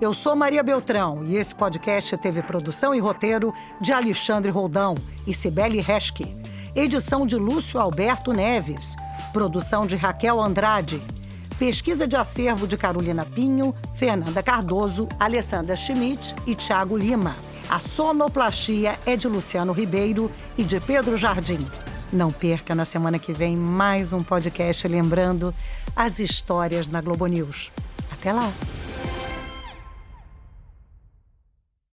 Eu 0.00 0.14
sou 0.14 0.34
Maria 0.34 0.62
Beltrão 0.62 1.22
e 1.24 1.36
esse 1.36 1.54
podcast 1.54 2.16
teve 2.16 2.42
produção 2.42 2.94
e 2.94 2.98
roteiro 2.98 3.52
de 3.78 3.92
Alexandre 3.92 4.50
Roldão 4.50 4.94
e 5.26 5.34
Cibele 5.34 5.78
Reschke. 5.78 6.34
Edição 6.74 7.26
de 7.26 7.36
Lúcio 7.36 7.78
Alberto 7.78 8.32
Neves. 8.32 8.96
Produção 9.30 9.86
de 9.86 9.96
Raquel 9.96 10.40
Andrade. 10.40 11.02
Pesquisa 11.58 12.08
de 12.08 12.16
acervo 12.16 12.66
de 12.66 12.78
Carolina 12.78 13.26
Pinho, 13.26 13.74
Fernanda 13.94 14.42
Cardoso, 14.42 15.06
Alessandra 15.20 15.76
Schmidt 15.76 16.34
e 16.46 16.54
Tiago 16.54 16.96
Lima. 16.96 17.36
A 17.68 17.78
sonoplastia 17.78 18.98
é 19.04 19.18
de 19.18 19.28
Luciano 19.28 19.74
Ribeiro 19.74 20.30
e 20.56 20.64
de 20.64 20.80
Pedro 20.80 21.14
Jardim. 21.18 21.68
Não 22.10 22.32
perca 22.32 22.74
na 22.74 22.86
semana 22.86 23.18
que 23.18 23.34
vem 23.34 23.54
mais 23.54 24.14
um 24.14 24.22
podcast 24.22 24.88
lembrando 24.88 25.54
as 25.94 26.18
histórias 26.18 26.88
na 26.88 27.02
Globo 27.02 27.26
News. 27.26 27.70
Até 28.10 28.32
lá! 28.32 28.50